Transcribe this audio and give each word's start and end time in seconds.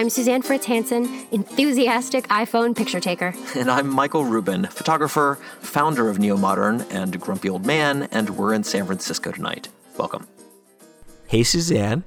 I'm 0.00 0.08
Suzanne 0.08 0.40
Fritz 0.40 0.64
Hansen, 0.64 1.26
enthusiastic 1.30 2.26
iPhone 2.28 2.74
picture 2.74 3.00
taker. 3.00 3.34
And 3.54 3.70
I'm 3.70 3.86
Michael 3.86 4.24
Rubin, 4.24 4.64
photographer, 4.64 5.38
founder 5.60 6.08
of 6.08 6.18
Neo 6.18 6.38
Modern, 6.38 6.80
and 6.90 7.20
Grumpy 7.20 7.50
Old 7.50 7.66
Man, 7.66 8.04
and 8.10 8.30
we're 8.30 8.54
in 8.54 8.64
San 8.64 8.86
Francisco 8.86 9.30
tonight. 9.30 9.68
Welcome. 9.98 10.26
Hey, 11.26 11.42
Suzanne. 11.42 12.04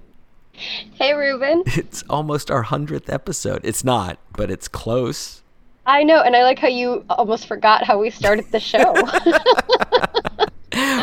Hey, 0.54 1.14
Rubin. 1.14 1.62
It's 1.68 2.04
almost 2.10 2.50
our 2.50 2.64
100th 2.64 3.14
episode. 3.14 3.62
It's 3.64 3.84
not, 3.84 4.18
but 4.36 4.50
it's 4.50 4.68
close. 4.68 5.44
I 5.86 6.04
know, 6.04 6.20
and 6.20 6.36
I 6.36 6.42
like 6.42 6.58
how 6.58 6.70
you 6.70 7.06
almost 7.12 7.46
forgot 7.46 7.84
how 7.84 8.00
we 8.00 8.10
started 8.10 8.52
the 8.52 8.60
show. 8.60 8.96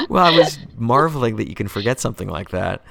Well, 0.09 0.25
I 0.25 0.37
was 0.37 0.59
marveling 0.77 1.37
that 1.37 1.49
you 1.49 1.55
can 1.55 1.69
forget 1.69 2.01
something 2.01 2.29
like 2.29 2.51
that. 2.51 2.83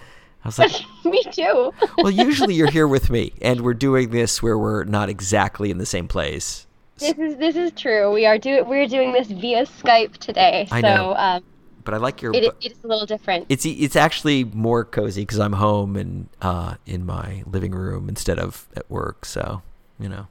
I 0.44 0.48
was 0.48 0.60
like, 0.60 0.72
Me 1.06 1.24
too. 1.32 1.74
well, 1.98 2.12
usually 2.12 2.54
you're 2.56 2.72
here 2.72 2.88
with 2.88 3.10
me, 3.10 3.34
and 3.42 3.62
we're 3.62 3.74
doing 3.74 4.10
this 4.12 4.42
where 4.42 4.58
we're 4.58 4.84
not 4.86 5.10
exactly 5.10 5.70
in 5.72 5.78
the 5.78 5.86
same 5.86 6.08
place. 6.08 6.66
This 6.98 7.18
is 7.18 7.38
this 7.38 7.56
is 7.56 7.72
true. 7.74 8.12
We 8.14 8.26
are 8.26 8.38
do 8.38 8.64
we're 8.66 8.88
doing 8.88 9.12
this 9.14 9.28
via 9.28 9.66
Skype 9.66 10.18
today, 10.18 10.68
I 10.72 10.82
so 10.82 10.88
know. 10.88 11.16
um, 11.16 11.44
But 11.86 11.94
I 11.94 11.98
like 11.98 12.22
your. 12.22 12.34
it, 12.34 12.44
it 12.62 12.72
is 12.74 12.84
a 12.84 12.88
little 12.88 13.06
different. 13.06 13.46
it's 13.50 13.66
it's 13.66 13.96
actually 13.96 14.44
more 14.44 14.84
cozy 14.86 15.22
because 15.22 15.40
I'm 15.40 15.54
home 15.54 15.96
and 15.96 16.28
uh, 16.42 16.76
in 16.86 17.06
my 17.06 17.44
living 17.46 17.72
room 17.72 18.10
instead 18.10 18.38
of 18.40 18.68
at 18.76 18.90
work. 18.90 19.24
So 19.26 19.62
you 20.00 20.10
know. 20.10 20.28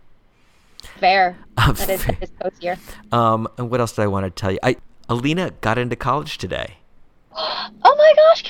Fair. 1.01 1.37
Uh, 1.59 1.73
That 1.73 1.91
is, 1.91 2.05
fair. 2.05 2.15
that 2.15 2.23
is 2.23 2.31
cozier. 2.41 2.79
Um, 3.13 3.49
and 3.59 3.69
what 3.71 3.81
else 3.81 3.93
did 3.93 4.03
I 4.03 4.07
want 4.07 4.25
to 4.27 4.31
tell 4.31 4.53
you? 4.53 4.59
I 4.63 4.77
Alina 5.09 5.51
got 5.61 5.77
into 5.79 5.97
college 5.97 6.39
today. 6.39 6.77
Oh 7.37 7.95
my 7.97 8.13
gosh! 8.17 8.43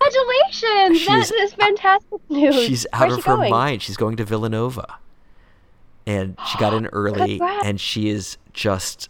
Congratulations! 0.00 1.06
That 1.06 1.30
is 1.42 1.52
fantastic 1.54 2.30
news. 2.30 2.54
She's 2.64 2.86
out 2.92 3.08
Where's 3.08 3.18
of 3.18 3.24
she 3.24 3.30
her 3.30 3.36
going? 3.36 3.50
mind. 3.50 3.82
She's 3.82 3.96
going 3.96 4.16
to 4.16 4.24
Villanova. 4.24 4.96
And 6.06 6.36
she 6.50 6.58
got 6.58 6.72
in 6.74 6.86
early 6.92 7.38
Congrats. 7.38 7.64
and 7.66 7.80
she 7.80 8.08
is 8.08 8.38
just 8.52 9.08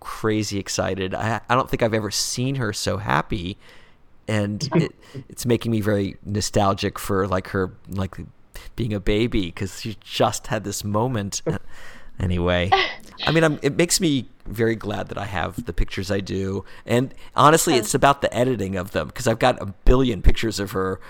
crazy 0.00 0.58
excited. 0.58 1.14
I 1.14 1.40
I 1.48 1.54
don't 1.54 1.68
think 1.68 1.82
I've 1.82 1.94
ever 1.94 2.10
seen 2.10 2.54
her 2.56 2.72
so 2.72 2.96
happy 2.98 3.58
and 4.26 4.68
it, 4.74 4.94
it's 5.28 5.44
making 5.44 5.72
me 5.72 5.80
very 5.80 6.16
nostalgic 6.24 6.98
for 6.98 7.26
like 7.26 7.48
her 7.48 7.72
like 7.88 8.16
being 8.76 8.94
a 8.94 9.00
baby 9.00 9.50
cuz 9.50 9.80
she 9.80 9.96
just 10.00 10.46
had 10.46 10.64
this 10.64 10.84
moment. 10.84 11.42
Anyway, 12.20 12.68
I 13.28 13.30
mean, 13.30 13.44
I'm, 13.44 13.60
it 13.62 13.76
makes 13.76 14.00
me 14.00 14.28
very 14.48 14.74
glad 14.76 15.08
that 15.08 15.18
I 15.18 15.24
have 15.26 15.64
the 15.66 15.72
pictures 15.72 16.10
I 16.10 16.20
do, 16.20 16.64
and 16.86 17.14
honestly, 17.36 17.74
it's 17.74 17.94
about 17.94 18.22
the 18.22 18.34
editing 18.34 18.76
of 18.76 18.90
them 18.92 19.06
because 19.08 19.26
I've 19.26 19.38
got 19.38 19.60
a 19.62 19.66
billion 19.84 20.22
pictures 20.22 20.58
of 20.60 20.72
her, 20.72 21.00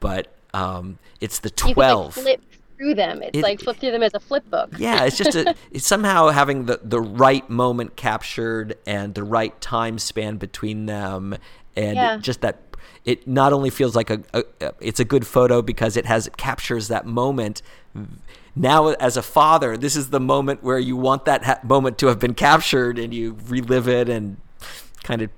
but 0.00 0.32
um, 0.54 0.98
it's 1.20 1.38
the 1.40 1.50
12. 1.50 1.68
You 1.68 1.74
can 1.74 2.24
like 2.24 2.40
flip 2.40 2.42
through 2.76 2.94
them. 2.94 3.22
It's 3.22 3.38
It- 3.38 3.42
like 3.42 3.60
flip 3.60 3.76
through 3.78 3.92
them 3.92 4.02
as 4.02 4.14
a 4.14 4.20
flip 4.20 4.48
book. 4.50 4.70
Yeah, 4.78 5.04
it's 5.04 5.16
just 5.16 5.34
a, 5.34 5.54
it's 5.70 5.86
somehow 5.86 6.28
having 6.28 6.66
the, 6.66 6.80
the 6.82 7.00
right 7.00 7.48
moment 7.48 7.96
captured 7.96 8.76
and 8.86 9.14
the 9.14 9.24
right 9.24 9.58
time 9.60 9.98
span 9.98 10.36
between 10.36 10.86
them, 10.86 11.36
and 11.76 11.96
Yeah. 11.96 12.16
just 12.18 12.40
that 12.42 12.58
it 13.04 13.26
not 13.26 13.52
only 13.52 13.70
feels 13.70 13.96
like 13.96 14.10
a, 14.10 14.22
a 14.32 14.44
it's 14.80 15.00
a 15.00 15.04
good 15.04 15.26
photo 15.26 15.60
because 15.62 15.96
it 15.96 16.06
has 16.06 16.26
it 16.26 16.36
captures 16.36 16.88
that 16.88 17.04
moment. 17.06 17.62
Now, 18.54 18.88
as 18.88 19.16
a 19.16 19.22
father, 19.22 19.76
this 19.76 19.96
is 19.96 20.10
the 20.10 20.20
moment 20.20 20.62
where 20.62 20.78
you 20.78 20.96
want 20.96 21.24
that 21.24 21.44
ha- 21.44 21.60
moment 21.62 21.98
to 21.98 22.08
have 22.08 22.18
been 22.18 22.34
captured, 22.34 22.98
and 22.98 23.14
you 23.14 23.36
relive 23.46 23.88
it 23.88 24.08
and 24.08 24.36
kind 25.02 25.22
of 25.22 25.30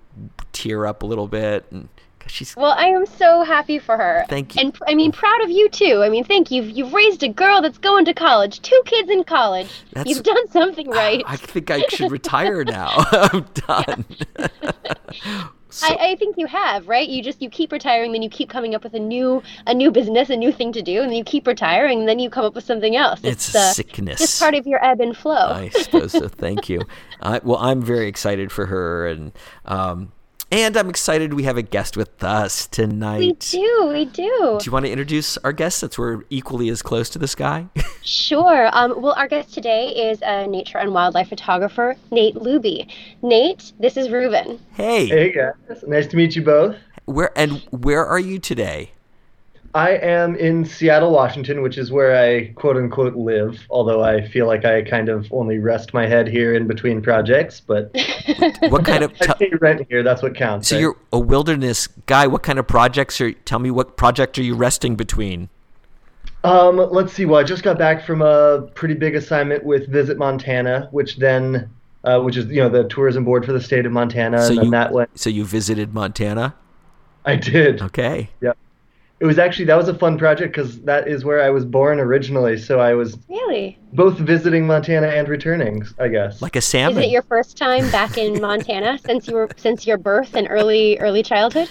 tear 0.53 0.87
up 0.87 1.03
a 1.03 1.07
little 1.07 1.29
bit. 1.29 1.65
And 1.71 1.89
she's 2.27 2.57
Well, 2.57 2.73
I 2.73 2.87
am 2.87 3.07
so 3.07 3.45
happy 3.45 3.79
for 3.79 3.97
her. 3.97 4.25
Thank 4.29 4.57
you. 4.57 4.63
And 4.63 4.77
I 4.89 4.95
mean, 4.95 5.13
proud 5.13 5.43
of 5.43 5.51
you 5.51 5.69
too. 5.69 6.03
I 6.03 6.09
mean, 6.09 6.25
thank 6.25 6.51
you. 6.51 6.63
You've 6.63 6.93
raised 6.93 7.23
a 7.23 7.29
girl 7.29 7.63
that's 7.63 7.79
going 7.79 8.05
to 8.07 8.15
college. 8.15 8.61
Two 8.63 8.81
kids 8.85 9.09
in 9.11 9.23
college. 9.25 9.69
That's- 9.93 10.13
You've 10.13 10.25
done 10.25 10.49
something 10.51 10.89
right. 10.89 11.23
I 11.27 11.37
think 11.37 11.71
I 11.71 11.83
should 11.89 12.11
retire 12.11 12.65
now. 12.65 12.89
I'm 13.13 13.47
done. 13.55 14.05
So- 15.75 15.89
I, 15.89 16.11
I 16.11 16.17
think 16.17 16.37
you 16.39 16.47
have, 16.47 16.87
right? 16.89 17.09
You 17.09 17.23
just 17.23 17.43
you 17.43 17.51
keep 17.51 17.73
retiring, 17.73 18.13
then 18.13 18.23
you 18.23 18.29
keep 18.31 18.49
coming 18.49 18.75
up 18.75 18.85
with 18.85 18.95
a 18.95 18.99
new 19.01 19.43
a 19.67 19.75
new 19.75 19.91
business, 19.91 20.31
a 20.31 20.37
new 20.37 20.53
thing 20.53 20.73
to 20.73 20.83
do, 20.83 21.01
and 21.03 21.11
then 21.11 21.17
you 21.19 21.25
keep 21.25 21.47
retiring, 21.47 22.01
and 22.01 22.09
then 22.09 22.19
you 22.19 22.31
come 22.31 22.45
up 22.45 22.55
with 22.55 22.65
something 22.65 22.95
else. 22.95 23.21
It's 23.25 23.55
uh, 23.55 23.73
sickness. 23.73 24.19
Just 24.21 24.41
part 24.41 24.55
of 24.55 24.67
your 24.67 24.85
ebb 24.85 25.01
and 25.01 25.17
flow. 25.17 25.35
I 25.35 25.71
suppose 25.71 26.13
so. 26.13 26.29
Thank 26.29 26.69
you. 26.69 26.81
Uh, 27.21 27.41
well, 27.43 27.57
I'm 27.59 27.81
very 27.81 28.07
excited 28.07 28.53
for 28.53 28.67
her, 28.67 29.07
and 29.07 29.33
um, 29.65 30.13
and 30.55 30.77
I'm 30.77 30.89
excited 30.89 31.35
we 31.35 31.43
have 31.43 31.57
a 31.57 31.63
guest 31.63 31.97
with 31.97 32.23
us 32.23 32.69
tonight. 32.69 33.19
we 33.19 33.33
do, 33.33 33.91
we 33.93 34.05
do. 34.05 34.57
Do 34.61 34.65
you 34.65 34.71
want 34.73 34.85
to 34.87 34.91
introduce 34.93 35.37
our 35.39 35.53
guest 35.53 35.79
since 35.79 35.99
we're 35.99 36.23
equally 36.31 36.69
as 36.69 36.81
close 36.81 37.11
to 37.11 37.19
this 37.19 37.35
guy? 37.47 37.67
Sure. 38.03 38.69
Um, 38.73 39.03
well, 39.03 39.15
our 39.17 39.27
guest 39.27 39.53
today 39.53 39.89
is 39.89 40.21
a 40.23 40.47
nature 40.47 40.79
and 40.79 40.95
wildlife 40.95 41.29
photographer, 41.29 41.97
Nate 42.13 42.37
Luebbe. 42.37 42.89
Nate, 43.23 43.73
this 43.81 43.97
is 43.97 44.11
Rubin. 44.11 44.61
hey, 44.75 45.07
Hey 45.07 45.33
guys, 45.33 45.83
nice 45.87 46.07
to 46.09 46.17
meet 46.17 46.37
you 46.37 46.43
both. 46.43 46.77
where 47.07 47.37
and 47.37 47.61
where 47.71 48.07
are 48.07 48.21
you 48.21 48.39
today? 48.39 48.93
I 49.75 49.91
am 49.97 50.37
in 50.37 50.65
Seattle, 50.65 51.11
Washington, 51.11 51.61
which 51.61 51.79
is 51.79 51.91
where 51.91 52.17
I 52.17 52.53
quote 52.53 52.77
unquote 52.77 53.17
live, 53.17 53.61
although 53.71 54.05
I 54.05 54.27
feel 54.29 54.47
like 54.47 54.65
I 54.65 54.83
kind 54.83 55.09
of 55.09 55.27
only 55.33 55.59
rest 55.59 55.93
my 55.93 56.07
head 56.07 56.29
here 56.29 56.55
in 56.55 56.69
between 56.69 57.03
projects, 57.03 57.59
but 57.61 57.91
What 58.69 58.85
kind 58.85 59.03
of? 59.03 59.13
I 59.21 59.27
T- 59.27 59.51
pay 59.51 59.57
rent 59.61 59.85
here, 59.91 60.05
that's 60.05 60.23
what 60.23 60.37
counts. 60.37 60.69
so 60.69 60.77
right? 60.77 60.81
you're 60.81 60.97
a 61.13 61.19
wilderness 61.19 61.89
guy. 62.07 62.29
What 62.29 62.45
kind 62.45 62.61
of 62.61 62.69
projects 62.69 63.21
are? 63.21 63.33
Tell 63.33 63.59
me 63.59 63.73
what 63.73 63.97
project 63.97 64.39
are 64.39 64.43
you 64.45 64.55
resting 64.55 64.95
between? 64.95 65.49
Um, 66.45 66.77
let's 66.77 67.13
see. 67.13 67.25
Well, 67.25 67.41
I 67.41 67.45
just 67.45 67.65
got 67.65 67.77
back 67.77 68.05
from 68.05 68.23
a 68.23 68.63
pretty 68.75 68.95
big 68.95 69.17
assignment 69.17 69.65
with 69.65 69.89
Visit 69.89 70.19
Montana, 70.19 70.89
which 70.93 71.17
then, 71.17 71.69
uh, 72.05 72.21
which 72.21 72.37
is 72.37 72.47
you 72.47 72.61
know 72.61 72.69
the 72.69 72.85
tourism 72.85 73.25
board 73.25 73.45
for 73.45 73.53
the 73.53 73.61
state 73.61 73.87
of 73.87 73.93
Montana, 73.93 74.41
So 74.43 74.49
and 74.51 74.59
then 74.59 74.65
you- 74.67 74.71
that 74.71 74.93
went. 74.93 75.19
So 75.19 75.31
you 75.31 75.45
visited 75.45 75.95
Montana. 75.95 76.55
I 77.25 77.35
did. 77.37 77.83
Okay. 77.83 78.29
It 79.25 79.27
was 79.27 79.39
actually 79.39 79.65
that 79.65 79.77
was 79.79 79.89
a 79.89 79.95
fun 79.95 80.19
project 80.19 80.55
because 80.55 80.83
that 80.83 81.09
is 81.09 81.25
where 81.25 81.43
I 81.43 81.49
was 81.49 81.65
born 81.65 81.99
originally. 81.99 82.59
So 82.59 82.79
I 82.79 82.93
was 82.93 83.17
Really? 83.31 83.79
both 83.95 84.19
visiting 84.19 84.67
Montana 84.67 85.07
and 85.07 85.27
returning, 85.31 85.83
I 85.99 86.09
guess. 86.09 86.43
Like 86.43 86.57
a 86.57 86.61
sample. 86.61 86.99
Is 86.99 87.07
it 87.07 87.11
your 87.11 87.23
first 87.23 87.57
time 87.57 87.91
back 87.91 88.19
in 88.19 88.39
Montana 88.49 88.99
since 88.99 89.27
you 89.27 89.35
were 89.37 89.49
since 89.57 89.87
your 89.87 89.97
birth 89.97 90.35
and 90.37 90.47
early 90.51 90.99
early 90.99 91.23
childhood? 91.23 91.71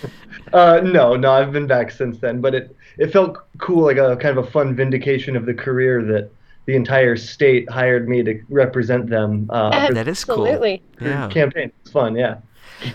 Uh, 0.51 0.81
no, 0.83 1.15
no, 1.15 1.31
I've 1.31 1.51
been 1.51 1.67
back 1.67 1.91
since 1.91 2.17
then, 2.17 2.41
but 2.41 2.55
it 2.55 2.75
it 2.97 3.11
felt 3.13 3.37
cool, 3.59 3.83
like 3.83 3.97
a 3.97 4.15
kind 4.15 4.35
of 4.35 4.47
a 4.47 4.49
fun 4.49 4.75
vindication 4.75 5.35
of 5.35 5.45
the 5.45 5.53
career 5.53 6.03
that 6.05 6.31
the 6.65 6.75
entire 6.75 7.15
state 7.15 7.69
hired 7.69 8.09
me 8.09 8.23
to 8.23 8.41
represent 8.49 9.11
them. 9.11 9.45
Uh, 9.51 9.91
That 9.93 10.07
is 10.07 10.25
cool. 10.25 10.47
Absolutely. 10.47 10.81
the 10.97 11.05
yeah. 11.05 11.27
campaign. 11.29 11.71
It's 11.81 11.91
fun, 11.91 12.15
yeah. 12.15 12.37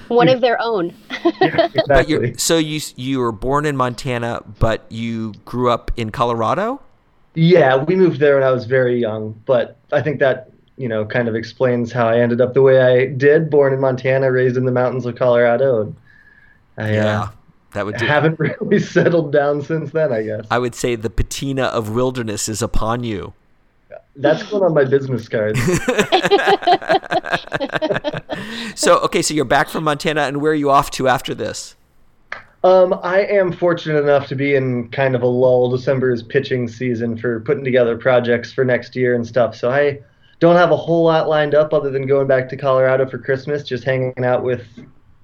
One 0.09 0.29
of 0.29 0.41
their 0.41 0.61
own. 0.61 0.95
yeah 1.41 1.69
exactly. 1.75 2.07
you're 2.07 2.39
so 2.39 2.57
you 2.57 2.81
you 2.97 3.19
were 3.19 3.33
born 3.33 3.67
in 3.67 3.77
Montana, 3.77 4.43
but 4.59 4.85
you 4.91 5.35
grew 5.45 5.71
up 5.71 5.91
in 5.97 6.11
Colorado. 6.11 6.81
Yeah, 7.35 7.77
we 7.77 7.95
moved 7.95 8.21
there 8.21 8.35
when 8.35 8.43
I 8.43 8.51
was 8.51 8.65
very 8.65 9.01
young, 9.01 9.41
but 9.47 9.77
I 9.93 10.03
think 10.03 10.19
that 10.21 10.51
you 10.77 10.89
know 10.89 11.05
kind 11.05 11.29
of 11.29 11.35
explains 11.35 11.93
how 11.93 12.09
I 12.09 12.19
ended 12.21 12.41
up 12.41 12.55
the 12.55 12.63
way 12.63 12.81
I 12.81 13.07
did. 13.07 13.51
Born 13.51 13.73
in 13.73 13.81
Montana, 13.81 14.31
raised 14.31 14.57
in 14.57 14.65
the 14.65 14.73
mountains 14.73 15.07
of 15.07 15.17
Colorado, 15.17 15.83
and 15.83 15.97
I 16.77 16.97
uh, 16.97 17.29
that 17.73 17.85
would. 17.85 17.97
Do, 17.97 18.07
haven't 18.07 18.39
really 18.61 18.81
settled 18.81 19.33
down 19.33 19.63
since 19.63 19.93
then. 19.93 20.13
I 20.13 20.23
guess 20.23 20.47
I 20.51 20.59
would 20.59 20.75
say 20.75 20.95
the 20.95 21.11
patina 21.11 21.65
of 21.65 21.91
wilderness 21.91 22.49
is 22.49 22.63
upon 22.63 23.05
you. 23.05 23.35
That's 24.19 24.43
going 24.45 24.63
on 24.63 24.75
my 24.75 24.85
business 24.85 25.29
card. 25.29 25.57
So 28.79 28.99
okay, 29.01 29.23
so 29.23 29.35
you're 29.35 29.45
back 29.45 29.69
from 29.69 29.83
Montana, 29.85 30.23
and 30.23 30.41
where 30.41 30.53
are 30.53 30.55
you 30.55 30.71
off 30.71 30.91
to 30.93 31.09
after 31.09 31.35
this? 31.35 31.75
Um, 32.63 32.99
I 33.03 33.23
am 33.23 33.53
fortunate 33.53 34.01
enough 34.01 34.29
to 34.29 34.37
be 34.37 34.55
in 34.55 34.89
kind 34.91 35.17
of 35.17 35.23
a 35.23 35.27
lull. 35.27 35.69
December 35.71 36.13
is 36.13 36.23
pitching 36.23 36.69
season 36.69 37.17
for 37.17 37.41
putting 37.41 37.65
together 37.65 37.97
projects 37.97 38.53
for 38.53 38.65
next 38.65 38.95
year 38.95 39.17
and 39.17 39.27
stuff. 39.27 39.57
So 39.57 39.71
I 39.71 39.99
don't 40.39 40.57
have 40.57 40.71
a 40.71 40.77
whole 40.77 41.05
lot 41.05 41.29
lined 41.29 41.57
up 41.57 41.75
other 41.75 41.91
than 41.91 42.07
going 42.07 42.29
back 42.29 42.49
to 42.51 42.57
Colorado 42.57 43.05
for 43.05 43.19
Christmas, 43.19 43.65
just 43.65 43.83
hanging 43.83 44.25
out 44.25 44.45
with 44.45 44.63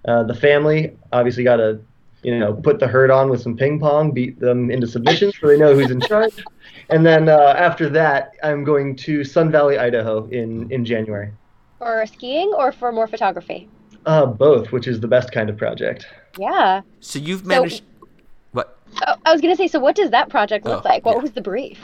uh, 0.06 0.24
the 0.24 0.34
family. 0.34 0.96
Obviously, 1.12 1.44
got 1.44 1.56
to 1.56 1.80
you 2.24 2.38
know 2.38 2.54
put 2.54 2.80
the 2.80 2.86
herd 2.88 3.10
on 3.10 3.30
with 3.30 3.40
some 3.42 3.56
ping 3.56 3.78
pong, 3.78 4.10
beat 4.12 4.40
them 4.40 4.70
into 4.70 4.86
submissions 4.86 5.34
so 5.40 5.46
they 5.46 5.58
know 5.58 5.74
who's 5.74 5.90
in 5.90 6.00
charge. 6.00 6.42
And 6.90 7.04
then 7.06 7.28
uh, 7.28 7.54
after 7.56 7.88
that, 7.90 8.34
I'm 8.42 8.64
going 8.64 8.96
to 8.96 9.24
Sun 9.24 9.50
Valley, 9.50 9.78
Idaho 9.78 10.26
in 10.28 10.70
in 10.72 10.84
January. 10.84 11.30
For 11.78 12.04
skiing 12.06 12.52
or 12.56 12.72
for 12.72 12.92
more 12.92 13.06
photography? 13.06 13.68
Uh, 14.06 14.26
both, 14.26 14.70
which 14.72 14.86
is 14.86 15.00
the 15.00 15.08
best 15.08 15.32
kind 15.32 15.48
of 15.48 15.56
project. 15.56 16.06
Yeah. 16.38 16.82
So 17.00 17.18
you've 17.18 17.46
managed. 17.46 17.82
what? 18.52 18.78
Oh, 19.06 19.14
I 19.24 19.32
was 19.32 19.40
gonna 19.40 19.56
say, 19.56 19.66
so 19.68 19.78
what 19.78 19.94
does 19.96 20.10
that 20.10 20.28
project 20.28 20.64
look 20.66 20.84
Oh, 20.84 20.88
like? 20.88 21.04
What 21.06 21.16
yeah. 21.16 21.22
was 21.22 21.32
the 21.32 21.40
brief? 21.40 21.80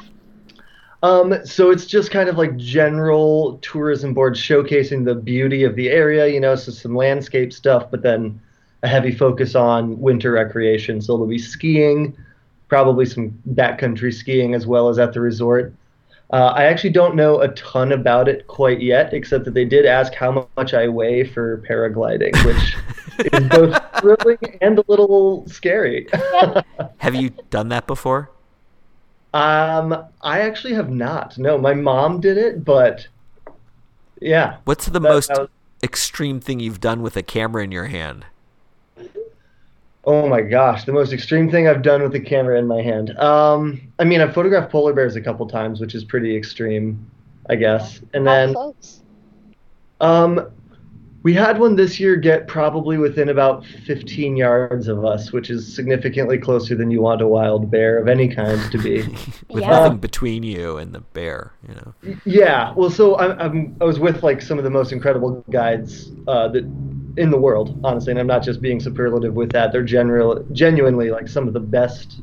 Um, 1.02 1.34
so 1.46 1.70
it's 1.70 1.86
just 1.86 2.10
kind 2.10 2.28
of 2.28 2.36
like 2.36 2.56
general 2.58 3.58
tourism 3.62 4.12
board 4.12 4.34
showcasing 4.34 5.04
the 5.06 5.14
beauty 5.14 5.64
of 5.64 5.74
the 5.74 5.88
area, 5.88 6.26
you 6.26 6.40
know, 6.40 6.54
so 6.56 6.72
some 6.72 6.94
landscape 6.94 7.54
stuff, 7.54 7.90
but 7.90 8.02
then 8.02 8.38
a 8.82 8.88
heavy 8.88 9.12
focus 9.12 9.54
on 9.54 9.98
winter 10.00 10.32
recreation. 10.32 11.00
So 11.00 11.12
there'll 11.14 11.26
be 11.26 11.38
skiing, 11.38 12.16
probably 12.68 13.04
some 13.06 13.30
backcountry 13.50 14.12
skiing 14.14 14.54
as 14.54 14.66
well 14.66 14.88
as 14.88 14.98
at 14.98 15.12
the 15.12 15.20
resort. 15.20 15.74
Uh, 16.32 16.52
I 16.54 16.64
actually 16.64 16.90
don't 16.90 17.16
know 17.16 17.40
a 17.40 17.48
ton 17.48 17.90
about 17.90 18.28
it 18.28 18.46
quite 18.46 18.80
yet, 18.80 19.12
except 19.12 19.44
that 19.46 19.54
they 19.54 19.64
did 19.64 19.84
ask 19.84 20.14
how 20.14 20.48
much 20.56 20.74
I 20.74 20.86
weigh 20.86 21.24
for 21.24 21.58
paragliding, 21.68 22.32
which 22.44 22.76
is 23.32 23.48
both 23.48 23.76
thrilling 23.98 24.38
and 24.60 24.78
a 24.78 24.84
little 24.86 25.44
scary. 25.48 26.06
Have 26.98 27.16
you 27.16 27.30
done 27.50 27.68
that 27.70 27.86
before? 27.88 28.30
um, 29.34 30.04
I 30.22 30.40
actually 30.40 30.74
have 30.74 30.90
not. 30.90 31.38
No, 31.38 31.56
my 31.56 31.72
mom 31.74 32.20
did 32.20 32.36
it, 32.36 32.64
but 32.64 33.06
yeah. 34.20 34.56
What's 34.64 34.86
the 34.86 34.92
That- 34.98 35.00
most 35.08 35.30
was- 35.30 35.48
extreme 35.82 36.40
thing 36.40 36.60
you've 36.60 36.80
done 36.80 37.00
with 37.02 37.16
a 37.16 37.22
camera 37.22 37.62
in 37.64 37.70
your 37.72 37.86
hand? 37.86 38.24
Oh 40.04 40.28
my 40.28 40.40
gosh, 40.40 40.84
the 40.84 40.92
most 40.92 41.12
extreme 41.12 41.50
thing 41.50 41.68
I've 41.68 41.82
done 41.82 42.02
with 42.02 42.12
the 42.12 42.20
camera 42.20 42.58
in 42.58 42.66
my 42.66 42.80
hand. 42.82 43.16
Um, 43.18 43.92
I 43.98 44.04
mean, 44.04 44.20
I've 44.20 44.32
photographed 44.32 44.72
polar 44.72 44.94
bears 44.94 45.14
a 45.16 45.20
couple 45.20 45.46
times, 45.46 45.80
which 45.80 45.94
is 45.94 46.04
pretty 46.04 46.34
extreme, 46.36 47.10
I 47.50 47.56
guess. 47.56 48.00
And 48.14 48.24
How 48.24 48.24
then 48.26 48.54
close? 48.54 49.02
um, 50.00 50.50
we 51.22 51.34
had 51.34 51.58
one 51.58 51.76
this 51.76 52.00
year 52.00 52.16
get 52.16 52.48
probably 52.48 52.96
within 52.98 53.28
about 53.28 53.66
15 53.66 54.36
yards 54.36 54.88
of 54.88 55.04
us, 55.04 55.32
which 55.32 55.50
is 55.50 55.72
significantly 55.74 56.38
closer 56.38 56.74
than 56.74 56.90
you 56.90 57.02
want 57.02 57.20
a 57.20 57.28
wild 57.28 57.70
bear 57.70 57.98
of 57.98 58.08
any 58.08 58.28
kind 58.34 58.70
to 58.72 58.78
be. 58.78 59.06
With 59.52 59.66
Yeah. 59.66 59.68
nothing 59.68 59.98
between 59.98 60.42
you 60.44 60.78
and 60.78 60.94
the 60.94 61.00
bear, 61.00 61.52
you 61.68 61.74
know. 61.74 61.94
Yeah, 62.24 62.72
well, 62.76 62.90
so 62.90 63.18
I'm, 63.18 63.38
I'm 63.40 63.76
I 63.80 63.84
was 63.84 63.98
with 63.98 64.22
like 64.22 64.40
some 64.40 64.58
of 64.58 64.64
the 64.64 64.70
most 64.70 64.92
incredible 64.92 65.44
guides 65.50 66.10
uh, 66.28 66.48
that 66.48 66.64
in 67.16 67.30
the 67.30 67.38
world, 67.38 67.78
honestly, 67.84 68.10
and 68.10 68.20
I'm 68.20 68.26
not 68.26 68.42
just 68.42 68.60
being 68.60 68.80
superlative 68.80 69.34
with 69.34 69.52
that. 69.52 69.72
They're 69.72 69.82
general, 69.82 70.44
genuinely 70.52 71.10
like 71.10 71.28
some 71.28 71.48
of 71.48 71.54
the 71.54 71.60
best 71.60 72.20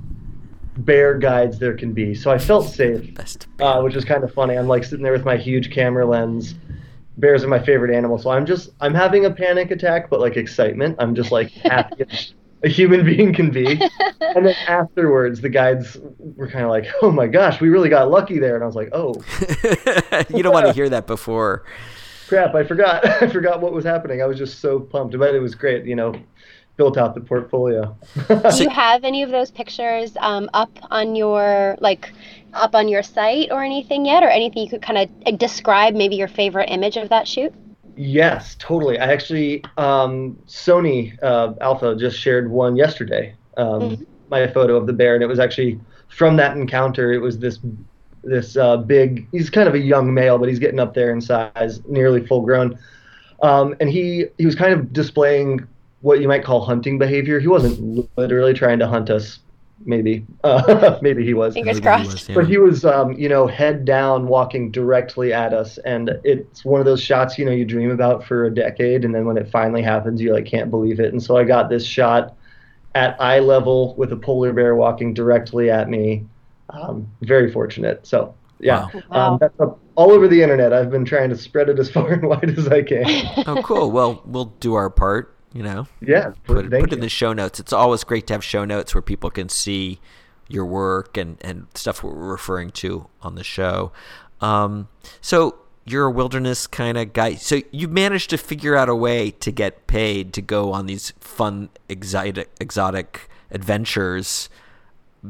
bear 0.78 1.18
guides 1.18 1.60
there 1.60 1.76
can 1.76 1.94
be. 1.94 2.14
So 2.14 2.32
I 2.32 2.38
felt 2.38 2.68
safe, 2.68 3.14
uh, 3.60 3.82
which 3.82 3.96
is 3.96 4.06
kind 4.06 4.24
of 4.24 4.34
funny. 4.34 4.58
I'm 4.58 4.68
like 4.68 4.84
sitting 4.84 5.04
there 5.04 5.14
with 5.14 5.26
my 5.26 5.38
huge 5.38 5.72
camera 5.72 6.06
lens. 6.06 6.56
Bears 7.18 7.44
are 7.44 7.48
my 7.48 7.60
favorite 7.60 7.96
animal, 7.96 8.18
so 8.20 8.30
I'm 8.30 8.46
just 8.46 8.70
I'm 8.80 8.94
having 8.94 9.26
a 9.26 9.32
panic 9.32 9.72
attack, 9.72 10.10
but 10.10 10.20
like 10.20 10.38
excitement. 10.38 10.98
I'm 11.00 11.16
just 11.16 11.32
like 11.32 11.50
happy 11.64 12.06
as 12.10 12.34
a 12.64 12.70
human 12.70 13.06
being 13.06 13.34
can 13.34 13.50
be. 13.50 13.82
And 14.20 14.46
then 14.46 14.56
afterwards, 14.68 15.42
the 15.42 15.50
guides 15.50 15.98
were 16.36 16.48
kind 16.48 16.64
of 16.64 16.70
like, 16.70 16.86
"Oh 17.02 17.12
my 17.12 17.28
gosh, 17.28 17.60
we 17.60 17.70
really 17.70 17.90
got 17.90 18.12
lucky 18.12 18.38
there," 18.38 18.56
and 18.56 18.64
I 18.64 18.68
was 18.68 18.76
like, 18.76 18.90
"Oh." 18.94 19.16
you 20.36 20.44
don't 20.44 20.54
want 20.54 20.68
to 20.68 20.74
hear 20.74 20.90
that 20.90 21.08
before. 21.08 21.64
Crap 22.28 22.56
i 22.56 22.64
forgot 22.64 23.06
i 23.22 23.28
forgot 23.28 23.62
what 23.62 23.74
was 23.74 23.86
happening 23.86 24.22
i 24.22 24.26
was 24.26 24.38
just 24.38 24.60
so 24.60 24.80
pumped 24.80 25.18
but 25.18 25.34
it 25.34 25.40
was 25.40 25.56
great 25.56 25.86
you 25.86 25.96
know 25.96 26.14
built 26.76 26.96
out 26.98 27.16
the 27.16 27.22
portfolio 27.22 27.98
Do 28.28 28.64
you 28.64 28.70
have 28.70 29.04
any 29.04 29.24
of 29.24 29.32
those 29.32 29.50
pictures 29.50 30.16
um, 30.20 30.48
up 30.54 30.70
on 30.92 31.16
your 31.16 31.76
like 31.80 32.14
up 32.54 32.76
on 32.76 32.88
your 32.88 33.02
site 33.02 33.50
or 33.52 33.64
anything 33.64 34.06
yet, 34.06 34.22
or 34.22 34.30
anything 34.30 34.64
you 34.64 34.70
could 34.70 34.84
kind 34.84 35.00
of 35.26 35.38
describe 35.40 35.96
maybe 35.96 36.16
your 36.16 36.28
favorite 36.28 36.70
image 36.70 36.96
of 36.98 37.10
that 37.10 37.28
shoot? 37.28 37.52
yes 37.96 38.56
totally 38.60 39.00
i 39.00 39.12
actually 39.12 39.64
um, 39.78 40.38
sony 40.48 41.18
uh, 41.24 41.54
alpha 41.62 41.96
just 41.96 42.16
shared 42.20 42.48
one 42.52 42.76
yesterday 42.76 43.34
um, 43.58 43.82
Mhm. 43.82 44.06
my 44.30 44.46
photo 44.46 44.76
of 44.76 44.86
the 44.86 44.94
bear 44.94 45.16
and 45.16 45.24
it 45.24 45.28
was 45.28 45.40
actually 45.40 45.80
from 46.10 46.36
that 46.38 46.56
encounter 46.56 47.12
it 47.12 47.18
was 47.20 47.40
this 47.40 47.58
this 48.24 48.58
uh, 48.58 48.78
big 48.78 49.28
he's 49.32 49.50
kind 49.50 49.68
of 49.68 49.74
a 49.74 49.80
young 49.80 50.14
male 50.14 50.38
but 50.38 50.50
he's 50.50 50.60
getting 50.60 50.80
up 50.80 50.94
there 50.94 51.12
in 51.12 51.22
size 51.22 51.82
nearly 51.88 52.26
full 52.26 52.42
grown. 52.42 52.78
Um, 53.42 53.76
and 53.80 53.90
he 53.90 54.26
he 54.38 54.46
was 54.46 54.56
kind 54.56 54.74
of 54.74 54.92
displaying 54.92 55.68
what 56.02 56.22
you 56.22 56.28
might 56.28 56.44
call 56.44 56.66
hunting 56.66 56.98
behavior. 56.98 57.40
He 57.40 57.48
wasn't 57.48 58.10
literally 58.18 58.54
trying 58.54 58.80
to 58.80 58.88
hunt 58.88 59.10
us 59.10 59.40
maybe. 59.86 60.26
Uh, 60.44 60.98
maybe 61.02 61.26
he 61.26 61.34
was. 61.34 61.56
Fingers 61.56 61.82
Maybe 61.82 61.98
he 61.98 62.04
crossed. 62.04 62.14
was, 62.14 62.30
yeah. 62.30 62.36
but 62.36 62.48
he 62.48 62.58
was 62.58 62.86
um, 62.86 63.14
you 63.14 63.28
know 63.28 63.48
head 63.48 63.86
down 63.86 64.28
walking 64.28 64.72
directly 64.72 65.34
at 65.34 65.54
us. 65.54 65.78
And 65.80 66.12
it's 66.24 66.64
one 66.64 66.80
of 66.80 66.86
those 66.86 67.02
shots 67.02 67.38
you 67.38 67.46
know 67.46 67.52
you 67.52 67.66
dream 67.66 67.92
about 67.92 68.26
for 68.26 68.46
a 68.46 68.54
decade. 68.54 69.04
And 69.04 69.14
then 69.14 69.26
when 69.26 69.38
it 69.38 69.50
finally 69.50 69.82
happens 69.82 70.22
you 70.22 70.34
like 70.34 70.46
can't 70.46 70.70
believe 70.70 71.00
it. 71.00 71.12
And 71.12 71.22
so 71.22 71.38
i 71.38 71.44
got 71.44 71.70
this 71.70 71.86
shot 71.86 72.36
at 72.96 73.20
eye 73.22 73.40
level 73.40 73.94
with 73.96 74.12
a 74.12 74.16
polar 74.16 74.54
bear 74.54 74.76
walking 74.76 75.14
directly 75.14 75.70
at 75.70 75.90
me 75.90 76.26
um, 76.70 77.08
very 77.22 77.52
fortunate 77.52 78.06
so 78.06 78.34
yeah 78.60 78.88
Wow. 79.10 79.34
um, 79.34 79.38
that's 79.40 79.60
up 79.60 79.80
all 79.96 80.12
over 80.12 80.28
the 80.28 80.42
internet 80.42 80.74
i've 80.74 80.90
been 80.92 81.06
trying 81.06 81.30
to 81.30 81.38
spread 81.38 81.70
it 81.70 81.78
as 81.80 81.90
far 81.96 82.12
and 82.14 82.28
wide 82.28 82.58
as 82.58 82.68
i 82.68 82.82
can 82.84 83.06
Oh, 83.48 83.62
cool. 83.64 83.92
Well, 83.92 84.22
we'll 84.26 84.54
do 84.60 84.74
our 84.76 84.90
part. 84.90 85.34
You 85.54 85.64
know, 85.64 85.88
yeah 86.02 86.34
put 86.44 86.66
it, 86.66 86.70
thank 86.70 86.84
put 86.84 86.92
it 86.92 86.98
in 86.98 87.00
you. 87.00 87.04
the 87.06 87.10
show 87.10 87.34
notes. 87.34 87.60
It's 87.60 87.74
always 87.74 88.04
great 88.04 88.28
to 88.28 88.34
have 88.34 88.44
show 88.44 88.64
notes 88.66 88.94
where 88.94 89.02
people 89.02 89.30
can 89.32 89.48
see 89.50 90.00
your 90.50 90.66
work 90.66 91.18
and 91.18 91.38
and 91.42 91.68
stuff 91.74 92.04
we're 92.04 92.14
referring 92.14 92.70
to 92.72 93.08
on 93.24 93.36
the 93.36 93.44
show. 93.44 93.92
Um, 94.42 94.88
so 95.22 95.56
you're 95.86 96.06
a 96.08 96.12
wilderness 96.12 96.68
kind 96.68 96.98
of 96.98 97.14
guy. 97.14 97.36
So 97.36 97.62
you 97.72 97.88
managed 97.88 98.30
to 98.32 98.38
figure 98.38 98.76
out 98.76 98.90
a 98.90 98.94
way 98.96 99.32
to 99.32 99.52
get 99.52 99.88
paid 99.88 100.34
to 100.34 100.42
go 100.42 100.74
on 100.74 100.86
these 100.86 101.12
fun, 101.22 101.70
exotic, 101.90 102.50
exotic 102.60 103.30
adventures 103.50 104.50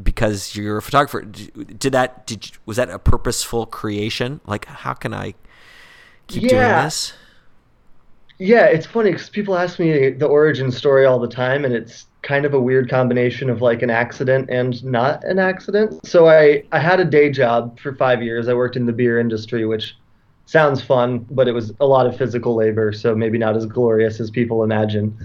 because 0.03 0.55
you're 0.55 0.77
a 0.77 0.81
photographer. 0.81 1.21
Did 1.21 1.93
that? 1.93 2.25
Did 2.27 2.49
you, 2.49 2.57
was 2.65 2.77
that 2.77 2.89
a 2.89 2.99
purposeful 2.99 3.65
creation? 3.65 4.41
Like, 4.45 4.65
how 4.65 4.93
can 4.93 5.13
I 5.13 5.33
keep 6.27 6.49
doing 6.49 6.61
this? 6.61 7.13
Yeah, 8.39 8.65
it's 8.65 8.85
funny 8.85 9.11
because 9.11 9.29
people 9.29 9.57
ask 9.57 9.79
me 9.79 10.09
the 10.11 10.27
origin 10.27 10.71
story 10.71 11.05
all 11.05 11.19
the 11.19 11.27
time, 11.27 11.65
and 11.65 11.73
it's 11.73 12.05
kind 12.21 12.45
of 12.45 12.53
a 12.53 12.59
weird 12.59 12.89
combination 12.89 13.49
of 13.49 13.61
like 13.61 13.81
an 13.81 13.89
accident 13.89 14.49
and 14.49 14.83
not 14.83 15.23
an 15.23 15.39
accident. 15.39 16.05
So 16.05 16.27
I 16.27 16.63
I 16.71 16.79
had 16.79 16.99
a 16.99 17.05
day 17.05 17.31
job 17.31 17.79
for 17.79 17.95
five 17.95 18.21
years. 18.21 18.47
I 18.47 18.53
worked 18.53 18.75
in 18.75 18.85
the 18.85 18.93
beer 18.93 19.19
industry, 19.19 19.65
which 19.65 19.95
sounds 20.45 20.81
fun, 20.81 21.25
but 21.31 21.47
it 21.47 21.51
was 21.51 21.73
a 21.79 21.85
lot 21.85 22.05
of 22.05 22.17
physical 22.17 22.55
labor, 22.55 22.93
so 22.93 23.15
maybe 23.15 23.37
not 23.37 23.55
as 23.55 23.65
glorious 23.65 24.19
as 24.19 24.29
people 24.29 24.63
imagine. 24.63 25.17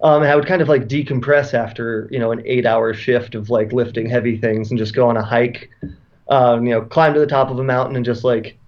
Um, 0.00 0.22
and 0.22 0.30
I 0.30 0.36
would 0.36 0.46
kind 0.46 0.62
of 0.62 0.68
like 0.68 0.88
decompress 0.88 1.54
after 1.54 2.08
you 2.10 2.18
know 2.18 2.30
an 2.30 2.42
eight-hour 2.44 2.94
shift 2.94 3.34
of 3.34 3.50
like 3.50 3.72
lifting 3.72 4.08
heavy 4.08 4.36
things 4.36 4.70
and 4.70 4.78
just 4.78 4.94
go 4.94 5.08
on 5.08 5.16
a 5.16 5.24
hike, 5.24 5.70
um, 6.28 6.66
you 6.66 6.72
know, 6.72 6.82
climb 6.82 7.14
to 7.14 7.20
the 7.20 7.26
top 7.26 7.50
of 7.50 7.58
a 7.58 7.64
mountain 7.64 7.96
and 7.96 8.04
just 8.04 8.22
like 8.24 8.58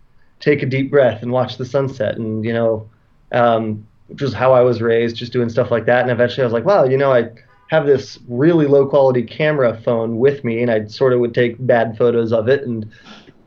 take 0.40 0.62
a 0.62 0.66
deep 0.66 0.90
breath 0.90 1.22
and 1.22 1.30
watch 1.30 1.56
the 1.56 1.64
sunset 1.64 2.16
and 2.16 2.44
you 2.44 2.52
know 2.52 2.88
um, 3.32 3.86
which 4.10 4.22
was 4.22 4.34
how 4.34 4.52
I 4.52 4.62
was 4.62 4.82
raised, 4.82 5.16
just 5.16 5.32
doing 5.32 5.48
stuff 5.48 5.70
like 5.70 5.86
that. 5.86 6.02
And 6.02 6.10
eventually 6.10 6.42
I 6.42 6.46
was 6.46 6.52
like, 6.52 6.64
wow, 6.64 6.84
you 6.84 6.96
know, 6.96 7.12
I 7.12 7.30
have 7.68 7.86
this 7.86 8.18
really 8.28 8.66
low 8.66 8.86
quality 8.86 9.22
camera 9.22 9.80
phone 9.84 10.18
with 10.18 10.42
me, 10.42 10.62
and 10.62 10.70
I 10.70 10.86
sort 10.86 11.12
of 11.12 11.20
would 11.20 11.34
take 11.34 11.54
bad 11.64 11.96
photos 11.96 12.32
of 12.32 12.48
it. 12.48 12.64
And 12.64 12.90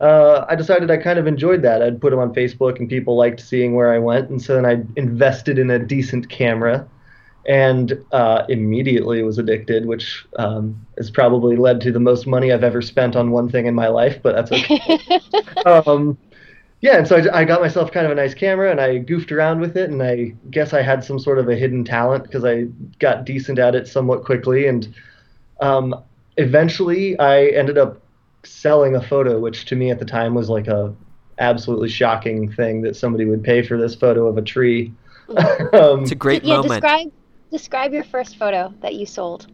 uh, 0.00 0.46
I 0.48 0.54
decided 0.54 0.90
I 0.90 0.96
kind 0.96 1.18
of 1.18 1.26
enjoyed 1.26 1.60
that. 1.62 1.82
I'd 1.82 2.00
put 2.00 2.10
them 2.10 2.18
on 2.18 2.34
Facebook, 2.34 2.78
and 2.78 2.88
people 2.88 3.16
liked 3.16 3.40
seeing 3.40 3.74
where 3.74 3.92
I 3.92 3.98
went. 3.98 4.30
And 4.30 4.40
so 4.40 4.54
then 4.54 4.64
I 4.64 4.82
invested 4.98 5.58
in 5.58 5.70
a 5.70 5.78
decent 5.78 6.30
camera. 6.30 6.88
And 7.46 8.02
uh, 8.12 8.44
immediately 8.48 9.22
was 9.22 9.38
addicted, 9.38 9.84
which 9.84 10.24
um, 10.36 10.86
has 10.96 11.10
probably 11.10 11.56
led 11.56 11.80
to 11.82 11.92
the 11.92 12.00
most 12.00 12.26
money 12.26 12.52
I've 12.52 12.64
ever 12.64 12.80
spent 12.80 13.16
on 13.16 13.30
one 13.30 13.50
thing 13.50 13.66
in 13.66 13.74
my 13.74 13.88
life, 13.88 14.20
but 14.22 14.34
that's 14.34 14.50
okay 14.50 15.20
um, 15.66 16.16
yeah, 16.84 16.98
and 16.98 17.08
so 17.08 17.16
I, 17.16 17.40
I 17.40 17.44
got 17.44 17.62
myself 17.62 17.92
kind 17.92 18.04
of 18.04 18.12
a 18.12 18.14
nice 18.14 18.34
camera 18.34 18.70
and 18.70 18.78
I 18.78 18.98
goofed 18.98 19.32
around 19.32 19.60
with 19.60 19.74
it, 19.74 19.88
and 19.88 20.02
I 20.02 20.34
guess 20.50 20.74
I 20.74 20.82
had 20.82 21.02
some 21.02 21.18
sort 21.18 21.38
of 21.38 21.48
a 21.48 21.54
hidden 21.54 21.82
talent 21.82 22.24
because 22.24 22.44
I 22.44 22.64
got 22.98 23.24
decent 23.24 23.58
at 23.58 23.74
it 23.74 23.88
somewhat 23.88 24.22
quickly, 24.22 24.66
and 24.66 24.94
um, 25.62 25.94
eventually 26.36 27.18
I 27.18 27.46
ended 27.46 27.78
up 27.78 28.02
selling 28.42 28.96
a 28.96 29.00
photo, 29.00 29.40
which 29.40 29.64
to 29.66 29.76
me 29.76 29.90
at 29.90 29.98
the 29.98 30.04
time 30.04 30.34
was 30.34 30.50
like 30.50 30.66
a 30.66 30.94
absolutely 31.38 31.88
shocking 31.88 32.52
thing 32.52 32.82
that 32.82 32.96
somebody 32.96 33.24
would 33.24 33.42
pay 33.42 33.62
for 33.62 33.78
this 33.78 33.94
photo 33.94 34.26
of 34.26 34.36
a 34.36 34.42
tree. 34.42 34.92
um, 35.72 36.02
It's 36.02 36.10
a 36.10 36.14
great 36.14 36.44
yeah, 36.44 36.56
moment. 36.56 36.82
describe 36.82 37.12
describe 37.50 37.92
your 37.92 38.04
first 38.04 38.36
photo 38.36 38.72
that 38.82 38.94
you 38.94 39.06
sold. 39.06 39.46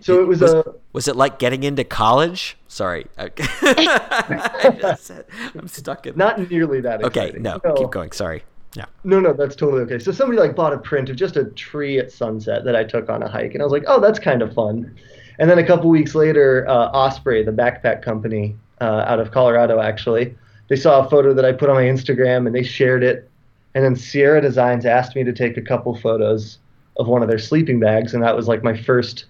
so 0.00 0.20
it 0.20 0.26
was 0.26 0.40
Was- 0.40 0.52
a 0.52 0.64
Was 0.92 1.08
it 1.08 1.16
like 1.16 1.38
getting 1.38 1.62
into 1.64 1.84
college? 1.84 2.56
Sorry. 2.68 3.06
I 3.18 3.30
I 3.38 4.76
just 4.80 5.04
said- 5.04 5.26
I'm 5.58 5.68
stuck 5.68 6.06
in. 6.06 6.16
not 6.16 6.50
nearly 6.50 6.80
that. 6.82 7.00
Exciting. 7.00 7.06
okay, 7.06 7.26
exciting. 7.38 7.42
no, 7.64 7.74
keep 7.74 7.90
going. 7.90 8.12
Sorry. 8.12 8.42
Yeah. 8.76 8.86
No, 9.04 9.20
no, 9.20 9.32
that's 9.32 9.54
totally 9.54 9.82
okay. 9.82 10.00
So 10.00 10.10
somebody 10.10 10.40
like 10.40 10.56
bought 10.56 10.72
a 10.72 10.78
print 10.78 11.08
of 11.08 11.14
just 11.16 11.36
a 11.36 11.44
tree 11.44 11.98
at 11.98 12.10
sunset 12.10 12.64
that 12.64 12.74
I 12.74 12.82
took 12.82 13.08
on 13.08 13.22
a 13.22 13.28
hike, 13.28 13.52
and 13.54 13.62
I 13.62 13.64
was 13.64 13.72
like, 13.72 13.84
oh, 13.86 14.00
that's 14.00 14.18
kind 14.18 14.42
of 14.42 14.52
fun. 14.52 14.96
And 15.38 15.48
then 15.48 15.58
a 15.58 15.66
couple 15.66 15.88
weeks 15.90 16.14
later, 16.16 16.66
uh, 16.68 16.90
Osprey, 16.92 17.44
the 17.44 17.52
backpack 17.52 18.02
company 18.02 18.56
uh, 18.80 19.04
out 19.06 19.20
of 19.20 19.30
Colorado, 19.30 19.80
actually, 19.80 20.34
they 20.68 20.74
saw 20.76 21.06
a 21.06 21.08
photo 21.10 21.32
that 21.34 21.44
I 21.44 21.52
put 21.52 21.68
on 21.68 21.76
my 21.76 21.82
Instagram 21.84 22.46
and 22.46 22.54
they 22.54 22.64
shared 22.64 23.04
it. 23.04 23.30
And 23.76 23.84
then 23.84 23.94
Sierra 23.96 24.40
Designs 24.40 24.86
asked 24.86 25.14
me 25.16 25.22
to 25.24 25.32
take 25.32 25.56
a 25.56 25.62
couple 25.62 25.94
photos 25.96 26.58
of 26.96 27.08
one 27.08 27.22
of 27.22 27.28
their 27.28 27.38
sleeping 27.38 27.80
bags, 27.80 28.14
and 28.14 28.22
that 28.22 28.36
was 28.36 28.48
like 28.48 28.62
my 28.62 28.76
first 28.76 29.26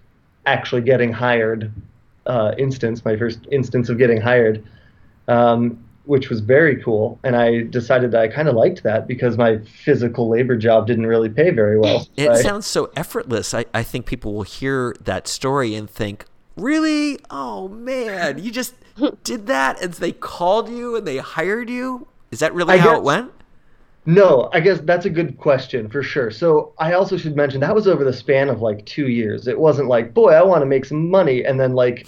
actually 0.46 0.82
getting 0.82 1.12
hired 1.12 1.72
uh, 2.26 2.54
instance, 2.58 3.04
my 3.04 3.16
first 3.16 3.46
instance 3.50 3.88
of 3.88 3.98
getting 3.98 4.20
hired, 4.20 4.64
um, 5.28 5.78
which 6.04 6.28
was 6.28 6.40
very 6.40 6.82
cool. 6.82 7.18
And 7.24 7.36
I 7.36 7.62
decided 7.62 8.12
that 8.12 8.20
I 8.20 8.28
kind 8.28 8.48
of 8.48 8.54
liked 8.54 8.82
that 8.82 9.06
because 9.06 9.36
my 9.36 9.58
physical 9.58 10.28
labor 10.28 10.56
job 10.56 10.86
didn't 10.86 11.06
really 11.06 11.28
pay 11.28 11.50
very 11.50 11.78
well. 11.78 12.06
It 12.16 12.28
right? 12.28 12.42
sounds 12.42 12.66
so 12.66 12.90
effortless. 12.96 13.54
I, 13.54 13.64
I 13.72 13.82
think 13.82 14.06
people 14.06 14.34
will 14.34 14.42
hear 14.42 14.94
that 15.00 15.28
story 15.28 15.74
and 15.74 15.88
think, 15.88 16.24
really? 16.56 17.18
Oh, 17.30 17.68
man, 17.68 18.42
you 18.42 18.50
just 18.50 18.74
did 19.24 19.46
that 19.46 19.82
and 19.82 19.94
they 19.94 20.12
called 20.12 20.68
you 20.68 20.96
and 20.96 21.06
they 21.06 21.18
hired 21.18 21.70
you? 21.70 22.06
Is 22.30 22.40
that 22.40 22.54
really 22.54 22.74
I 22.74 22.78
how 22.78 22.90
guess- 22.90 22.98
it 22.98 23.04
went? 23.04 23.32
No, 24.06 24.50
I 24.52 24.60
guess 24.60 24.80
that's 24.80 25.06
a 25.06 25.10
good 25.10 25.38
question 25.38 25.88
for 25.88 26.02
sure. 26.02 26.30
So 26.30 26.74
I 26.78 26.92
also 26.92 27.16
should 27.16 27.36
mention 27.36 27.60
that 27.60 27.74
was 27.74 27.88
over 27.88 28.04
the 28.04 28.12
span 28.12 28.50
of 28.50 28.60
like 28.60 28.84
two 28.84 29.08
years. 29.08 29.46
It 29.46 29.58
wasn't 29.58 29.88
like, 29.88 30.12
boy, 30.12 30.32
I 30.32 30.42
want 30.42 30.60
to 30.60 30.66
make 30.66 30.84
some 30.84 31.10
money, 31.10 31.42
and 31.44 31.58
then 31.58 31.72
like, 31.72 32.06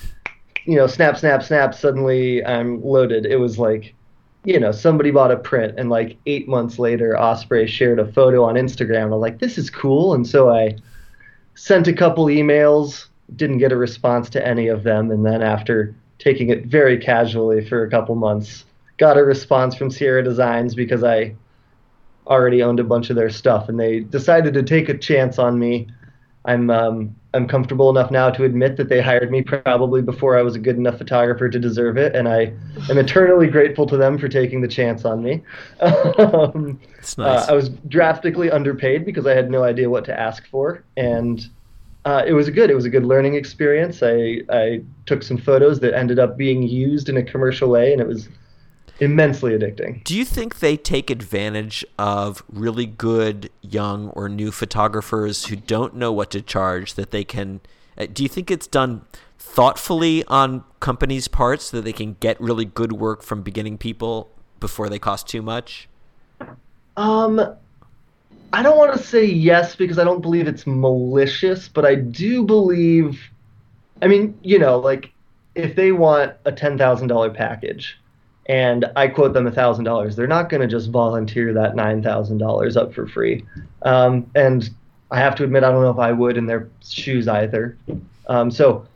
you 0.66 0.76
know, 0.76 0.86
snap, 0.86 1.16
snap, 1.16 1.42
snap. 1.42 1.74
Suddenly 1.74 2.44
I'm 2.44 2.84
loaded. 2.84 3.24
It 3.24 3.36
was 3.36 3.58
like, 3.58 3.94
you 4.44 4.60
know, 4.60 4.72
somebody 4.72 5.10
bought 5.10 5.30
a 5.30 5.38
print, 5.38 5.78
and 5.78 5.88
like 5.88 6.18
eight 6.26 6.46
months 6.48 6.78
later, 6.78 7.18
Osprey 7.18 7.66
shared 7.66 7.98
a 7.98 8.12
photo 8.12 8.44
on 8.44 8.56
Instagram. 8.56 9.04
I'm 9.04 9.20
like, 9.20 9.38
this 9.38 9.56
is 9.56 9.70
cool, 9.70 10.12
and 10.12 10.26
so 10.26 10.50
I 10.50 10.76
sent 11.54 11.88
a 11.88 11.94
couple 11.94 12.26
emails, 12.26 13.06
didn't 13.36 13.58
get 13.58 13.72
a 13.72 13.76
response 13.76 14.28
to 14.30 14.46
any 14.46 14.68
of 14.68 14.82
them, 14.82 15.10
and 15.10 15.24
then 15.24 15.40
after 15.40 15.94
taking 16.18 16.50
it 16.50 16.66
very 16.66 16.98
casually 16.98 17.66
for 17.66 17.84
a 17.84 17.90
couple 17.90 18.14
months, 18.14 18.66
got 18.98 19.16
a 19.16 19.24
response 19.24 19.74
from 19.74 19.90
Sierra 19.90 20.22
Designs 20.22 20.74
because 20.74 21.02
I 21.02 21.34
already 22.26 22.62
owned 22.62 22.80
a 22.80 22.85
bunch 22.85 23.11
of 23.11 23.16
their 23.16 23.30
stuff, 23.30 23.68
and 23.68 23.78
they 23.78 24.00
decided 24.00 24.54
to 24.54 24.62
take 24.62 24.88
a 24.88 24.97
chance 24.97 25.38
on 25.38 25.59
me. 25.59 25.88
I'm 26.45 26.71
um, 26.71 27.16
I'm 27.35 27.47
comfortable 27.47 27.90
enough 27.90 28.11
now 28.11 28.30
to 28.30 28.45
admit 28.45 28.76
that 28.76 28.88
they 28.88 29.00
hired 29.00 29.30
me 29.30 29.42
probably 29.42 30.00
before 30.00 30.38
I 30.38 30.42
was 30.42 30.54
a 30.54 30.59
good 30.59 30.76
enough 30.76 30.97
photographer 30.97 31.49
to 31.49 31.59
deserve 31.59 31.97
it, 31.97 32.14
and 32.14 32.28
I 32.28 32.52
am 32.88 32.99
eternally 32.99 33.49
grateful 33.49 33.87
to 33.87 33.97
them 33.97 34.16
for 34.18 34.28
taking 34.28 34.61
the 34.61 34.68
chance 34.68 35.04
on 35.04 35.23
me. 35.23 35.42
um, 35.80 36.80
nice. 36.99 37.18
uh, 37.18 37.47
I 37.49 37.52
was 37.52 37.68
drastically 37.88 38.50
underpaid 38.50 39.04
because 39.04 39.26
I 39.26 39.35
had 39.35 39.50
no 39.50 39.64
idea 39.64 39.90
what 39.90 40.04
to 40.06 40.18
ask 40.18 40.47
for, 40.49 40.85
and 40.97 41.47
uh, 42.06 42.23
it 42.26 42.33
was 42.33 42.49
good. 42.49 42.71
It 42.71 42.75
was 42.75 42.85
a 42.85 42.90
good 42.90 43.04
learning 43.04 43.35
experience. 43.35 44.02
I 44.02 44.42
I 44.49 44.83
took 45.04 45.23
some 45.23 45.37
photos 45.37 45.80
that 45.80 45.95
ended 45.95 46.18
up 46.18 46.37
being 46.37 46.62
used 46.62 47.09
in 47.09 47.16
a 47.16 47.23
commercial 47.23 47.68
way, 47.68 47.92
and 47.92 48.00
it 48.00 48.06
was 48.06 48.28
immensely 49.00 49.52
addicting. 49.52 50.02
Do 50.04 50.16
you 50.16 50.24
think 50.24 50.60
they 50.60 50.76
take 50.76 51.10
advantage 51.10 51.84
of 51.98 52.42
really 52.50 52.86
good 52.86 53.50
young 53.60 54.10
or 54.10 54.28
new 54.28 54.50
photographers 54.50 55.46
who 55.46 55.56
don't 55.56 55.94
know 55.94 56.12
what 56.12 56.30
to 56.30 56.42
charge 56.42 56.94
that 56.94 57.10
they 57.10 57.24
can 57.24 57.60
uh, 57.98 58.06
do 58.12 58.22
you 58.22 58.28
think 58.28 58.50
it's 58.50 58.66
done 58.66 59.02
thoughtfully 59.38 60.24
on 60.24 60.64
companies 60.80 61.28
parts 61.28 61.66
so 61.66 61.78
that 61.78 61.84
they 61.84 61.92
can 61.92 62.16
get 62.20 62.40
really 62.40 62.64
good 62.64 62.92
work 62.92 63.22
from 63.22 63.42
beginning 63.42 63.78
people 63.78 64.30
before 64.60 64.88
they 64.88 64.98
cost 64.98 65.26
too 65.26 65.42
much? 65.42 65.88
Um, 66.96 67.40
I 68.52 68.62
don't 68.62 68.76
want 68.76 68.96
to 68.96 69.02
say 69.02 69.24
yes 69.24 69.74
because 69.74 69.98
I 69.98 70.04
don't 70.04 70.20
believe 70.20 70.46
it's 70.46 70.66
malicious, 70.66 71.68
but 71.68 71.84
I 71.84 71.94
do 71.94 72.44
believe. 72.44 73.20
I 74.02 74.08
mean, 74.08 74.38
you 74.42 74.58
know, 74.58 74.78
like 74.78 75.10
if 75.54 75.74
they 75.74 75.92
want 75.92 76.34
a 76.44 76.52
ten 76.52 76.76
thousand 76.76 77.08
dollar 77.08 77.30
package, 77.30 77.98
and 78.48 78.84
I 78.94 79.08
quote 79.08 79.32
them 79.32 79.46
a 79.46 79.50
thousand 79.50 79.84
dollars, 79.84 80.16
they're 80.16 80.26
not 80.26 80.48
going 80.48 80.60
to 80.60 80.66
just 80.66 80.90
volunteer 80.90 81.52
that 81.54 81.74
nine 81.74 82.02
thousand 82.02 82.38
dollars 82.38 82.76
up 82.76 82.94
for 82.94 83.06
free. 83.06 83.44
Um, 83.82 84.30
and 84.34 84.68
I 85.10 85.18
have 85.18 85.34
to 85.36 85.44
admit, 85.44 85.64
I 85.64 85.70
don't 85.70 85.82
know 85.82 85.90
if 85.90 85.98
I 85.98 86.12
would 86.12 86.36
in 86.36 86.46
their 86.46 86.68
shoes 86.82 87.28
either. 87.28 87.76
Um, 88.28 88.50
so 88.50 88.86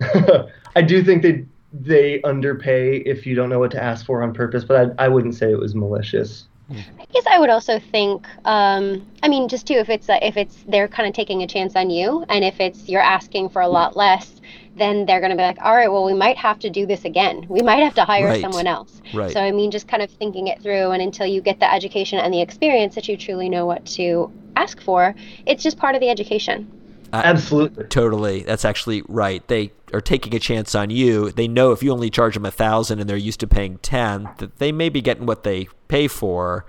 I 0.76 0.82
do 0.82 1.02
think 1.02 1.22
they 1.22 1.44
they 1.72 2.20
underpay 2.22 2.98
if 2.98 3.26
you 3.26 3.34
don't 3.34 3.48
know 3.48 3.60
what 3.60 3.70
to 3.70 3.82
ask 3.82 4.04
for 4.04 4.22
on 4.22 4.34
purpose, 4.34 4.64
but 4.64 4.94
I, 4.98 5.04
I 5.04 5.08
wouldn't 5.08 5.34
say 5.34 5.52
it 5.52 5.58
was 5.58 5.74
malicious. 5.74 6.46
I 6.70 7.04
guess 7.12 7.26
I 7.26 7.38
would 7.38 7.50
also 7.50 7.80
think, 7.80 8.26
um, 8.44 9.04
I 9.24 9.28
mean, 9.28 9.48
just 9.48 9.66
too, 9.66 9.74
if 9.74 9.88
it's 9.88 10.08
uh, 10.08 10.18
if 10.22 10.36
it's 10.36 10.64
they're 10.68 10.88
kind 10.88 11.08
of 11.08 11.14
taking 11.14 11.42
a 11.42 11.46
chance 11.46 11.74
on 11.74 11.90
you, 11.90 12.24
and 12.28 12.44
if 12.44 12.60
it's 12.60 12.88
you're 12.88 13.00
asking 13.00 13.48
for 13.48 13.60
a 13.60 13.68
lot 13.68 13.96
less, 13.96 14.40
then 14.76 15.04
they're 15.06 15.20
going 15.20 15.30
to 15.30 15.36
be 15.36 15.42
like, 15.42 15.58
all 15.60 15.74
right, 15.74 15.90
well, 15.90 16.04
we 16.04 16.14
might 16.14 16.36
have 16.36 16.58
to 16.60 16.70
do 16.70 16.86
this 16.86 17.04
again. 17.04 17.44
We 17.48 17.60
might 17.60 17.82
have 17.82 17.94
to 17.94 18.04
hire 18.04 18.26
Right. 18.26 18.40
someone 18.40 18.66
else. 18.66 19.02
Right. 19.12 19.32
So 19.32 19.40
I 19.40 19.50
mean, 19.50 19.70
just 19.70 19.88
kind 19.88 20.02
of 20.02 20.10
thinking 20.12 20.46
it 20.46 20.62
through, 20.62 20.92
and 20.92 21.02
until 21.02 21.26
you 21.26 21.40
get 21.40 21.58
the 21.60 21.72
education 21.72 22.18
and 22.18 22.32
the 22.32 22.40
experience 22.40 22.94
that 22.94 23.08
you 23.08 23.16
truly 23.16 23.48
know 23.48 23.66
what 23.66 23.84
to 23.86 24.32
ask 24.56 24.80
for, 24.80 25.14
it's 25.46 25.62
just 25.62 25.76
part 25.76 25.94
of 25.94 26.00
the 26.00 26.08
education. 26.08 26.70
Absolutely. 27.12 27.84
Totally. 27.86 28.42
That's 28.44 28.64
actually 28.64 29.02
right. 29.08 29.46
They 29.48 29.72
are 29.92 30.00
taking 30.00 30.32
a 30.34 30.38
chance 30.38 30.76
on 30.76 30.90
you. 30.90 31.32
They 31.32 31.48
know 31.48 31.72
if 31.72 31.82
you 31.82 31.90
only 31.90 32.08
charge 32.08 32.34
them 32.34 32.46
a 32.46 32.52
thousand 32.52 33.00
and 33.00 33.10
they're 33.10 33.16
used 33.16 33.40
to 33.40 33.48
paying 33.48 33.78
ten, 33.78 34.28
that 34.38 34.58
they 34.58 34.70
may 34.70 34.88
be 34.88 35.00
getting 35.02 35.26
what 35.26 35.42
they 35.42 35.66
pay 35.88 36.06
for, 36.06 36.64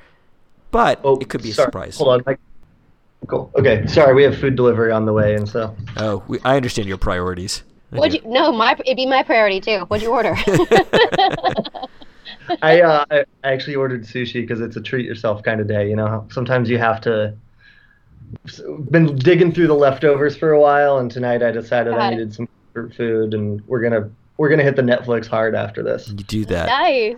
but 0.72 1.00
Oh, 1.04 1.18
it 1.20 1.30
could 1.30 1.44
be 1.44 1.52
a 1.52 1.54
surprise. 1.54 1.98
Hold 1.98 2.10
on. 2.10 2.24
Mike. 2.26 2.40
Cool. 3.28 3.52
Okay. 3.60 3.86
Sorry, 3.86 4.16
we 4.16 4.24
have 4.24 4.36
food 4.36 4.56
delivery 4.56 4.92
on 4.92 5.06
the 5.06 5.14
way, 5.14 5.36
and 5.36 5.48
so 5.48 5.76
Oh, 5.98 6.24
we, 6.28 6.40
I 6.44 6.56
understand 6.56 6.88
your 6.88 6.98
priorities. 6.98 7.62
I 7.92 8.00
Would 8.00 8.14
you? 8.14 8.22
No, 8.26 8.52
my 8.52 8.74
it'd 8.86 8.96
be 8.96 9.06
my 9.06 9.24
priority 9.24 9.60
too. 9.60 9.80
What'd 9.88 10.04
you 10.04 10.12
order? 10.12 10.36
I 12.62 12.82
uh, 12.82 13.06
I 13.12 13.26
I 13.44 13.52
actually 13.52 13.76
ordered 13.76 14.04
sushi 14.04 14.42
because 14.42 14.62
it's 14.62 14.76
a 14.76 14.82
treat 14.82 15.06
yourself 15.06 15.44
kind 15.44 15.60
of 15.62 15.68
day. 15.68 15.90
You 15.90 15.96
know, 15.96 16.28
sometimes 16.32 16.70
you 16.70 16.78
have 16.78 17.02
to. 17.02 17.36
Been 18.90 19.18
digging 19.18 19.52
through 19.52 19.68
the 19.68 19.74
leftovers 19.74 20.38
for 20.38 20.52
a 20.52 20.62
while, 20.62 21.00
and 21.00 21.12
tonight 21.12 21.44
I 21.44 21.52
decided 21.52 21.92
Got 21.92 22.00
I 22.00 22.10
needed 22.12 22.34
some 22.34 22.48
food, 22.74 23.34
and 23.34 23.62
we're 23.68 23.82
gonna 23.82 24.10
we're 24.38 24.48
gonna 24.48 24.64
hit 24.64 24.78
the 24.78 24.82
Netflix 24.82 25.28
hard 25.28 25.54
after 25.54 25.84
this. 25.84 26.08
You 26.08 26.16
do 26.16 26.46
that. 26.46 26.68
nice. 26.68 27.18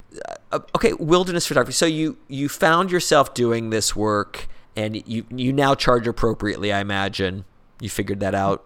Uh, 0.51 0.59
okay, 0.75 0.93
wilderness 0.93 1.45
photography. 1.45 1.73
So 1.73 1.85
you 1.85 2.17
you 2.27 2.49
found 2.49 2.91
yourself 2.91 3.35
doing 3.35 3.69
this 3.69 3.95
work, 3.95 4.47
and 4.75 5.07
you 5.07 5.25
you 5.29 5.53
now 5.53 5.75
charge 5.75 6.07
appropriately. 6.07 6.73
I 6.73 6.79
imagine 6.79 7.45
you 7.79 7.89
figured 7.89 8.19
that 8.21 8.33
out. 8.33 8.65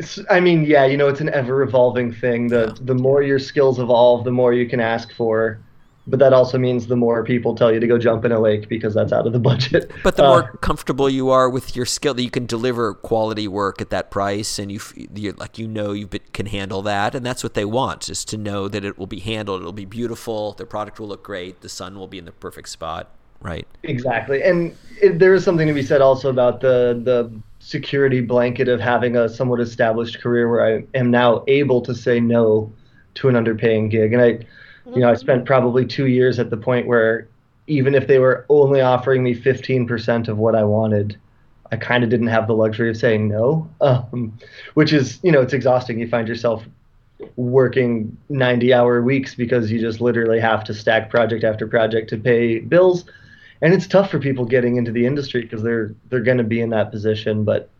It's, 0.00 0.18
I 0.36 0.40
mean, 0.40 0.64
yeah, 0.64 0.84
you 0.90 0.96
know, 0.96 1.08
it's 1.12 1.20
an 1.20 1.32
ever 1.40 1.56
evolving 1.62 2.10
thing. 2.22 2.48
The 2.48 2.64
the 2.90 2.94
more 2.94 3.20
your 3.22 3.38
skills 3.38 3.78
evolve, 3.78 4.24
the 4.24 4.36
more 4.40 4.52
you 4.60 4.66
can 4.72 4.80
ask 4.80 5.12
for. 5.12 5.60
But 6.06 6.18
that 6.18 6.32
also 6.32 6.58
means 6.58 6.86
the 6.86 6.96
more 6.96 7.22
people 7.22 7.54
tell 7.54 7.70
you 7.72 7.78
to 7.78 7.86
go 7.86 7.98
jump 7.98 8.24
in 8.24 8.32
a 8.32 8.40
lake 8.40 8.68
because 8.68 8.94
that's 8.94 9.12
out 9.12 9.26
of 9.28 9.32
the 9.32 9.38
budget. 9.38 9.92
But 10.02 10.16
the 10.16 10.24
Uh, 10.24 10.28
more 10.28 10.42
comfortable 10.68 11.08
you 11.10 11.28
are 11.28 11.48
with 11.56 11.76
your 11.76 11.86
skill, 11.86 12.14
that 12.14 12.22
you 12.22 12.30
can 12.30 12.46
deliver 12.46 12.94
quality 12.94 13.46
work 13.46 13.80
at 13.82 13.90
that 13.90 14.10
price, 14.10 14.58
and 14.58 14.72
you 14.72 14.80
you're, 15.14 15.34
like 15.34 15.58
you 15.58 15.68
know 15.68 15.92
you 15.92 16.08
can 16.32 16.46
handle 16.46 16.82
that, 16.82 17.14
and 17.14 17.24
that's 17.24 17.42
what 17.44 17.54
they 17.54 17.66
want 17.66 18.08
is 18.08 18.24
to 18.24 18.36
know 18.38 18.66
that 18.68 18.82
it 18.84 18.98
will 18.98 19.06
be 19.06 19.20
handled, 19.20 19.60
it'll 19.60 19.72
be 19.72 19.90
beautiful, 20.00 20.40
their 20.54 20.66
product 20.66 20.98
will 20.98 21.08
look 21.08 21.22
great, 21.22 21.60
the 21.60 21.68
sun 21.68 21.92
will 21.98 22.08
be 22.08 22.18
in 22.18 22.24
the 22.24 22.32
perfect 22.32 22.70
spot, 22.70 23.04
right? 23.42 23.66
Exactly, 23.82 24.42
and 24.42 24.74
it, 25.02 25.18
there 25.18 25.34
is 25.34 25.44
something 25.44 25.68
to 25.68 25.74
be 25.74 25.82
said 25.82 26.00
also 26.00 26.30
about 26.30 26.60
the 26.60 26.98
the 27.04 27.18
security 27.70 28.20
blanket 28.20 28.66
of 28.66 28.80
having 28.80 29.16
a 29.16 29.28
somewhat 29.28 29.60
established 29.60 30.20
career 30.20 30.50
where 30.50 30.66
I 30.66 30.84
am 30.98 31.08
now 31.12 31.44
able 31.46 31.80
to 31.82 31.94
say 31.94 32.18
no 32.18 32.72
to 33.14 33.28
an 33.28 33.36
underpaying 33.36 33.90
gig, 33.90 34.12
and 34.12 34.20
I, 34.20 34.38
you 34.92 35.00
know, 35.00 35.08
I 35.08 35.14
spent 35.14 35.44
probably 35.44 35.86
two 35.86 36.06
years 36.06 36.40
at 36.40 36.50
the 36.50 36.56
point 36.56 36.88
where 36.88 37.28
even 37.68 37.94
if 37.94 38.08
they 38.08 38.18
were 38.18 38.44
only 38.48 38.80
offering 38.80 39.22
me 39.22 39.34
fifteen 39.34 39.86
percent 39.86 40.26
of 40.26 40.36
what 40.36 40.56
I 40.56 40.64
wanted, 40.64 41.16
I 41.70 41.76
kind 41.76 42.02
of 42.02 42.10
didn't 42.10 42.26
have 42.26 42.48
the 42.48 42.54
luxury 42.54 42.90
of 42.90 42.96
saying 42.96 43.28
no, 43.28 43.70
um, 43.80 44.36
which 44.74 44.92
is 44.92 45.20
you 45.22 45.30
know 45.30 45.40
it's 45.40 45.52
exhausting. 45.52 46.00
You 46.00 46.08
find 46.08 46.26
yourself 46.26 46.64
working 47.36 48.16
90 48.30 48.72
hour 48.72 49.02
weeks 49.02 49.34
because 49.34 49.70
you 49.70 49.78
just 49.78 50.00
literally 50.00 50.40
have 50.40 50.64
to 50.64 50.72
stack 50.72 51.10
project 51.10 51.44
after 51.44 51.66
project 51.66 52.08
to 52.08 52.16
pay 52.16 52.60
bills 52.60 53.04
and 53.62 53.74
it's 53.74 53.86
tough 53.86 54.10
for 54.10 54.18
people 54.18 54.44
getting 54.44 54.76
into 54.76 54.92
the 54.92 55.04
industry 55.06 55.42
because 55.42 55.62
they're 55.62 55.94
they're 56.08 56.22
going 56.22 56.38
to 56.38 56.44
be 56.44 56.60
in 56.60 56.70
that 56.70 56.90
position 56.90 57.44
but 57.44 57.70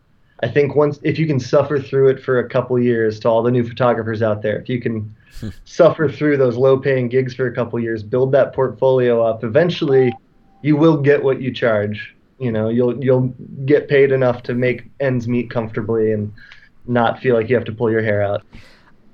i 0.43 0.47
think 0.47 0.75
once 0.75 0.99
if 1.03 1.17
you 1.17 1.27
can 1.27 1.39
suffer 1.39 1.79
through 1.79 2.07
it 2.09 2.21
for 2.21 2.39
a 2.39 2.49
couple 2.49 2.77
years 2.79 3.19
to 3.19 3.27
all 3.27 3.41
the 3.43 3.51
new 3.51 3.67
photographers 3.67 4.21
out 4.21 4.41
there 4.41 4.59
if 4.59 4.69
you 4.69 4.81
can 4.81 5.13
hmm. 5.39 5.49
suffer 5.65 6.09
through 6.09 6.37
those 6.37 6.57
low 6.57 6.77
paying 6.77 7.07
gigs 7.07 7.33
for 7.33 7.47
a 7.47 7.53
couple 7.53 7.79
years 7.79 8.03
build 8.03 8.31
that 8.31 8.53
portfolio 8.53 9.23
up 9.23 9.43
eventually 9.43 10.13
you 10.61 10.75
will 10.75 10.97
get 10.97 11.23
what 11.23 11.41
you 11.41 11.53
charge 11.53 12.15
you 12.39 12.51
know 12.51 12.69
you'll 12.69 13.03
you'll 13.03 13.33
get 13.65 13.87
paid 13.87 14.11
enough 14.11 14.43
to 14.43 14.53
make 14.53 14.89
ends 14.99 15.27
meet 15.27 15.49
comfortably 15.49 16.11
and 16.11 16.31
not 16.87 17.19
feel 17.19 17.35
like 17.35 17.49
you 17.49 17.55
have 17.55 17.65
to 17.65 17.71
pull 17.71 17.91
your 17.91 18.01
hair 18.01 18.21
out 18.21 18.43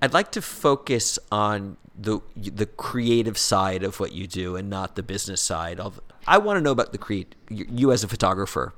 I'd 0.02 0.14
like 0.14 0.32
to 0.34 0.42
focus 0.42 1.18
on 1.32 1.78
the 1.98 2.20
the 2.36 2.66
creative 2.66 3.38
side 3.38 3.84
of 3.84 4.00
what 4.00 4.12
you 4.12 4.28
do 4.28 4.56
and 4.56 4.70
not 4.70 4.96
the 4.96 5.04
business 5.04 5.42
side 5.42 5.80
of. 5.80 6.00
I 6.28 6.38
want 6.38 6.58
to 6.58 6.62
know 6.62 6.72
about 6.72 6.92
the 6.92 6.98
create 6.98 7.36
you, 7.50 7.66
you 7.70 7.92
as 7.92 8.04
a 8.04 8.08
photographer. 8.08 8.74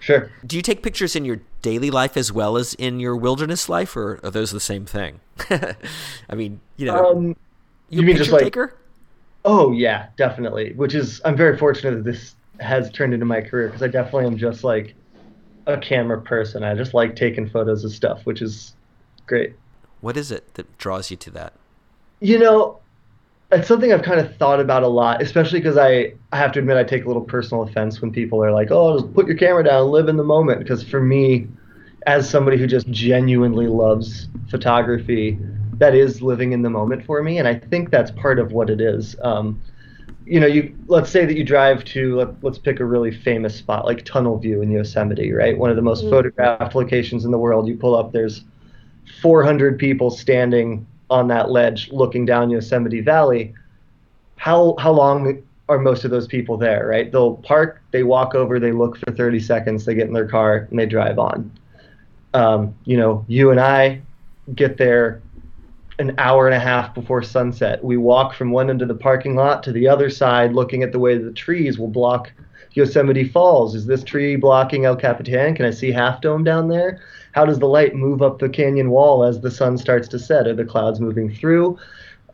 sure 0.00 0.30
Do 0.46 0.56
you 0.56 0.62
take 0.62 0.82
pictures 0.82 1.16
in 1.16 1.24
your 1.24 1.40
daily 1.62 1.90
life 1.90 2.16
as 2.16 2.32
well 2.32 2.56
as 2.56 2.74
in 2.74 3.00
your 3.00 3.16
wilderness 3.16 3.68
life, 3.68 3.96
or 3.96 4.20
are 4.22 4.30
those 4.30 4.50
the 4.50 4.60
same 4.60 4.84
thing? 4.86 5.20
I 5.50 6.34
mean, 6.34 6.60
you 6.76 6.86
know, 6.86 7.10
um 7.10 7.26
you, 7.88 8.00
you 8.00 8.02
mean 8.02 8.16
just 8.16 8.30
like- 8.30 8.42
taker? 8.42 8.74
Oh 9.44 9.72
yeah, 9.72 10.06
definitely. 10.16 10.72
Which 10.74 10.94
is 10.94 11.20
I'm 11.24 11.36
very 11.36 11.56
fortunate 11.58 11.96
that 11.96 12.04
this 12.04 12.34
has 12.60 12.90
turned 12.92 13.12
into 13.12 13.26
my 13.26 13.40
career 13.40 13.66
because 13.68 13.82
I 13.82 13.88
definitely 13.88 14.26
am 14.26 14.36
just 14.38 14.62
like 14.62 14.94
a 15.66 15.76
camera 15.78 16.20
person. 16.20 16.62
I 16.62 16.74
just 16.74 16.94
like 16.94 17.16
taking 17.16 17.48
photos 17.48 17.84
of 17.84 17.92
stuff, 17.92 18.24
which 18.24 18.40
is 18.40 18.74
great. 19.26 19.54
What 20.00 20.16
is 20.16 20.30
it 20.30 20.54
that 20.54 20.78
draws 20.78 21.10
you 21.10 21.16
to 21.18 21.30
that? 21.32 21.54
You 22.20 22.38
know, 22.38 22.78
it's 23.52 23.68
something 23.68 23.92
I've 23.92 24.02
kind 24.02 24.18
of 24.18 24.34
thought 24.36 24.60
about 24.60 24.82
a 24.82 24.88
lot, 24.88 25.20
especially 25.20 25.60
because 25.60 25.76
I, 25.76 26.14
I 26.32 26.38
have 26.38 26.52
to 26.52 26.58
admit 26.58 26.76
I 26.76 26.84
take 26.84 27.04
a 27.04 27.06
little 27.06 27.22
personal 27.22 27.62
offense 27.62 28.00
when 28.00 28.10
people 28.10 28.42
are 28.42 28.50
like, 28.50 28.70
"Oh, 28.70 28.98
just 28.98 29.12
put 29.14 29.26
your 29.26 29.36
camera 29.36 29.62
down, 29.62 29.90
live 29.90 30.08
in 30.08 30.16
the 30.16 30.24
moment." 30.24 30.58
Because 30.60 30.82
for 30.82 31.00
me, 31.00 31.46
as 32.06 32.28
somebody 32.28 32.56
who 32.56 32.66
just 32.66 32.88
genuinely 32.90 33.66
loves 33.66 34.28
photography, 34.50 35.38
that 35.74 35.94
is 35.94 36.22
living 36.22 36.52
in 36.52 36.62
the 36.62 36.70
moment 36.70 37.04
for 37.04 37.22
me, 37.22 37.38
and 37.38 37.46
I 37.46 37.54
think 37.54 37.90
that's 37.90 38.10
part 38.12 38.38
of 38.38 38.52
what 38.52 38.70
it 38.70 38.80
is. 38.80 39.16
Um, 39.22 39.60
you 40.24 40.40
know, 40.40 40.46
you 40.46 40.74
let's 40.86 41.10
say 41.10 41.26
that 41.26 41.36
you 41.36 41.44
drive 41.44 41.84
to 41.86 42.16
let, 42.16 42.44
us 42.44 42.58
pick 42.58 42.80
a 42.80 42.84
really 42.84 43.10
famous 43.10 43.54
spot 43.54 43.84
like 43.84 44.04
Tunnel 44.04 44.38
View 44.38 44.62
in 44.62 44.70
Yosemite, 44.70 45.32
right? 45.32 45.56
One 45.58 45.68
of 45.68 45.76
the 45.76 45.82
most 45.82 46.02
mm-hmm. 46.02 46.10
photographed 46.10 46.74
locations 46.74 47.24
in 47.24 47.30
the 47.30 47.38
world. 47.38 47.68
You 47.68 47.76
pull 47.76 47.96
up, 47.96 48.12
there's 48.12 48.44
400 49.20 49.78
people 49.78 50.10
standing 50.10 50.86
on 51.12 51.28
that 51.28 51.50
ledge 51.50 51.90
looking 51.92 52.24
down 52.24 52.50
Yosemite 52.50 53.00
Valley. 53.00 53.54
How 54.36 54.74
how 54.78 54.90
long 54.92 55.42
are 55.68 55.78
most 55.78 56.04
of 56.04 56.10
those 56.10 56.26
people 56.26 56.56
there, 56.56 56.86
right? 56.88 57.10
They'll 57.12 57.36
park, 57.36 57.80
they 57.92 58.02
walk 58.02 58.34
over, 58.34 58.58
they 58.58 58.72
look 58.72 58.96
for 58.98 59.12
30 59.12 59.38
seconds, 59.40 59.84
they 59.84 59.94
get 59.94 60.08
in 60.08 60.12
their 60.12 60.28
car, 60.28 60.66
and 60.70 60.78
they 60.78 60.86
drive 60.86 61.18
on. 61.18 61.50
Um, 62.34 62.74
you 62.84 62.96
know, 62.96 63.24
you 63.28 63.50
and 63.50 63.60
I 63.60 64.02
get 64.54 64.76
there 64.76 65.22
an 65.98 66.14
hour 66.18 66.46
and 66.46 66.54
a 66.54 66.58
half 66.58 66.94
before 66.94 67.22
sunset. 67.22 67.82
We 67.84 67.96
walk 67.96 68.34
from 68.34 68.50
one 68.50 68.70
end 68.70 68.82
of 68.82 68.88
the 68.88 68.94
parking 68.94 69.36
lot 69.36 69.62
to 69.64 69.72
the 69.72 69.86
other 69.88 70.10
side, 70.10 70.52
looking 70.52 70.82
at 70.82 70.92
the 70.92 70.98
way 70.98 71.16
the 71.16 71.32
trees 71.32 71.78
will 71.78 71.88
block 71.88 72.32
Yosemite 72.72 73.28
Falls. 73.28 73.74
Is 73.74 73.86
this 73.86 74.02
tree 74.02 74.36
blocking 74.36 74.84
El 74.84 74.96
Capitan? 74.96 75.54
Can 75.54 75.66
I 75.66 75.70
see 75.70 75.92
Half 75.92 76.22
Dome 76.22 76.44
down 76.44 76.68
there? 76.68 77.00
How 77.32 77.44
does 77.44 77.58
the 77.58 77.66
light 77.66 77.94
move 77.94 78.22
up 78.22 78.38
the 78.38 78.48
canyon 78.48 78.90
wall 78.90 79.24
as 79.24 79.40
the 79.40 79.50
sun 79.50 79.78
starts 79.78 80.08
to 80.08 80.18
set? 80.18 80.46
Are 80.46 80.54
the 80.54 80.64
clouds 80.64 81.00
moving 81.00 81.34
through? 81.34 81.78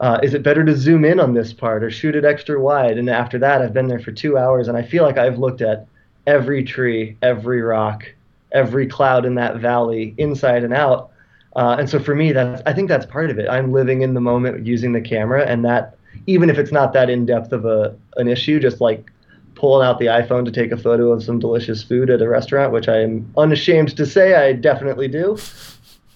Uh, 0.00 0.21
is 0.23 0.35
it 0.35 0.45
better 0.45 0.64
to 0.64 0.76
zoom 0.76 1.05
in 1.05 1.19
on 1.19 1.35
this 1.35 1.52
part 1.52 1.83
or 1.83 1.90
shoot 1.90 2.14
it 2.14 2.25
extra 2.25 2.61
wide? 2.61 2.99
And 2.99 3.11
after 3.11 3.38
that, 3.40 3.62
I've 3.62 3.75
been 3.75 3.88
there 3.88 3.99
for 3.99 4.12
two 4.12 4.38
hours 4.38 4.69
and 4.69 4.76
I 4.76 4.83
feel 4.83 5.05
like 5.05 5.19
I've 5.19 5.38
looked 5.38 5.61
at 5.61 5.87
every 6.26 6.62
tree, 6.62 7.17
every 7.23 7.62
rock, 7.62 8.05
every 8.52 8.87
cloud 8.87 9.25
in 9.25 9.35
that 9.37 9.57
valley, 9.57 10.14
inside 10.19 10.62
and 10.62 10.73
out 10.73 11.11
uh, 11.59 11.75
and 11.76 11.90
so 11.90 11.99
for 11.99 12.14
me, 12.14 12.31
that's 12.31 12.62
I 12.67 12.73
think 12.73 12.88
that's 12.88 13.05
part 13.05 13.31
of 13.31 13.38
it. 13.40 13.49
I'm 13.49 13.73
living 13.73 14.02
in 14.02 14.14
the 14.14 14.21
moment 14.21 14.64
using 14.64 14.93
the 14.93 15.00
camera, 15.00 15.45
and 15.45 15.64
that 15.64 15.97
even 16.26 16.50
if 16.50 16.59
it's 16.59 16.71
not 16.71 16.93
that 16.93 17.11
in 17.11 17.26
depth 17.26 17.52
of 17.52 17.64
a 17.64 17.97
an 18.17 18.28
issue, 18.28 18.61
just 18.61 18.81
like 18.81 19.11
pulling 19.59 19.87
out 19.87 19.99
the 19.99 20.07
iPhone 20.07 20.45
to 20.45 20.53
take 20.53 20.71
a 20.71 20.77
photo 20.77 21.12
of 21.12 21.23
some 21.23 21.38
delicious 21.38 21.83
food 21.83 22.11
at 22.11 22.23
a 22.23 22.29
restaurant, 22.29 22.73
which 22.73 22.88
I 22.88 23.00
am 23.00 23.31
unashamed 23.37 23.97
to 23.97 24.07
say 24.07 24.35
I 24.35 24.53
definitely 24.53 25.09
do. 25.09 25.37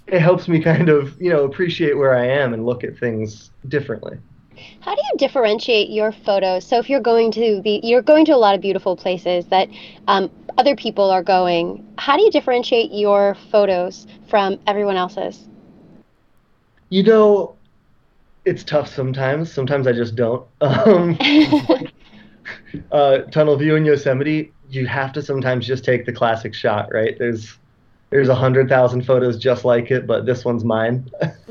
It 0.07 0.21
helps 0.21 0.49
me 0.49 0.61
kind 0.61 0.89
of 0.89 1.21
you 1.21 1.31
know 1.31 1.45
appreciate 1.45 1.97
where 1.99 2.17
I 2.17 2.27
am 2.27 2.55
and 2.55 2.65
look 2.65 2.85
at 2.85 2.97
things 2.97 3.51
differently. 3.69 4.19
How 4.81 4.95
do 4.95 5.01
you 5.01 5.19
differentiate 5.19 5.91
your 5.91 6.13
photos? 6.13 6.65
So 6.65 6.79
if 6.79 6.89
you're 6.89 7.01
going 7.01 7.33
to 7.33 7.61
the 7.63 7.81
you're 7.83 8.03
going 8.03 8.25
to 8.27 8.33
a 8.33 8.37
lot 8.37 8.55
of 8.55 8.61
beautiful 8.61 8.97
places 8.97 9.47
that 9.47 9.69
um, 10.07 10.31
other 10.57 10.77
people 10.77 11.11
are 11.11 11.23
going, 11.23 11.85
how 11.99 12.17
do 12.17 12.23
you 12.23 12.31
differentiate 12.31 12.93
your 12.93 13.37
photos 13.51 14.07
from 14.29 14.59
everyone 14.67 14.97
else's? 14.97 15.49
You 16.91 17.03
know, 17.03 17.57
it's 18.45 18.63
tough 18.63 18.93
sometimes. 18.93 19.51
Sometimes 19.51 19.87
I 19.87 19.93
just 19.93 20.15
don't. 20.15 20.47
Um, 20.61 21.19
uh, 22.93 23.19
tunnel 23.31 23.57
view 23.57 23.77
in 23.77 23.85
Yosemite, 23.85 24.53
you 24.69 24.87
have 24.87 25.13
to 25.13 25.23
sometimes 25.23 25.67
just 25.67 25.85
take 25.85 26.07
the 26.07 26.13
classic 26.13 26.55
shot, 26.55 26.93
right? 26.93 27.19
There's 27.19 27.59
there's 28.11 28.29
a 28.29 28.35
hundred 28.35 28.69
thousand 28.69 29.07
photos 29.07 29.39
just 29.39 29.65
like 29.65 29.91
it, 29.91 30.07
but 30.07 30.27
this 30.27 30.45
one's 30.45 30.65
mine. 30.65 31.11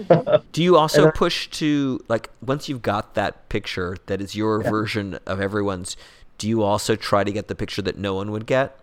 Do 0.51 0.63
you 0.63 0.77
also 0.77 1.07
I, 1.07 1.11
push 1.11 1.47
to 1.49 1.99
like 2.07 2.29
once 2.41 2.69
you've 2.69 2.83
got 2.83 3.15
that 3.15 3.49
picture 3.49 3.97
that 4.05 4.21
is 4.21 4.35
your 4.35 4.61
yeah. 4.61 4.69
version 4.69 5.19
of 5.25 5.41
everyone's? 5.41 5.97
Do 6.37 6.47
you 6.47 6.63
also 6.63 6.95
try 6.95 7.23
to 7.23 7.31
get 7.31 7.47
the 7.47 7.55
picture 7.55 7.81
that 7.83 7.97
no 7.97 8.15
one 8.15 8.31
would 8.31 8.45
get? 8.45 8.79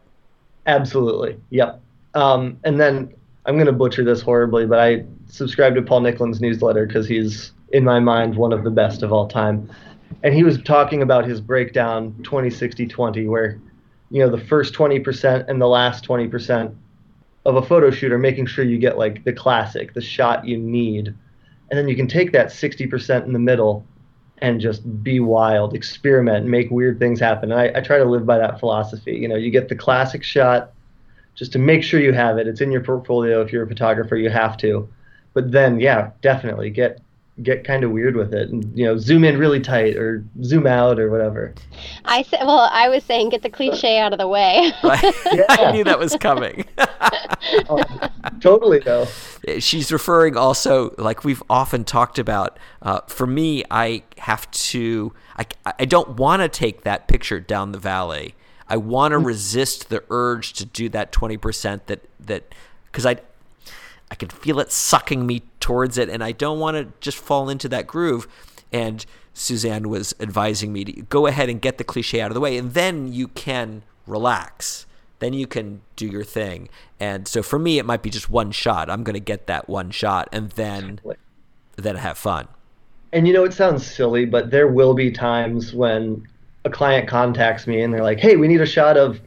Absolutely. 0.67 1.37
Yep. 1.51 1.81
Um, 2.15 2.59
and 2.65 2.81
then 2.81 3.15
I'm 3.47 3.55
going 3.55 3.67
to 3.67 3.73
butcher 3.73 4.05
this 4.05 4.21
horribly, 4.21 4.67
but 4.67 4.79
I 4.79 5.05
subscribe 5.27 5.75
to 5.77 5.83
Paul 5.83 6.03
Nicklen's 6.03 6.41
newsletter 6.41 6.87
because 6.87 7.09
he's, 7.09 7.53
in 7.73 7.83
my 7.83 7.99
mind, 7.99 8.37
one 8.37 8.53
of 8.53 8.63
the 8.63 8.71
best 8.71 9.03
of 9.03 9.13
all 9.13 9.27
time. 9.27 9.71
And 10.23 10.35
he 10.35 10.45
was 10.45 10.61
talking 10.63 11.03
about 11.03 11.27
his 11.27 11.41
breakdown 11.41 12.15
20 12.23 12.51
60 12.51 12.87
20, 12.87 13.27
where, 13.29 13.61
you 14.11 14.25
know, 14.25 14.31
the 14.31 14.45
first 14.45 14.75
20% 14.75 15.49
and 15.49 15.61
the 15.61 15.67
last 15.67 16.07
20% 16.07 16.75
of 17.45 17.57
a 17.57 17.63
photo 17.63 17.91
shoot 17.91 18.13
are 18.13 18.19
making 18.19 18.47
sure 18.47 18.65
you 18.65 18.79
get 18.79 18.99
like 18.99 19.25
the 19.25 19.33
classic, 19.33 19.95
the 19.95 20.01
shot 20.01 20.47
you 20.47 20.59
need. 20.59 21.15
And 21.71 21.79
then 21.79 21.89
you 21.89 21.97
can 21.97 22.09
take 22.09 22.33
that 22.33 22.49
60% 22.49 23.25
in 23.25 23.33
the 23.33 23.39
middle 23.39 23.87
and 24.41 24.61
just 24.61 25.03
be 25.03 25.21
wild, 25.21 25.75
experiment, 25.75 26.47
make 26.47 26.71
weird 26.71 26.99
things 26.99 27.21
happen. 27.21 27.51
And 27.53 27.61
I, 27.61 27.79
I 27.79 27.81
try 27.81 27.99
to 27.99 28.05
live 28.05 28.27
by 28.27 28.39
that 28.39 28.61
philosophy. 28.61 29.17
You 29.17 29.29
know, 29.29 29.37
you 29.37 29.51
get 29.51 29.69
the 29.69 29.75
classic 29.75 30.23
shot 30.23 30.73
just 31.35 31.53
to 31.53 31.59
make 31.59 31.83
sure 31.83 32.01
you 32.01 32.13
have 32.13 32.39
it. 32.39 32.47
It's 32.47 32.61
in 32.61 32.73
your 32.73 32.83
portfolio. 32.83 33.43
If 33.43 33.53
you're 33.53 33.65
a 33.65 33.69
photographer, 33.69 34.17
you 34.17 34.31
have 34.31 34.57
to. 34.59 34.89
But 35.35 35.53
then, 35.53 35.81
yeah, 35.81 36.11
definitely 36.21 36.71
get 36.71 37.01
get 37.43 37.65
kind 37.65 37.85
of 37.85 37.91
weird 37.91 38.17
with 38.17 38.35
it 38.35 38.49
and 38.51 38.77
you 38.77 38.85
know 38.85 38.99
zoom 38.99 39.25
in 39.25 39.39
really 39.39 39.61
tight 39.61 39.97
or 39.97 40.25
zoom 40.43 40.67
out 40.67 40.99
or 40.99 41.11
whatever. 41.11 41.55
I 42.05 42.23
said 42.23 42.41
well 42.45 42.69
i 42.73 42.89
was 42.89 43.05
saying 43.05 43.31
get 43.31 43.43
the 43.43 43.51
cliche 43.51 43.99
out 43.99 44.13
of 44.13 44.19
the 44.19 44.29
way. 44.29 44.73
Yeah. 45.33 45.45
i 45.49 45.73
knew 45.73 45.85
that 45.85 45.99
was 45.99 46.17
coming. 46.17 46.65
Oh, 47.71 47.83
totally 48.41 48.81
though. 48.81 49.07
She's 49.59 49.93
referring 49.93 50.37
also 50.37 50.95
like 50.99 51.25
we've 51.25 51.43
often 51.49 51.85
talked 51.85 52.19
about 52.19 52.59
uh, 52.83 53.01
for 53.07 53.27
me 53.27 53.65
i 53.71 54.03
have 54.19 54.51
to 54.51 55.13
i, 55.37 55.47
I 55.79 55.85
don't 55.85 56.17
want 56.17 56.43
to 56.43 56.49
take 56.49 56.83
that 56.83 57.07
picture 57.09 57.41
down 57.41 57.73
the 57.73 57.79
valley. 57.79 58.35
I 58.67 58.77
want 58.77 59.13
to 59.13 59.19
mm. 59.19 59.25
resist 59.25 59.89
the 59.89 60.03
urge 60.11 60.53
to 60.55 60.67
do 60.67 60.89
that 60.91 61.13
20% 61.13 61.87
that 61.87 62.01
that 62.21 62.55
because 62.87 63.07
i 63.07 63.17
I 64.11 64.15
can 64.15 64.29
feel 64.29 64.59
it 64.61 64.73
sucking 64.73 65.27
me 65.27 65.43
towards 65.61 65.99
it, 65.99 66.09
and 66.09 66.25
I 66.25 66.33
don't 66.33 66.59
want 66.59 66.77
to 66.77 66.93
just 67.01 67.19
fall 67.19 67.49
into 67.49 67.69
that 67.69 67.87
groove. 67.87 68.27
And 68.73 69.05
Suzanne 69.35 69.89
was 69.89 70.15
advising 70.21 70.73
me 70.73 70.85
to 70.85 70.93
go 71.03 71.27
ahead 71.27 71.49
and 71.49 71.61
get 71.61 71.79
the 71.79 71.85
cliche 71.85 72.21
out 72.21 72.31
of 72.31 72.35
the 72.35 72.41
way, 72.41 72.57
and 72.57 72.75
then 72.75 73.13
you 73.13 73.29
can 73.29 73.83
relax. 74.07 74.87
Then 75.21 75.33
you 75.33 75.47
can 75.47 75.81
do 75.97 76.07
your 76.07 76.25
thing. 76.25 76.69
And 77.01 77.27
so 77.27 77.43
for 77.43 77.59
me, 77.59 77.79
it 77.79 77.85
might 77.85 78.03
be 78.03 78.11
just 78.11 78.31
one 78.31 78.53
shot. 78.53 78.89
I'm 78.89 79.03
going 79.03 79.15
to 79.15 79.21
get 79.21 79.47
that 79.47 79.69
one 79.69 79.91
shot, 79.91 80.29
and 80.33 80.51
then 80.51 81.01
then 81.77 81.97
have 81.97 82.19
fun. 82.19 82.49
And 83.13 83.27
you 83.27 83.33
know, 83.33 83.45
it 83.45 83.53
sounds 83.53 83.87
silly, 83.87 84.27
but 84.27 84.51
there 84.51 84.69
will 84.69 84.95
be 84.95 85.11
times 85.11 85.75
when 85.75 86.27
a 86.65 86.71
client 86.71 87.09
contacts 87.09 87.67
me 87.67 87.83
and 87.83 87.93
they're 87.93 88.03
like, 88.03 88.19
"Hey, 88.19 88.37
we 88.37 88.49
need 88.49 88.61
a 88.61 88.67
shot 88.67 88.97
of 88.97 89.21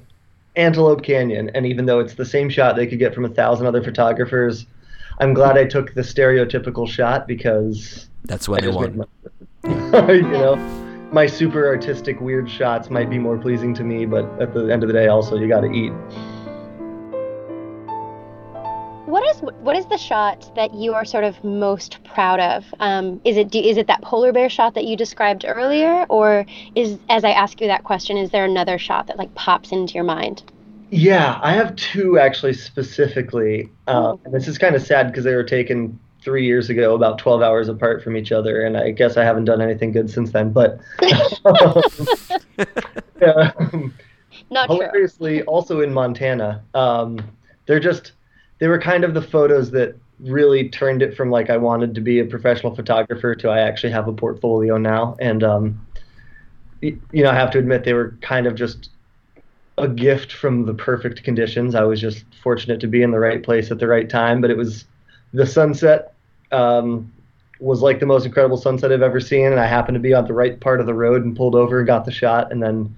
Antelope 0.55 1.03
Canyon, 1.03 1.49
and 1.53 1.65
even 1.65 1.85
though 1.85 1.99
it's 1.99 2.15
the 2.15 2.25
same 2.25 2.49
shot 2.49 2.75
they 2.75 2.87
could 2.87 2.99
get 2.99 3.15
from 3.15 3.25
a 3.25 3.29
thousand 3.29 3.67
other 3.67 3.81
photographers, 3.81 4.65
I'm 5.19 5.33
glad 5.33 5.57
I 5.57 5.65
took 5.65 5.93
the 5.93 6.01
stereotypical 6.01 6.87
shot 6.89 7.27
because 7.27 8.09
that's 8.25 8.49
what 8.49 8.63
I 8.63 8.67
they 8.67 8.73
want. 8.73 8.95
My, 8.97 9.05
you 10.11 10.21
know, 10.21 10.55
my 11.11 11.27
super 11.27 11.67
artistic 11.67 12.19
weird 12.19 12.49
shots 12.49 12.89
might 12.89 13.09
be 13.09 13.17
more 13.17 13.37
pleasing 13.37 13.73
to 13.75 13.83
me, 13.83 14.05
but 14.05 14.25
at 14.41 14.53
the 14.53 14.67
end 14.67 14.83
of 14.83 14.87
the 14.87 14.93
day, 14.93 15.07
also 15.07 15.37
you 15.37 15.47
got 15.47 15.61
to 15.61 15.71
eat. 15.71 15.93
What 19.11 19.27
is 19.27 19.41
what 19.41 19.75
is 19.75 19.85
the 19.87 19.97
shot 19.97 20.49
that 20.55 20.73
you 20.73 20.93
are 20.93 21.03
sort 21.03 21.25
of 21.25 21.43
most 21.43 22.01
proud 22.05 22.39
of? 22.39 22.63
Um, 22.79 23.19
is 23.25 23.35
it 23.35 23.53
is 23.53 23.75
it 23.75 23.87
that 23.87 24.01
polar 24.01 24.31
bear 24.31 24.49
shot 24.49 24.73
that 24.75 24.85
you 24.85 24.95
described 24.95 25.43
earlier, 25.45 26.05
or 26.07 26.45
is 26.75 26.97
as 27.09 27.25
I 27.25 27.31
ask 27.31 27.59
you 27.59 27.67
that 27.67 27.83
question, 27.83 28.15
is 28.15 28.29
there 28.31 28.45
another 28.45 28.77
shot 28.77 29.07
that 29.07 29.17
like 29.17 29.35
pops 29.35 29.73
into 29.73 29.95
your 29.95 30.05
mind? 30.05 30.43
Yeah, 30.91 31.41
I 31.43 31.51
have 31.51 31.75
two 31.75 32.19
actually 32.19 32.53
specifically, 32.53 33.69
uh, 33.85 34.15
and 34.23 34.33
this 34.33 34.47
is 34.47 34.57
kind 34.57 34.75
of 34.75 34.81
sad 34.81 35.07
because 35.07 35.25
they 35.25 35.35
were 35.35 35.43
taken 35.43 35.99
three 36.23 36.45
years 36.45 36.69
ago, 36.69 36.95
about 36.95 37.17
12 37.17 37.41
hours 37.41 37.67
apart 37.67 38.01
from 38.01 38.15
each 38.15 38.31
other, 38.31 38.61
and 38.61 38.77
I 38.77 38.91
guess 38.91 39.17
I 39.17 39.25
haven't 39.25 39.43
done 39.43 39.59
anything 39.59 39.91
good 39.91 40.09
since 40.09 40.31
then. 40.31 40.53
But 40.53 40.79
yeah, 43.21 43.51
not 44.49 44.69
hilariously, 44.69 45.41
also 45.43 45.81
in 45.81 45.91
Montana, 45.91 46.63
um, 46.73 47.19
they're 47.65 47.81
just 47.81 48.13
they 48.61 48.67
were 48.67 48.79
kind 48.79 49.03
of 49.03 49.15
the 49.15 49.21
photos 49.23 49.71
that 49.71 49.95
really 50.19 50.69
turned 50.69 51.01
it 51.01 51.17
from 51.17 51.31
like 51.31 51.49
I 51.49 51.57
wanted 51.57 51.95
to 51.95 52.01
be 52.01 52.19
a 52.19 52.25
professional 52.25 52.75
photographer 52.75 53.33
to 53.33 53.49
I 53.49 53.59
actually 53.59 53.91
have 53.91 54.07
a 54.07 54.13
portfolio 54.13 54.77
now. 54.77 55.15
And 55.19 55.43
um, 55.43 55.87
you 56.81 56.99
know, 57.11 57.31
I 57.31 57.33
have 57.33 57.49
to 57.51 57.57
admit 57.57 57.85
they 57.85 57.95
were 57.95 58.15
kind 58.21 58.45
of 58.45 58.53
just 58.53 58.91
a 59.79 59.87
gift 59.87 60.31
from 60.31 60.67
the 60.67 60.75
perfect 60.75 61.23
conditions. 61.23 61.73
I 61.73 61.83
was 61.85 61.99
just 61.99 62.23
fortunate 62.43 62.79
to 62.81 62.87
be 62.87 63.01
in 63.01 63.09
the 63.09 63.19
right 63.19 63.41
place 63.41 63.71
at 63.71 63.79
the 63.79 63.87
right 63.87 64.07
time. 64.07 64.41
But 64.41 64.51
it 64.51 64.57
was 64.57 64.85
the 65.33 65.47
sunset 65.47 66.13
um, 66.51 67.11
was 67.59 67.81
like 67.81 67.99
the 67.99 68.05
most 68.05 68.27
incredible 68.27 68.57
sunset 68.57 68.91
I've 68.91 69.01
ever 69.01 69.19
seen, 69.19 69.47
and 69.47 69.59
I 69.59 69.65
happened 69.65 69.95
to 69.95 69.99
be 69.99 70.13
on 70.13 70.27
the 70.27 70.33
right 70.33 70.59
part 70.59 70.79
of 70.81 70.85
the 70.85 70.93
road 70.93 71.25
and 71.25 71.35
pulled 71.35 71.55
over 71.55 71.79
and 71.79 71.87
got 71.87 72.05
the 72.05 72.11
shot. 72.11 72.51
And 72.51 72.61
then 72.61 72.95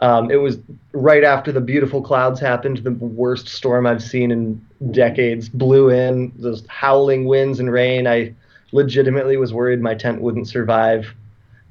Um, 0.00 0.30
it 0.30 0.36
was 0.36 0.58
right 0.92 1.24
after 1.24 1.52
the 1.52 1.60
beautiful 1.60 2.02
clouds 2.02 2.38
happened, 2.40 2.78
the 2.84 2.92
worst 2.92 3.48
storm 3.48 3.86
I've 3.86 4.02
seen 4.02 4.30
in 4.30 4.60
decades 4.90 5.48
blew 5.48 5.90
in, 5.90 6.32
those 6.36 6.64
howling 6.68 7.24
winds 7.24 7.60
and 7.60 7.70
rain. 7.70 8.06
I 8.06 8.34
legitimately 8.72 9.36
was 9.36 9.52
worried 9.52 9.80
my 9.80 9.94
tent 9.94 10.20
wouldn't 10.20 10.48
survive. 10.48 11.14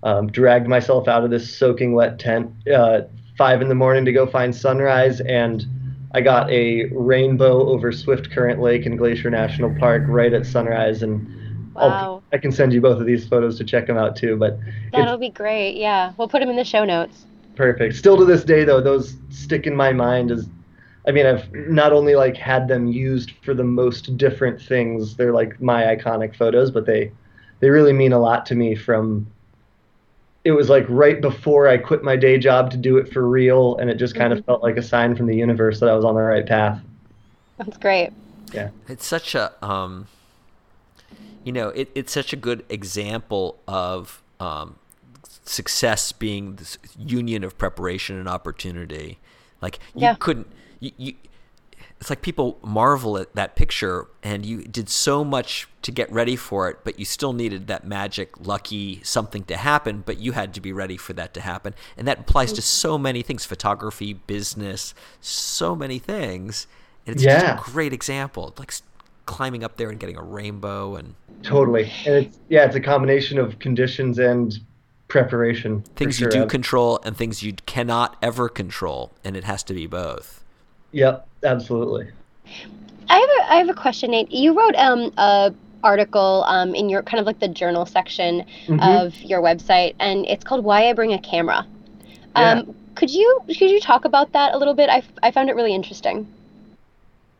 Um, 0.03 0.27
dragged 0.31 0.67
myself 0.67 1.07
out 1.07 1.23
of 1.23 1.31
this 1.31 1.57
soaking 1.57 1.93
wet 1.93 2.19
tent 2.19 2.51
uh, 2.71 3.01
five 3.37 3.61
in 3.61 3.69
the 3.69 3.75
morning 3.75 4.05
to 4.05 4.11
go 4.11 4.27
find 4.27 4.55
sunrise, 4.55 5.19
and 5.21 5.65
I 6.13 6.21
got 6.21 6.49
a 6.51 6.85
rainbow 6.93 7.67
over 7.69 7.91
Swift 7.91 8.29
Current 8.31 8.61
Lake 8.61 8.85
in 8.85 8.97
Glacier 8.97 9.29
National 9.29 9.73
Park 9.79 10.03
right 10.07 10.31
at 10.31 10.45
sunrise. 10.45 11.01
And 11.03 11.27
Wow. 11.75 12.23
i 12.31 12.37
can 12.37 12.53
send 12.53 12.71
you 12.71 12.79
both 12.79 13.01
of 13.01 13.05
these 13.05 13.27
photos 13.27 13.57
to 13.57 13.65
check 13.65 13.87
them 13.87 13.97
out 13.97 14.15
too. 14.15 14.37
But 14.37 14.57
That'll 14.93 15.17
be 15.17 15.29
great. 15.29 15.75
Yeah. 15.75 16.13
We'll 16.17 16.29
put 16.29 16.39
them 16.39 16.49
in 16.49 16.55
the 16.55 16.63
show 16.63 16.85
notes. 16.85 17.25
Perfect. 17.55 17.95
Still 17.95 18.15
to 18.17 18.25
this 18.25 18.43
day, 18.45 18.63
though, 18.63 18.79
those 18.79 19.17
stick 19.29 19.67
in 19.67 19.75
my 19.75 19.91
mind 19.91 20.31
as. 20.31 20.47
I 21.07 21.11
mean, 21.11 21.25
I've 21.25 21.51
not 21.53 21.93
only 21.93 22.15
like 22.15 22.35
had 22.35 22.67
them 22.67 22.87
used 22.87 23.31
for 23.43 23.53
the 23.53 23.63
most 23.63 24.17
different 24.17 24.61
things. 24.61 25.15
They're 25.15 25.33
like 25.33 25.61
my 25.61 25.83
iconic 25.83 26.35
photos, 26.35 26.71
but 26.71 26.85
they 26.85 27.11
they 27.59 27.69
really 27.69 27.93
mean 27.93 28.11
a 28.11 28.19
lot 28.19 28.45
to 28.47 28.55
me. 28.55 28.75
From 28.75 29.27
it 30.43 30.51
was 30.51 30.69
like 30.69 30.85
right 30.89 31.21
before 31.21 31.67
I 31.67 31.77
quit 31.77 32.03
my 32.03 32.15
day 32.15 32.37
job 32.37 32.71
to 32.71 32.77
do 32.77 32.97
it 32.97 33.11
for 33.11 33.27
real, 33.27 33.77
and 33.77 33.89
it 33.89 33.95
just 33.95 34.15
kind 34.15 34.31
of 34.33 34.45
felt 34.45 34.61
like 34.63 34.77
a 34.77 34.83
sign 34.83 35.15
from 35.15 35.25
the 35.27 35.35
universe 35.35 35.79
that 35.79 35.89
I 35.89 35.95
was 35.95 36.05
on 36.05 36.15
the 36.15 36.21
right 36.21 36.45
path. 36.45 36.81
That's 37.57 37.77
great. 37.77 38.11
Yeah. 38.53 38.69
It's 38.87 39.05
such 39.05 39.33
a, 39.35 39.53
um, 39.65 40.07
you 41.43 41.51
know, 41.51 41.69
it, 41.69 41.89
it's 41.95 42.11
such 42.11 42.31
a 42.33 42.35
good 42.35 42.63
example 42.69 43.59
of 43.67 44.21
um, 44.39 44.75
success 45.45 46.11
being 46.11 46.55
this 46.55 46.77
union 46.97 47.43
of 47.43 47.57
preparation 47.57 48.17
and 48.17 48.27
opportunity. 48.27 49.19
Like 49.61 49.79
you 49.95 50.01
Yeah. 50.01 50.15
couldn't, 50.19 50.47
you, 50.79 50.91
you, 50.97 51.13
it's 51.99 52.09
like 52.09 52.21
people 52.21 52.59
marvel 52.61 53.17
at 53.17 53.33
that 53.35 53.55
picture, 53.55 54.07
and 54.21 54.45
you 54.45 54.63
did 54.63 54.89
so 54.89 55.23
much 55.23 55.67
to 55.81 55.91
get 55.91 56.11
ready 56.11 56.35
for 56.35 56.69
it, 56.69 56.79
but 56.83 56.99
you 56.99 57.05
still 57.05 57.33
needed 57.33 57.67
that 57.67 57.85
magic, 57.87 58.45
lucky 58.45 59.01
something 59.03 59.43
to 59.45 59.57
happen. 59.57 60.03
But 60.05 60.19
you 60.19 60.33
had 60.33 60.53
to 60.55 60.61
be 60.61 60.73
ready 60.73 60.97
for 60.97 61.13
that 61.13 61.33
to 61.35 61.41
happen, 61.41 61.73
and 61.97 62.07
that 62.07 62.19
applies 62.21 62.51
to 62.53 62.61
so 62.61 62.97
many 62.97 63.21
things: 63.21 63.45
photography, 63.45 64.13
business, 64.13 64.93
so 65.21 65.75
many 65.75 65.99
things. 65.99 66.67
And 67.07 67.15
it's 67.15 67.23
Yeah. 67.23 67.55
just 67.55 67.67
a 67.67 67.71
great 67.71 67.93
example, 67.93 68.53
like 68.57 68.73
climbing 69.25 69.63
up 69.63 69.77
there 69.77 69.89
and 69.89 69.99
getting 69.99 70.17
a 70.17 70.23
rainbow 70.23 70.95
and 70.95 71.15
Totally. 71.43 71.91
And 72.05 72.25
it's 72.25 72.39
yeah, 72.49 72.65
it's 72.65 72.75
a 72.75 72.79
combination 72.81 73.37
of 73.37 73.59
conditions 73.59 74.17
and 74.17 74.59
preparation. 75.07 75.83
things 75.95 76.17
sure. 76.17 76.27
you 76.27 76.31
do 76.41 76.47
control 76.47 76.99
and 77.03 77.15
things 77.15 77.43
you 77.43 77.53
cannot 77.65 78.17
ever 78.21 78.49
control, 78.49 79.13
and 79.23 79.37
it 79.37 79.43
has 79.43 79.63
to 79.63 79.73
be 79.73 79.85
both. 79.87 80.43
Yep, 80.95 81.27
absolutely. 81.43 82.09
I 83.09 83.15
have 83.19 83.29
a 83.29 83.53
I 83.53 83.55
have 83.57 83.67
a 83.69 83.73
question, 83.73 84.11
Nate. 84.11 84.31
You 84.31 84.57
wrote 84.57 84.75
um 84.75 85.11
a 85.17 85.53
article 85.83 86.45
um 86.47 86.73
in 86.73 86.87
your 86.87 87.03
kind 87.03 87.19
of 87.19 87.25
like 87.25 87.39
the 87.39 87.49
journal 87.49 87.85
section 87.85 88.45
Mhm. 88.67 88.79
of 88.81 89.21
your 89.21 89.41
website, 89.41 89.95
and 89.99 90.25
it's 90.25 90.45
called 90.45 90.63
"Why 90.63 90.87
I 90.89 90.93
Bring 90.93 91.11
a 91.11 91.19
Camera." 91.19 91.67
Yeah. 92.37 92.59
Um, 92.59 92.75
could 92.95 93.11
you 93.11 93.41
could 93.47 93.69
you 93.69 93.81
talk 93.81 94.05
about 94.05 94.31
that 94.31 94.53
a 94.53 94.57
little 94.57 94.73
bit? 94.73 94.89
I, 94.89 95.03
I 95.21 95.31
found 95.31 95.49
it 95.49 95.55
really 95.57 95.75
interesting. 95.75 96.27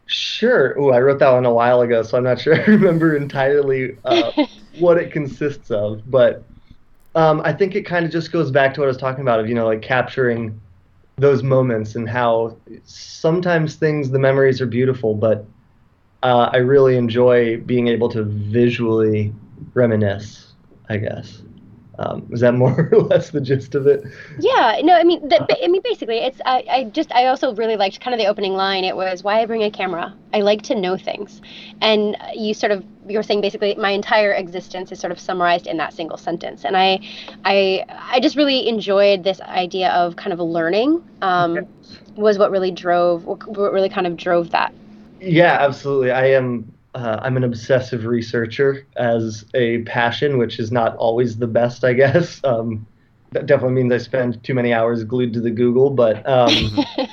Sure. 0.07 0.75
Oh, 0.79 0.91
I 0.91 0.99
wrote 0.99 1.19
that 1.19 1.31
one 1.31 1.45
a 1.45 1.53
while 1.53 1.81
ago, 1.81 2.03
so 2.03 2.17
I'm 2.17 2.23
not 2.25 2.39
sure 2.41 2.55
I 2.55 2.65
remember 2.65 3.15
entirely 3.15 3.97
uh, 4.03 4.31
what 4.71 4.97
it 4.97 5.11
consists 5.13 5.71
of. 5.71 6.09
But 6.09 6.43
um, 7.15 7.41
I 7.45 7.53
think 7.53 7.75
it 7.75 7.83
kind 7.83 8.05
of 8.05 8.11
just 8.11 8.31
goes 8.31 8.51
back 8.51 8.73
to 8.75 8.81
what 8.81 8.85
I 8.85 8.89
was 8.89 8.97
talking 8.97 9.21
about 9.21 9.39
of, 9.39 9.47
you 9.47 9.55
know, 9.55 9.65
like 9.65 9.81
capturing 9.81 10.61
those 11.17 11.43
moments 11.43 11.95
and 11.95 12.09
how 12.09 12.57
sometimes 12.83 13.75
things, 13.75 14.11
the 14.11 14.19
memories 14.19 14.61
are 14.61 14.65
beautiful, 14.65 15.15
but 15.15 15.45
uh, 16.23 16.49
I 16.51 16.57
really 16.57 16.97
enjoy 16.97 17.57
being 17.61 17.87
able 17.87 18.09
to 18.09 18.23
visually 18.23 19.33
reminisce, 19.73 20.53
I 20.89 20.97
guess. 20.97 21.41
Um, 21.99 22.27
is 22.31 22.41
that 22.41 22.53
more 22.53 22.89
or 22.93 23.01
less 23.01 23.29
the 23.29 23.41
gist 23.41 23.75
of 23.75 23.87
it? 23.87 24.03
Yeah, 24.39 24.81
no, 24.83 24.95
I 24.95 25.03
mean, 25.03 25.27
that, 25.29 25.49
I 25.63 25.67
mean, 25.67 25.81
basically, 25.83 26.17
it's 26.17 26.41
I, 26.45 26.65
I 26.69 26.83
just 26.85 27.11
I 27.13 27.27
also 27.27 27.53
really 27.55 27.77
liked 27.77 28.01
kind 28.01 28.13
of 28.13 28.19
the 28.19 28.27
opening 28.27 28.53
line. 28.53 28.83
It 28.83 28.95
was 28.95 29.23
why 29.23 29.41
I 29.41 29.45
bring 29.45 29.63
a 29.63 29.71
camera. 29.71 30.13
I 30.33 30.41
like 30.41 30.61
to 30.63 30.75
know 30.75 30.97
things, 30.97 31.41
and 31.81 32.17
you 32.33 32.53
sort 32.53 32.71
of 32.71 32.83
you 33.07 33.17
were 33.17 33.23
saying 33.23 33.41
basically 33.41 33.75
my 33.75 33.91
entire 33.91 34.33
existence 34.33 34.91
is 34.91 34.99
sort 34.99 35.11
of 35.11 35.19
summarized 35.19 35.67
in 35.67 35.77
that 35.77 35.93
single 35.93 36.17
sentence, 36.17 36.65
and 36.65 36.75
I, 36.75 36.99
I, 37.45 37.85
I 37.89 38.19
just 38.19 38.35
really 38.35 38.67
enjoyed 38.67 39.23
this 39.23 39.39
idea 39.41 39.91
of 39.91 40.15
kind 40.15 40.33
of 40.33 40.39
learning. 40.39 41.03
Um, 41.21 41.67
was 42.15 42.37
what 42.37 42.51
really 42.51 42.71
drove 42.71 43.25
what 43.25 43.73
really 43.73 43.89
kind 43.89 44.07
of 44.07 44.17
drove 44.17 44.51
that. 44.51 44.73
Yeah, 45.19 45.57
absolutely. 45.59 46.11
I 46.11 46.27
am. 46.27 46.71
Uh, 46.95 47.19
I'm 47.21 47.35
an 47.35 47.43
obsessive 47.43 48.05
researcher 48.05 48.87
as 48.95 49.43
a 49.53 49.79
passion, 49.79 50.37
which 50.37 50.59
is 50.59 50.71
not 50.71 50.95
always 50.95 51.37
the 51.37 51.47
best, 51.47 51.83
I 51.83 51.93
guess. 51.93 52.41
Um, 52.55 52.87
that 53.31 53.47
definitely 53.47 53.83
means 53.83 53.91
I 53.91 53.97
spend 53.97 54.41
too 54.45 54.53
many 54.53 54.73
hours 54.73 55.03
glued 55.03 55.33
to 55.33 55.41
the 55.41 55.51
Google, 55.51 55.89
but 55.89 56.25
um, 56.27 56.53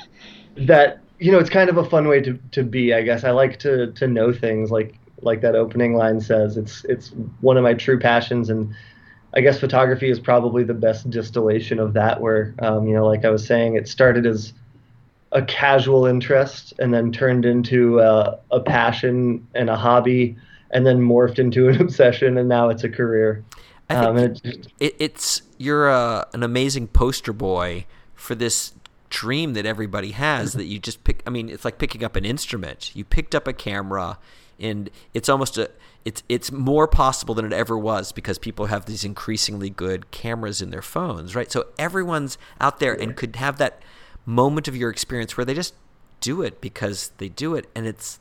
that 0.55 0.99
you 1.19 1.33
know, 1.33 1.39
it's 1.39 1.49
kind 1.49 1.69
of 1.69 1.75
a 1.75 1.83
fun 1.83 2.07
way 2.07 2.21
to, 2.21 2.39
to 2.51 2.63
be. 2.63 2.93
I 2.93 3.01
guess 3.01 3.25
I 3.25 3.31
like 3.31 3.59
to 3.59 3.91
to 3.91 4.07
know 4.07 4.31
things, 4.31 4.71
like 4.71 4.95
like 5.21 5.41
that 5.41 5.55
opening 5.55 5.95
line 5.95 6.21
says. 6.21 6.55
It's 6.55 6.85
it's 6.85 7.09
one 7.41 7.57
of 7.57 7.63
my 7.63 7.73
true 7.73 7.99
passions, 7.99 8.49
and 8.49 8.73
I 9.33 9.41
guess 9.41 9.59
photography 9.59 10.09
is 10.09 10.19
probably 10.19 10.63
the 10.63 10.73
best 10.73 11.09
distillation 11.09 11.77
of 11.77 11.91
that. 11.93 12.21
Where 12.21 12.55
um, 12.59 12.87
you 12.87 12.95
know, 12.95 13.05
like 13.05 13.25
I 13.25 13.29
was 13.29 13.45
saying, 13.45 13.75
it 13.75 13.89
started 13.89 14.25
as 14.25 14.53
a 15.33 15.41
casual 15.41 16.05
interest 16.05 16.73
and 16.79 16.93
then 16.93 17.11
turned 17.11 17.45
into 17.45 17.99
a, 17.99 18.39
a 18.51 18.59
passion 18.59 19.45
and 19.55 19.69
a 19.69 19.75
hobby 19.75 20.37
and 20.71 20.85
then 20.85 21.01
morphed 21.01 21.39
into 21.39 21.67
an 21.67 21.81
obsession 21.81 22.37
and 22.37 22.47
now 22.47 22.69
it's 22.69 22.83
a 22.83 22.89
career. 22.89 23.43
I 23.89 23.95
think 23.95 24.07
Um, 24.07 24.17
it 24.17 24.43
just, 24.43 24.69
it, 24.79 24.95
it's 24.99 25.41
you're 25.57 25.89
a, 25.89 26.27
an 26.33 26.43
amazing 26.43 26.87
poster 26.87 27.33
boy 27.33 27.85
for 28.15 28.35
this 28.35 28.73
dream 29.09 29.53
that 29.53 29.65
everybody 29.65 30.11
has 30.11 30.53
that 30.53 30.65
you 30.65 30.79
just 30.79 31.03
pick. 31.03 31.21
I 31.27 31.29
mean, 31.29 31.49
it's 31.49 31.65
like 31.65 31.77
picking 31.77 32.03
up 32.03 32.15
an 32.15 32.25
instrument. 32.25 32.95
You 32.95 33.03
picked 33.03 33.35
up 33.35 33.47
a 33.47 33.53
camera, 33.53 34.17
and 34.59 34.89
it's 35.13 35.29
almost 35.29 35.57
a 35.57 35.69
it's 36.05 36.23
it's 36.29 36.51
more 36.51 36.87
possible 36.87 37.35
than 37.35 37.45
it 37.45 37.53
ever 37.53 37.77
was 37.77 38.11
because 38.11 38.37
people 38.37 38.67
have 38.67 38.85
these 38.85 39.03
increasingly 39.03 39.69
good 39.69 40.11
cameras 40.11 40.61
in 40.61 40.69
their 40.69 40.81
phones, 40.81 41.35
right? 41.35 41.51
So 41.51 41.67
everyone's 41.77 42.37
out 42.59 42.79
there 42.79 42.93
and 42.93 43.15
could 43.15 43.35
have 43.35 43.57
that 43.57 43.81
moment 44.25 44.67
of 44.67 44.75
your 44.75 44.89
experience 44.89 45.37
where 45.37 45.45
they 45.45 45.53
just 45.53 45.73
do 46.19 46.41
it 46.41 46.61
because 46.61 47.11
they 47.17 47.29
do 47.29 47.55
it 47.55 47.69
and 47.75 47.85
it 47.85 48.17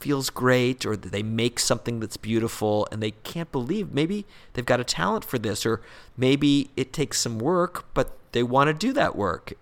feels 0.00 0.30
great 0.30 0.84
or 0.84 0.96
they 0.96 1.22
make 1.22 1.58
something 1.58 2.00
that's 2.00 2.16
beautiful 2.16 2.88
and 2.90 3.02
they 3.02 3.12
can't 3.12 3.52
believe 3.52 3.92
maybe 3.92 4.26
they've 4.54 4.66
got 4.66 4.80
a 4.80 4.84
talent 4.84 5.24
for 5.24 5.38
this 5.38 5.64
or 5.64 5.80
maybe 6.16 6.70
it 6.76 6.92
takes 6.92 7.20
some 7.20 7.38
work 7.38 7.84
but 7.94 8.16
they 8.32 8.42
want 8.42 8.66
to 8.66 8.74
do 8.74 8.92
that 8.92 9.14
work 9.14 9.52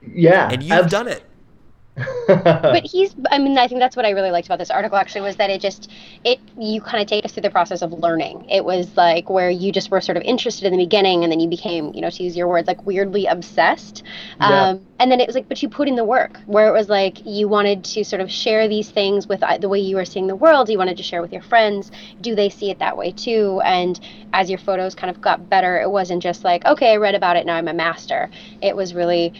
yeah. 0.00 0.48
and 0.50 0.62
you've 0.62 0.88
done 0.88 1.06
it 1.06 1.24
but 2.26 2.84
he's 2.84 3.14
i 3.30 3.38
mean 3.38 3.56
i 3.56 3.68
think 3.68 3.80
that's 3.80 3.96
what 3.96 4.04
i 4.04 4.10
really 4.10 4.30
liked 4.30 4.46
about 4.46 4.58
this 4.58 4.70
article 4.70 4.98
actually 4.98 5.20
was 5.20 5.36
that 5.36 5.50
it 5.50 5.60
just 5.60 5.90
it 6.24 6.40
you 6.58 6.80
kind 6.80 7.02
of 7.02 7.08
take 7.08 7.24
us 7.24 7.32
through 7.32 7.42
the 7.42 7.50
process 7.50 7.82
of 7.82 7.92
learning. 7.92 8.46
It 8.48 8.64
was 8.64 8.96
like 8.96 9.28
where 9.28 9.50
you 9.50 9.72
just 9.72 9.90
were 9.90 10.00
sort 10.00 10.16
of 10.16 10.22
interested 10.22 10.64
in 10.66 10.72
the 10.72 10.84
beginning 10.84 11.22
and 11.22 11.32
then 11.32 11.40
you 11.40 11.48
became 11.48 11.92
you 11.94 12.00
know 12.00 12.10
to 12.10 12.22
use 12.22 12.36
your 12.36 12.48
words 12.48 12.68
like 12.68 12.84
weirdly 12.86 13.26
obsessed. 13.26 14.02
Yeah. 14.40 14.70
um, 14.70 14.86
and 14.98 15.10
then 15.10 15.20
it 15.20 15.26
was 15.26 15.34
like 15.34 15.48
but 15.48 15.62
you 15.62 15.68
put 15.68 15.88
in 15.88 15.96
the 15.96 16.04
work 16.04 16.38
where 16.46 16.68
it 16.68 16.72
was 16.72 16.88
like 16.88 17.24
you 17.26 17.48
wanted 17.48 17.84
to 17.84 18.04
sort 18.04 18.20
of 18.20 18.30
share 18.30 18.68
these 18.68 18.90
things 18.90 19.26
with 19.26 19.42
uh, 19.42 19.58
the 19.58 19.68
way 19.68 19.78
you 19.78 19.96
were 19.96 20.04
seeing 20.04 20.26
the 20.26 20.36
world 20.36 20.68
you 20.68 20.78
wanted 20.78 20.96
to 20.96 21.02
share 21.02 21.20
with 21.20 21.32
your 21.32 21.42
friends 21.42 21.90
do 22.20 22.34
they 22.34 22.48
see 22.48 22.70
it 22.70 22.78
that 22.78 22.96
way 22.96 23.10
too? 23.12 23.60
And 23.64 23.98
as 24.32 24.48
your 24.48 24.58
photos 24.58 24.94
kind 24.94 25.10
of 25.10 25.20
got 25.20 25.48
better 25.48 25.80
it 25.80 25.90
wasn't 25.90 26.22
just 26.22 26.44
like 26.44 26.64
okay 26.64 26.92
i 26.92 26.96
read 26.96 27.14
about 27.14 27.36
it 27.36 27.46
now 27.46 27.56
i'm 27.56 27.68
a 27.68 27.74
master. 27.74 28.30
It 28.62 28.76
was 28.76 28.94
really 28.94 29.32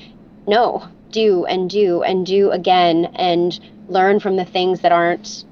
no 0.47 0.89
do 1.15 1.45
and 1.47 1.71
do 1.71 2.03
and 2.03 2.27
do 2.27 2.51
again 2.51 3.07
and 3.15 3.59
learn 3.89 4.21
from 4.21 4.37
the 4.37 4.45
things 4.45 4.81
that 4.81 4.93
aren't 4.93 5.45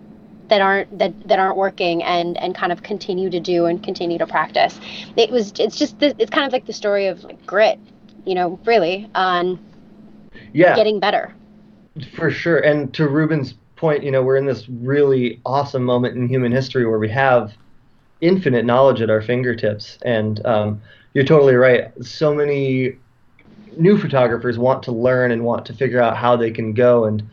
that 0.49 0.61
aren't 0.61 0.99
that, 0.99 1.29
that 1.29 1.39
aren't 1.39 1.57
working 1.57 2.03
and 2.03 2.37
and 2.37 2.55
kind 2.55 2.73
of 2.73 2.83
continue 2.83 3.31
to 3.31 3.41
do 3.41 3.65
and 3.67 3.83
continue 3.83 4.19
to 4.19 4.27
practice 4.27 4.79
it 5.17 5.31
was 5.31 5.53
it's 5.59 5.79
just 5.79 5.99
the, 6.01 6.15
it's 6.19 6.31
kind 6.31 6.47
of 6.47 6.53
like 6.53 6.67
the 6.67 6.73
story 6.73 7.07
of 7.07 7.25
like 7.25 7.47
grit 7.47 7.79
you 8.27 8.35
know 8.35 8.59
really 8.67 9.09
on 9.15 9.59
yeah. 10.53 10.77
getting 10.77 11.01
better 11.01 11.35
For 12.17 12.31
sure. 12.31 12.59
And 12.59 12.93
to 12.95 13.09
Rubin's 13.09 13.55
point, 13.77 14.03
you 14.03 14.11
know, 14.11 14.23
we're 14.23 14.37
in 14.37 14.47
this 14.47 14.69
really 14.69 15.41
awesome 15.45 15.85
moment 15.85 16.17
in 16.17 16.29
human 16.29 16.53
history 16.53 16.87
where 16.87 16.99
we 16.99 17.09
have 17.11 17.53
infinite 18.21 18.65
knowledge 18.65 19.01
at 19.03 19.11
our 19.11 19.21
fingertips. 19.21 19.99
And 20.03 20.45
um, 20.47 20.81
you're 21.15 21.25
totally 21.25 21.55
right. 21.55 21.93
So 22.05 22.35
many 22.35 22.97
new 23.79 23.99
photographers 23.99 24.59
want 24.59 24.83
to 24.85 24.93
learn 24.93 25.31
and 25.31 25.45
want 25.45 25.67
to 25.67 25.75
figure 25.75 26.01
out 26.01 26.17
how 26.17 26.37
they 26.37 26.51
can 26.51 26.73
go. 26.73 27.05
And 27.05 27.29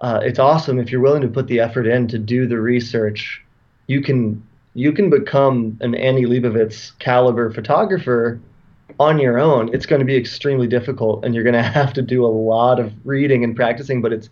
uh, 0.00 0.20
it's 0.22 0.38
awesome 0.38 0.78
if 0.78 0.90
you're 0.90 1.00
willing 1.00 1.22
to 1.22 1.28
put 1.28 1.46
the 1.46 1.60
effort 1.60 1.86
in 1.86 2.08
to 2.08 2.18
do 2.18 2.46
the 2.46 2.60
research. 2.60 3.42
You 3.86 4.02
can 4.02 4.42
you 4.74 4.92
can 4.92 5.08
become 5.08 5.78
an 5.80 5.94
Annie 5.94 6.26
Leibovitz 6.26 6.98
caliber 6.98 7.50
photographer 7.50 8.40
on 8.98 9.18
your 9.18 9.38
own, 9.38 9.72
it's 9.74 9.86
going 9.86 10.00
to 10.00 10.06
be 10.06 10.16
extremely 10.16 10.66
difficult, 10.66 11.24
and 11.24 11.34
you're 11.34 11.44
going 11.44 11.54
to 11.62 11.62
have 11.62 11.92
to 11.94 12.02
do 12.02 12.24
a 12.24 12.28
lot 12.28 12.78
of 12.80 12.92
reading 13.04 13.44
and 13.44 13.54
practicing. 13.54 14.00
But 14.02 14.12
it's, 14.12 14.28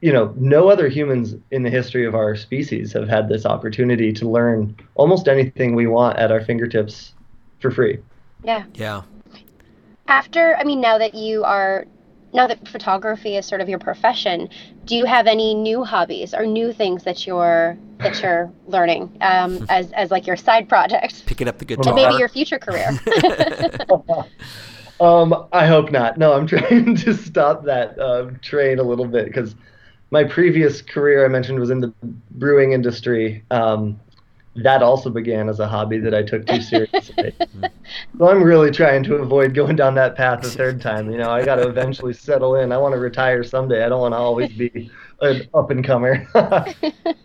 you 0.00 0.12
know, 0.12 0.32
no 0.36 0.68
other 0.68 0.88
humans 0.88 1.34
in 1.50 1.62
the 1.62 1.70
history 1.70 2.06
of 2.06 2.14
our 2.14 2.36
species 2.36 2.92
have 2.92 3.08
had 3.08 3.28
this 3.28 3.44
opportunity 3.44 4.12
to 4.12 4.28
learn 4.28 4.76
almost 4.94 5.28
anything 5.28 5.74
we 5.74 5.86
want 5.86 6.18
at 6.18 6.30
our 6.30 6.40
fingertips 6.40 7.14
for 7.60 7.70
free. 7.70 7.98
Yeah. 8.44 8.64
Yeah. 8.74 9.02
After, 10.08 10.56
I 10.56 10.64
mean, 10.64 10.80
now 10.80 10.98
that 10.98 11.14
you 11.14 11.44
are, 11.44 11.86
now 12.32 12.46
that 12.46 12.66
photography 12.66 13.36
is 13.36 13.46
sort 13.46 13.60
of 13.60 13.68
your 13.68 13.78
profession, 13.78 14.48
do 14.86 14.96
you 14.96 15.04
have 15.04 15.26
any 15.26 15.54
new 15.54 15.84
hobbies 15.84 16.34
or 16.34 16.46
new 16.46 16.72
things 16.72 17.04
that 17.04 17.26
you're 17.26 17.76
that 17.98 18.20
you're 18.22 18.50
learning 18.66 19.16
um, 19.20 19.64
as 19.68 19.92
as 19.92 20.10
like 20.10 20.26
your 20.26 20.36
side 20.36 20.68
project 20.68 21.26
Picking 21.26 21.46
up 21.48 21.58
the 21.58 21.74
and 21.74 21.82
guitar. 21.82 21.94
maybe 21.94 22.14
your 22.14 22.28
future 22.28 22.58
career? 22.58 22.98
Um, 25.00 25.46
I 25.52 25.66
hope 25.66 25.92
not. 25.92 26.18
No, 26.18 26.32
I'm 26.32 26.46
trying 26.48 26.96
to 26.96 27.14
stop 27.14 27.64
that 27.64 27.98
uh, 27.98 28.30
train 28.42 28.78
a 28.78 28.82
little 28.82 29.06
bit 29.06 29.26
because 29.26 29.54
my 30.10 30.24
previous 30.24 30.82
career 30.82 31.24
I 31.24 31.28
mentioned 31.28 31.60
was 31.60 31.70
in 31.70 31.80
the 31.80 31.92
brewing 32.32 32.72
industry. 32.72 33.44
Um, 33.50 34.00
that 34.62 34.82
also 34.82 35.10
began 35.10 35.48
as 35.48 35.60
a 35.60 35.68
hobby 35.68 35.98
that 35.98 36.14
I 36.14 36.22
took 36.22 36.46
too 36.46 36.60
seriously. 36.60 37.34
so 38.18 38.28
I'm 38.28 38.42
really 38.42 38.70
trying 38.70 39.04
to 39.04 39.16
avoid 39.16 39.54
going 39.54 39.76
down 39.76 39.94
that 39.94 40.16
path 40.16 40.44
a 40.44 40.48
third 40.48 40.80
time. 40.80 41.10
You 41.10 41.18
know, 41.18 41.30
I 41.30 41.44
got 41.44 41.56
to 41.56 41.68
eventually 41.68 42.12
settle 42.12 42.56
in. 42.56 42.72
I 42.72 42.78
want 42.78 42.94
to 42.94 42.98
retire 42.98 43.44
someday. 43.44 43.84
I 43.84 43.88
don't 43.88 44.00
want 44.00 44.14
to 44.14 44.18
always 44.18 44.52
be 44.52 44.90
an 45.20 45.48
up 45.54 45.70
and 45.70 45.84
comer. 45.84 46.26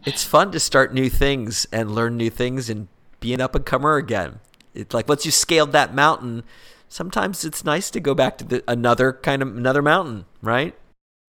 it's 0.06 0.24
fun 0.24 0.52
to 0.52 0.60
start 0.60 0.94
new 0.94 1.10
things 1.10 1.66
and 1.72 1.96
learn 1.96 2.18
new 2.18 2.30
things 2.30 2.70
and 2.70 2.88
be 3.20 3.34
an 3.34 3.42
up 3.42 3.56
and 3.56 3.66
comer 3.66 3.98
again. 3.98 4.40
It's 4.74 4.94
like 4.94 5.08
once 5.08 5.26
you 5.26 5.32
scaled 5.32 5.72
that 5.72 5.94
mountain, 5.94 6.44
sometimes 6.88 7.44
it's 7.46 7.64
nice 7.64 7.90
to 7.92 8.00
go 8.00 8.14
back 8.14 8.38
to 8.40 8.44
the, 8.44 8.64
another 8.68 9.14
kind 9.14 9.42
of 9.42 9.56
another 9.56 9.82
mountain, 9.82 10.26
right? 10.42 10.76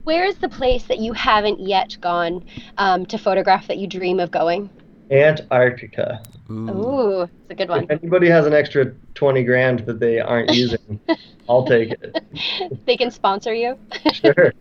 Where 0.02 0.26
is 0.26 0.36
the 0.36 0.50
place 0.50 0.84
that 0.84 0.98
you 0.98 1.14
haven't 1.14 1.60
yet 1.60 1.96
gone 2.00 2.44
um, 2.76 3.06
to 3.06 3.16
photograph 3.16 3.68
that 3.68 3.78
you 3.78 3.86
dream 3.86 4.20
of 4.20 4.30
going? 4.30 4.68
Antarctica. 5.10 6.22
Ooh. 6.50 6.70
Ooh, 6.70 7.22
it's 7.22 7.50
a 7.50 7.54
good 7.54 7.68
one. 7.68 7.84
If 7.84 7.90
anybody 7.90 8.28
has 8.28 8.46
an 8.46 8.52
extra 8.52 8.92
20 9.14 9.44
grand 9.44 9.80
that 9.80 10.00
they 10.00 10.20
aren't 10.20 10.50
using, 10.54 11.00
I'll 11.48 11.66
take 11.66 11.90
it. 11.90 12.24
They 12.86 12.96
can 12.96 13.10
sponsor 13.10 13.54
you. 13.54 13.78
Sure. 14.12 14.52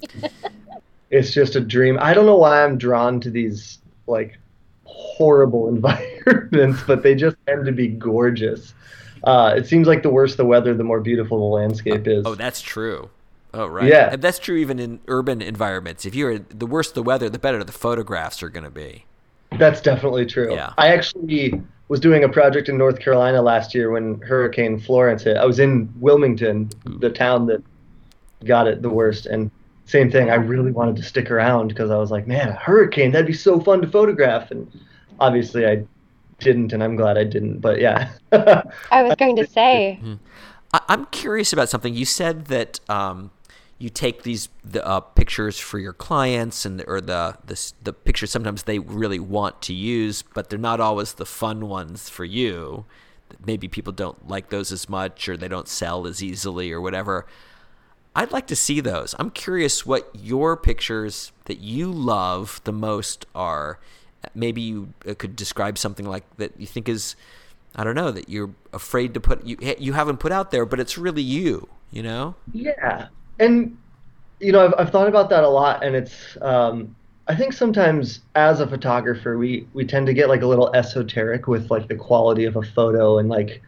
it's 1.10 1.34
just 1.34 1.56
a 1.56 1.60
dream. 1.60 1.98
I 2.02 2.14
don't 2.14 2.26
know 2.26 2.38
why 2.38 2.64
I'm 2.64 2.78
drawn 2.78 3.20
to 3.22 3.30
these 3.30 3.80
like 4.08 4.38
horrible 4.86 5.68
environments, 5.68 6.82
but 6.84 7.04
they 7.04 7.16
just 7.16 7.36
tend 7.48 7.66
to 7.66 7.72
be 7.72 7.88
gorgeous. 7.88 8.74
Uh, 9.24 9.54
it 9.58 9.68
seems 9.68 9.88
like 9.88 10.04
the 10.04 10.10
worse 10.10 10.36
the 10.36 10.46
weather, 10.46 10.74
the 10.74 10.84
more 10.84 11.00
beautiful 11.00 11.38
the 11.38 11.56
landscape 11.56 12.08
is. 12.08 12.26
Oh, 12.26 12.36
that's 12.36 12.62
true. 12.62 13.10
Oh, 13.54 13.68
right. 13.68 13.88
Yeah. 13.88 14.10
And 14.12 14.22
that's 14.22 14.40
true 14.40 14.58
even 14.58 14.80
in 14.80 15.00
urban 15.08 15.42
environments. 15.42 16.06
If 16.06 16.16
you're 16.16 16.40
the 16.40 16.66
worse 16.66 16.92
the 16.92 17.04
weather, 17.04 17.30
the 17.30 17.40
better 17.40 17.64
the 17.64 17.72
photographs 17.72 18.42
are 18.42 18.50
going 18.50 18.64
to 18.64 18.72
be. 18.72 19.06
That's 19.58 19.82
definitely 19.82 20.26
true. 20.26 20.54
Yeah. 20.54 20.74
I 20.78 20.88
actually 20.90 21.62
was 21.88 22.00
doing 22.00 22.24
a 22.24 22.30
project 22.30 22.70
in 22.70 22.78
North 22.78 23.00
Carolina 23.00 23.42
last 23.42 23.76
year 23.76 23.92
when 23.92 24.20
Hurricane 24.22 24.80
Florence 24.80 25.24
hit. 25.24 25.38
I 25.38 25.46
was 25.46 25.60
in 25.60 25.94
Wilmington, 26.00 26.70
the 26.86 27.10
town 27.10 27.46
that 27.48 27.64
got 28.46 28.68
it 28.68 28.82
the 28.82 28.90
worst, 28.90 29.26
and 29.26 29.52
same 29.86 30.10
thing. 30.10 30.30
I 30.30 30.36
really 30.36 30.72
wanted 30.72 30.96
to 30.98 31.04
stick 31.04 31.30
around 31.30 31.68
because 31.68 31.92
I 31.92 31.98
was 31.98 32.10
like, 32.10 32.26
man, 32.26 32.50
a 32.50 32.54
hurricane, 32.54 33.12
that'd 33.12 33.28
be 33.28 33.34
so 33.34 33.60
fun 33.60 33.82
to 33.82 33.88
photograph. 33.88 34.50
And 34.52 34.72
obviously 35.20 35.66
I 35.66 35.84
didn't, 36.40 36.74
and 36.74 36.84
I'm 36.84 36.96
glad 36.96 37.18
I 37.18 37.26
didn't. 37.26 37.60
But 37.60 37.80
yeah. 37.80 38.10
I 38.32 39.04
was 39.04 39.16
going 39.16 39.36
to 39.38 39.48
say. 39.50 40.00
I, 40.74 40.82
I'm 40.88 41.06
curious 41.08 41.54
about 41.54 41.70
something. 41.70 41.94
You 41.94 42.06
said 42.06 42.46
that 42.46 42.80
um, 42.90 43.32
you 43.78 43.90
take 43.90 44.24
these 44.24 44.50
the 44.64 44.86
uh, 44.86 45.00
pictures 45.00 45.60
for 45.60 45.80
your 45.80 45.94
clients, 45.94 46.66
and 46.66 46.84
or 46.88 47.02
the, 47.02 47.38
the 47.46 47.74
the 47.84 47.94
pictures 47.94 48.32
sometimes 48.32 48.64
they 48.64 48.80
really 48.80 49.20
want 49.20 49.62
to 49.64 49.74
use, 49.74 50.24
but 50.34 50.50
they're 50.50 50.60
not 50.60 50.80
always 50.80 51.14
the 51.14 51.26
fun 51.26 51.68
ones 51.68 52.10
for 52.10 52.26
you. 52.26 52.86
Maybe 53.46 53.68
people 53.68 53.94
don't 53.94 54.28
like 54.28 54.50
those 54.50 54.72
as 54.72 54.88
much, 54.88 55.28
or 55.28 55.36
they 55.36 55.48
don't 55.48 55.68
sell 55.68 56.08
as 56.08 56.24
easily, 56.24 56.72
or 56.72 56.80
whatever. 56.80 57.26
I'd 58.16 58.32
like 58.32 58.46
to 58.48 58.56
see 58.56 58.80
those. 58.80 59.16
I'm 59.18 59.32
curious 59.32 59.86
what 59.86 60.10
your 60.14 60.56
pictures 60.56 61.32
that 61.46 61.60
you 61.60 61.92
love 61.92 62.62
the 62.64 62.72
most 62.72 63.26
are. 63.34 63.80
Maybe 64.36 64.62
you 64.62 64.94
uh, 65.08 65.16
could 65.18 65.36
describe 65.36 65.78
something 65.78 66.06
like 66.06 66.24
that 66.38 66.54
you 66.60 66.68
think 66.68 66.88
is, 66.88 67.16
I 67.76 67.84
don't 67.84 67.96
know, 67.96 68.12
that 68.12 68.30
you're 68.30 68.52
afraid 68.72 69.16
to 69.16 69.20
put 69.20 69.44
you 69.46 69.58
you 69.80 69.94
haven't 69.94 70.18
put 70.18 70.32
out 70.32 70.52
there, 70.52 70.66
but 70.66 70.80
it's 70.80 70.98
really 70.98 71.24
you. 71.24 71.68
You 71.92 72.04
know? 72.04 72.36
Yeah, 72.52 73.08
and 73.44 73.78
you 74.40 74.52
know, 74.52 74.66
I've 74.66 74.74
I've 74.78 74.90
thought 74.92 75.08
about 75.08 75.30
that 75.30 75.44
a 75.44 75.50
lot, 75.50 75.84
and 75.84 75.96
it's 75.96 76.38
um, 76.42 76.96
I 77.28 77.36
think 77.36 77.54
sometimes 77.54 78.22
as 78.36 78.60
a 78.60 78.68
photographer, 78.68 79.38
we 79.38 79.68
we 79.74 79.86
tend 79.86 80.08
to 80.08 80.14
get 80.14 80.30
like 80.30 80.42
a 80.42 80.48
little 80.48 80.74
esoteric 80.76 81.48
with 81.48 81.70
like 81.72 81.88
the 81.88 81.96
quality 81.96 82.46
of 82.46 82.56
a 82.56 82.64
photo, 82.64 83.20
and 83.20 83.30
like 83.30 83.62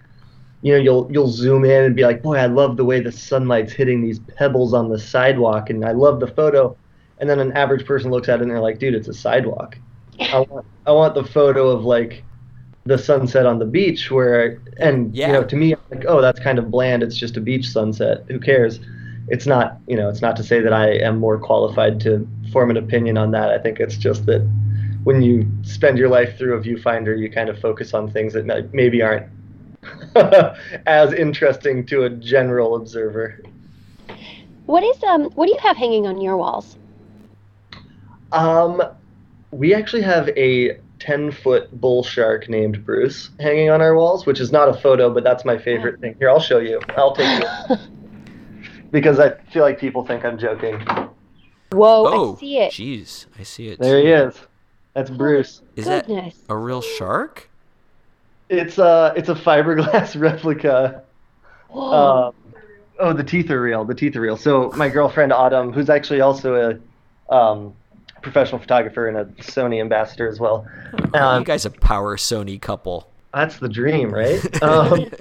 you 0.61 0.73
know, 0.73 0.79
you'll 0.79 1.07
you'll 1.11 1.27
zoom 1.29 1.63
in 1.65 1.83
and 1.83 1.95
be 1.95 2.03
like, 2.03 2.21
boy, 2.21 2.38
I 2.38 2.47
love 2.47 2.77
the 2.77 2.85
way 2.85 2.99
the 2.99 3.11
sunlight's 3.11 3.73
hitting 3.73 4.01
these 4.01 4.19
pebbles 4.19 4.73
on 4.73 4.89
the 4.89 4.99
sidewalk, 4.99 5.69
and 5.69 5.85
I 5.85 5.91
love 5.91 6.19
the 6.19 6.27
photo, 6.27 6.75
and 7.19 7.29
then 7.29 7.39
an 7.39 7.51
average 7.53 7.85
person 7.85 8.11
looks 8.11 8.29
at 8.29 8.39
it 8.39 8.43
and 8.43 8.51
they're 8.51 8.59
like, 8.59 8.79
dude, 8.79 8.95
it's 8.95 9.07
a 9.07 9.13
sidewalk. 9.13 9.77
I 10.19 10.39
want 10.39 10.65
I 10.85 10.91
want 10.91 11.15
the 11.15 11.23
photo 11.23 11.69
of 11.69 11.83
like 11.83 12.23
the 12.85 12.97
sunset 12.97 13.45
on 13.45 13.59
the 13.59 13.65
beach 13.65 14.11
where 14.11 14.61
and 14.77 15.15
Yeah. 15.15 15.27
you 15.27 15.33
know 15.33 15.43
to 15.43 15.55
me 15.55 15.73
I'm 15.73 15.79
like 15.91 16.05
oh 16.07 16.21
that's 16.21 16.39
kind 16.39 16.59
of 16.59 16.69
bland 16.69 17.01
it's 17.01 17.17
just 17.17 17.35
a 17.35 17.41
beach 17.41 17.67
sunset 17.67 18.25
who 18.27 18.39
cares 18.39 18.79
it's 19.27 19.45
not 19.45 19.77
you 19.88 19.95
know 19.95 20.09
it's 20.09 20.21
not 20.21 20.35
to 20.38 20.43
say 20.43 20.59
that 20.59 20.73
I 20.73 20.91
am 20.93 21.19
more 21.19 21.38
qualified 21.39 21.99
to 22.01 22.27
form 22.51 22.69
an 22.69 22.77
opinion 22.77 23.17
on 23.17 23.31
that 23.31 23.49
I 23.49 23.57
think 23.57 23.79
it's 23.79 23.97
just 23.97 24.25
that 24.27 24.41
when 25.03 25.21
you 25.21 25.47
spend 25.63 25.97
your 25.97 26.09
life 26.09 26.38
through 26.38 26.55
a 26.55 26.61
viewfinder 26.61 27.17
you 27.17 27.29
kind 27.29 27.49
of 27.49 27.59
focus 27.59 27.93
on 27.93 28.11
things 28.11 28.33
that 28.33 28.45
maybe 28.73 29.01
aren't 29.01 29.27
as 30.85 31.13
interesting 31.13 31.85
to 31.88 32.03
a 32.03 32.09
general 32.09 32.75
observer 32.75 33.39
What 34.65 34.83
is 34.83 35.03
um 35.03 35.25
what 35.31 35.47
do 35.47 35.51
you 35.53 35.59
have 35.59 35.77
hanging 35.77 36.07
on 36.07 36.21
your 36.21 36.38
walls? 36.38 36.77
um 38.31 38.81
we 39.51 39.73
actually 39.73 40.01
have 40.01 40.29
a 40.29 40.79
10 40.99 41.31
foot 41.31 41.69
bull 41.79 42.03
shark 42.03 42.49
named 42.49 42.85
Bruce 42.85 43.29
hanging 43.39 43.69
on 43.69 43.81
our 43.81 43.95
walls, 43.95 44.25
which 44.25 44.39
is 44.39 44.51
not 44.51 44.67
a 44.67 44.73
photo, 44.73 45.13
but 45.13 45.23
that's 45.23 45.45
my 45.45 45.57
favorite 45.57 45.99
thing. 46.01 46.15
Here, 46.19 46.29
I'll 46.29 46.39
show 46.39 46.59
you. 46.59 46.81
I'll 46.97 47.15
take 47.15 47.43
it. 47.43 47.79
because 48.95 49.19
I 49.19 49.31
feel 49.51 49.63
like 49.63 49.77
people 49.77 50.05
think 50.05 50.23
I'm 50.23 50.38
joking. 50.38 50.79
Whoa, 51.73 52.05
oh, 52.08 52.36
I 52.36 52.39
see 52.39 52.58
it. 52.60 52.71
Jeez, 52.71 53.25
I 53.38 53.43
see 53.43 53.67
it. 53.67 53.77
There 53.79 53.99
he 53.99 54.08
is. 54.08 54.36
That's 54.93 55.10
Bruce. 55.10 55.62
Is 55.75 55.84
that 55.84 56.08
Goodness. 56.08 56.39
a 56.47 56.55
real 56.55 56.81
shark? 56.81 57.49
It's 58.47 58.77
a, 58.77 59.12
it's 59.17 59.27
a 59.27 59.36
fiberglass 59.36 60.17
replica. 60.19 61.03
Whoa. 61.67 62.27
Um, 62.27 62.36
oh, 62.99 63.12
the 63.12 63.23
teeth 63.23 63.51
are 63.51 63.62
real. 63.62 63.84
The 63.84 63.93
teeth 63.95 64.15
are 64.15 64.21
real. 64.21 64.38
So 64.38 64.71
my 64.77 64.88
girlfriend 64.88 65.34
Autumn, 65.34 65.73
who's 65.73 65.89
actually 65.89 66.21
also 66.21 66.79
a 67.29 67.36
um, 67.36 67.73
professional 68.21 68.62
photographer 68.62 69.10
and 69.10 69.17
a 69.17 69.25
Sony 69.43 69.81
ambassador 69.81 70.29
as 70.29 70.39
well. 70.39 70.65
Oh, 71.13 71.19
Um, 71.19 71.39
you 71.41 71.45
guys 71.45 71.65
a 71.65 71.69
power 71.69 72.15
Sony 72.15 72.62
couple. 72.62 73.10
That's 73.34 73.58
the 73.58 73.67
dream, 73.67 74.10
right? 74.13 74.39
Um, 74.63 75.12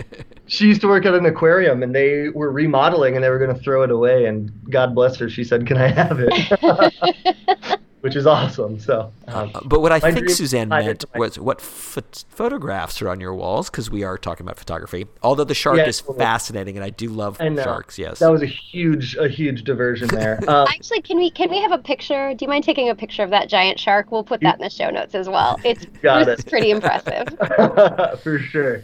she 0.46 0.66
used 0.66 0.80
to 0.82 0.88
work 0.88 1.06
at 1.06 1.14
an 1.14 1.26
aquarium, 1.26 1.82
and 1.82 1.94
they 1.94 2.28
were 2.28 2.50
remodeling, 2.50 3.14
and 3.14 3.24
they 3.24 3.30
were 3.30 3.38
going 3.38 3.54
to 3.54 3.60
throw 3.62 3.82
it 3.82 3.90
away. 3.90 4.26
And 4.26 4.50
God 4.70 4.94
bless 4.94 5.16
her, 5.16 5.28
she 5.28 5.44
said, 5.44 5.66
"Can 5.66 5.76
I 5.78 5.88
have 5.88 6.18
it?" 6.20 7.80
Which 8.00 8.16
is 8.16 8.26
awesome. 8.26 8.78
So, 8.78 9.10
um, 9.28 9.50
Uh, 9.54 9.60
But 9.64 9.80
what 9.80 9.90
I 9.90 9.98
think 9.98 10.18
dream- 10.18 10.28
Suzanne 10.28 10.70
I- 10.70 10.82
meant 10.82 11.06
was 11.14 11.38
what 11.38 11.60
ph- 11.60 12.26
photographs 12.28 13.00
are 13.00 13.08
on 13.08 13.18
your 13.18 13.32
walls 13.34 13.70
because 13.70 13.90
we 13.90 14.02
are 14.04 14.18
talking 14.18 14.44
about 14.44 14.58
photography. 14.58 15.06
Although 15.22 15.44
the 15.44 15.54
shark 15.54 15.78
Yeah, 15.78 15.86
is 15.86 16.02
totally. 16.02 16.18
fascinating, 16.18 16.76
and 16.76 16.84
I 16.84 16.90
do 16.90 17.08
love 17.08 17.38
I 17.40 17.48
sharks. 17.54 17.98
Yes. 17.98 18.18
that 18.18 18.30
was 18.30 18.42
a 18.42 18.46
huge, 18.46 19.16
a 19.16 19.26
huge 19.26 19.64
diversion 19.64 20.08
there. 20.08 20.38
Um, 20.48 20.66
Actually, 20.68 21.00
can 21.00 21.16
we 21.16 21.30
can 21.30 21.48
we 21.48 21.62
have 21.62 21.72
a 21.72 21.78
picture? 21.78 22.34
Do 22.34 22.44
you 22.44 22.48
mind 22.50 22.64
taking 22.64 22.90
a 22.90 22.94
picture 22.94 23.22
of 23.22 23.30
that 23.30 23.48
giant 23.48 23.80
shark? 23.80 24.12
We'll 24.12 24.22
put 24.22 24.42
that 24.42 24.56
in 24.56 24.60
the 24.60 24.68
show 24.68 24.90
notes 24.90 25.14
as 25.14 25.26
well. 25.26 25.58
It's 25.64 25.86
Got 26.02 26.28
it's 26.28 26.42
it. 26.42 26.50
pretty 26.50 26.70
impressive. 26.72 27.28
for 28.22 28.38
sure. 28.38 28.82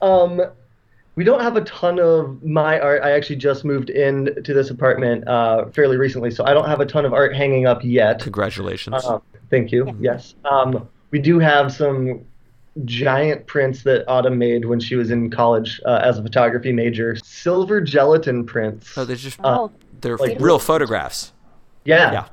Um, 0.00 0.40
we 1.14 1.24
don't 1.24 1.40
have 1.40 1.56
a 1.56 1.60
ton 1.62 1.98
of 2.00 2.42
my 2.42 2.80
art. 2.80 3.02
I 3.02 3.12
actually 3.12 3.36
just 3.36 3.64
moved 3.64 3.90
in 3.90 4.42
to 4.44 4.54
this 4.54 4.70
apartment 4.70 5.26
uh, 5.28 5.66
fairly 5.66 5.96
recently, 5.96 6.30
so 6.30 6.44
I 6.44 6.54
don't 6.54 6.66
have 6.68 6.80
a 6.80 6.86
ton 6.86 7.04
of 7.04 7.12
art 7.12 7.34
hanging 7.36 7.66
up 7.66 7.80
yet. 7.84 8.20
Congratulations. 8.20 9.04
Um, 9.04 9.20
thank 9.50 9.72
you. 9.72 9.94
Yes. 10.00 10.34
Um, 10.44 10.88
we 11.10 11.18
do 11.18 11.38
have 11.38 11.72
some 11.72 12.24
giant 12.86 13.46
prints 13.46 13.82
that 13.82 14.08
Autumn 14.08 14.38
made 14.38 14.64
when 14.64 14.80
she 14.80 14.94
was 14.96 15.10
in 15.10 15.30
college 15.30 15.80
uh, 15.84 16.00
as 16.02 16.18
a 16.18 16.22
photography 16.22 16.72
major. 16.72 17.16
Silver 17.22 17.80
gelatin 17.82 18.46
prints. 18.46 18.96
oh, 18.96 19.04
they're 19.04 19.14
just 19.16 19.38
Oh, 19.44 19.70
they're 20.00 20.16
like- 20.16 20.40
real 20.40 20.58
photographs. 20.58 21.32
yeah. 21.84 22.12
Yeah. 22.12 22.24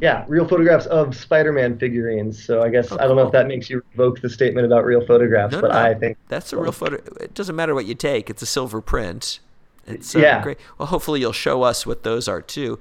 Yeah, 0.00 0.24
real 0.28 0.46
photographs 0.46 0.86
of 0.86 1.16
Spider-Man 1.16 1.78
figurines. 1.78 2.42
So 2.42 2.62
I 2.62 2.68
guess 2.68 2.90
oh, 2.92 2.98
I 2.98 3.06
don't 3.06 3.16
know 3.16 3.26
if 3.26 3.32
that 3.32 3.46
makes 3.46 3.70
you 3.70 3.82
revoke 3.92 4.20
the 4.20 4.28
statement 4.28 4.66
about 4.66 4.84
real 4.84 5.04
photographs, 5.04 5.52
no, 5.52 5.60
but 5.60 5.72
no, 5.72 5.78
I 5.78 5.94
think 5.94 6.18
that's 6.28 6.52
a 6.52 6.56
real 6.56 6.72
photo. 6.72 6.96
It 7.20 7.34
doesn't 7.34 7.56
matter 7.56 7.74
what 7.74 7.86
you 7.86 7.94
take; 7.94 8.30
it's 8.30 8.42
a 8.42 8.46
silver 8.46 8.80
print. 8.80 9.40
It's 9.86 10.14
uh, 10.14 10.20
yeah. 10.20 10.42
great. 10.42 10.58
Well, 10.78 10.86
hopefully 10.86 11.20
you'll 11.20 11.32
show 11.32 11.62
us 11.62 11.86
what 11.86 12.02
those 12.02 12.28
are 12.28 12.42
too. 12.42 12.78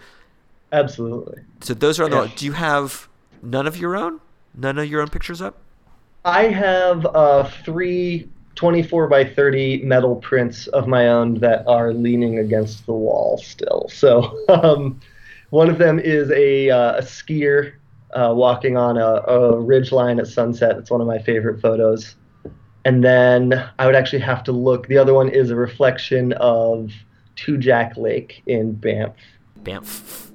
Absolutely. 0.71 1.41
So 1.61 1.73
those 1.73 1.99
are 1.99 2.09
yeah. 2.09 2.21
the. 2.21 2.31
Do 2.35 2.45
you 2.45 2.53
have 2.53 3.07
none 3.41 3.67
of 3.67 3.77
your 3.77 3.95
own? 3.95 4.21
None 4.55 4.77
of 4.77 4.87
your 4.87 5.01
own 5.01 5.09
pictures 5.09 5.41
up? 5.41 5.57
I 6.25 6.47
have 6.47 7.05
uh, 7.05 7.49
three 7.63 8.29
24 8.59 9.07
by 9.07 9.23
30 9.23 9.83
metal 9.83 10.17
prints 10.17 10.67
of 10.67 10.85
my 10.85 11.07
own 11.07 11.35
that 11.35 11.65
are 11.65 11.93
leaning 11.93 12.39
against 12.39 12.85
the 12.85 12.91
wall 12.91 13.37
still. 13.37 13.87
So 13.87 14.37
um, 14.49 14.99
one 15.49 15.69
of 15.69 15.77
them 15.77 15.99
is 15.99 16.29
a, 16.31 16.69
uh, 16.69 16.97
a 16.97 17.01
skier 17.01 17.73
uh, 18.13 18.33
walking 18.35 18.77
on 18.77 18.97
a, 18.97 19.21
a 19.27 19.59
ridge 19.59 19.91
line 19.91 20.19
at 20.19 20.27
sunset. 20.27 20.77
It's 20.77 20.91
one 20.91 21.01
of 21.01 21.07
my 21.07 21.19
favorite 21.19 21.61
photos. 21.61 22.15
And 22.85 23.03
then 23.03 23.69
I 23.77 23.85
would 23.85 23.95
actually 23.95 24.19
have 24.19 24.43
to 24.45 24.51
look. 24.51 24.87
The 24.87 24.97
other 24.97 25.13
one 25.13 25.29
is 25.29 25.51
a 25.51 25.55
reflection 25.55 26.33
of 26.33 26.91
Two 27.35 27.57
Jack 27.57 27.97
Lake 27.97 28.41
in 28.47 28.73
Banff. 28.73 29.15
Banff. 29.57 30.31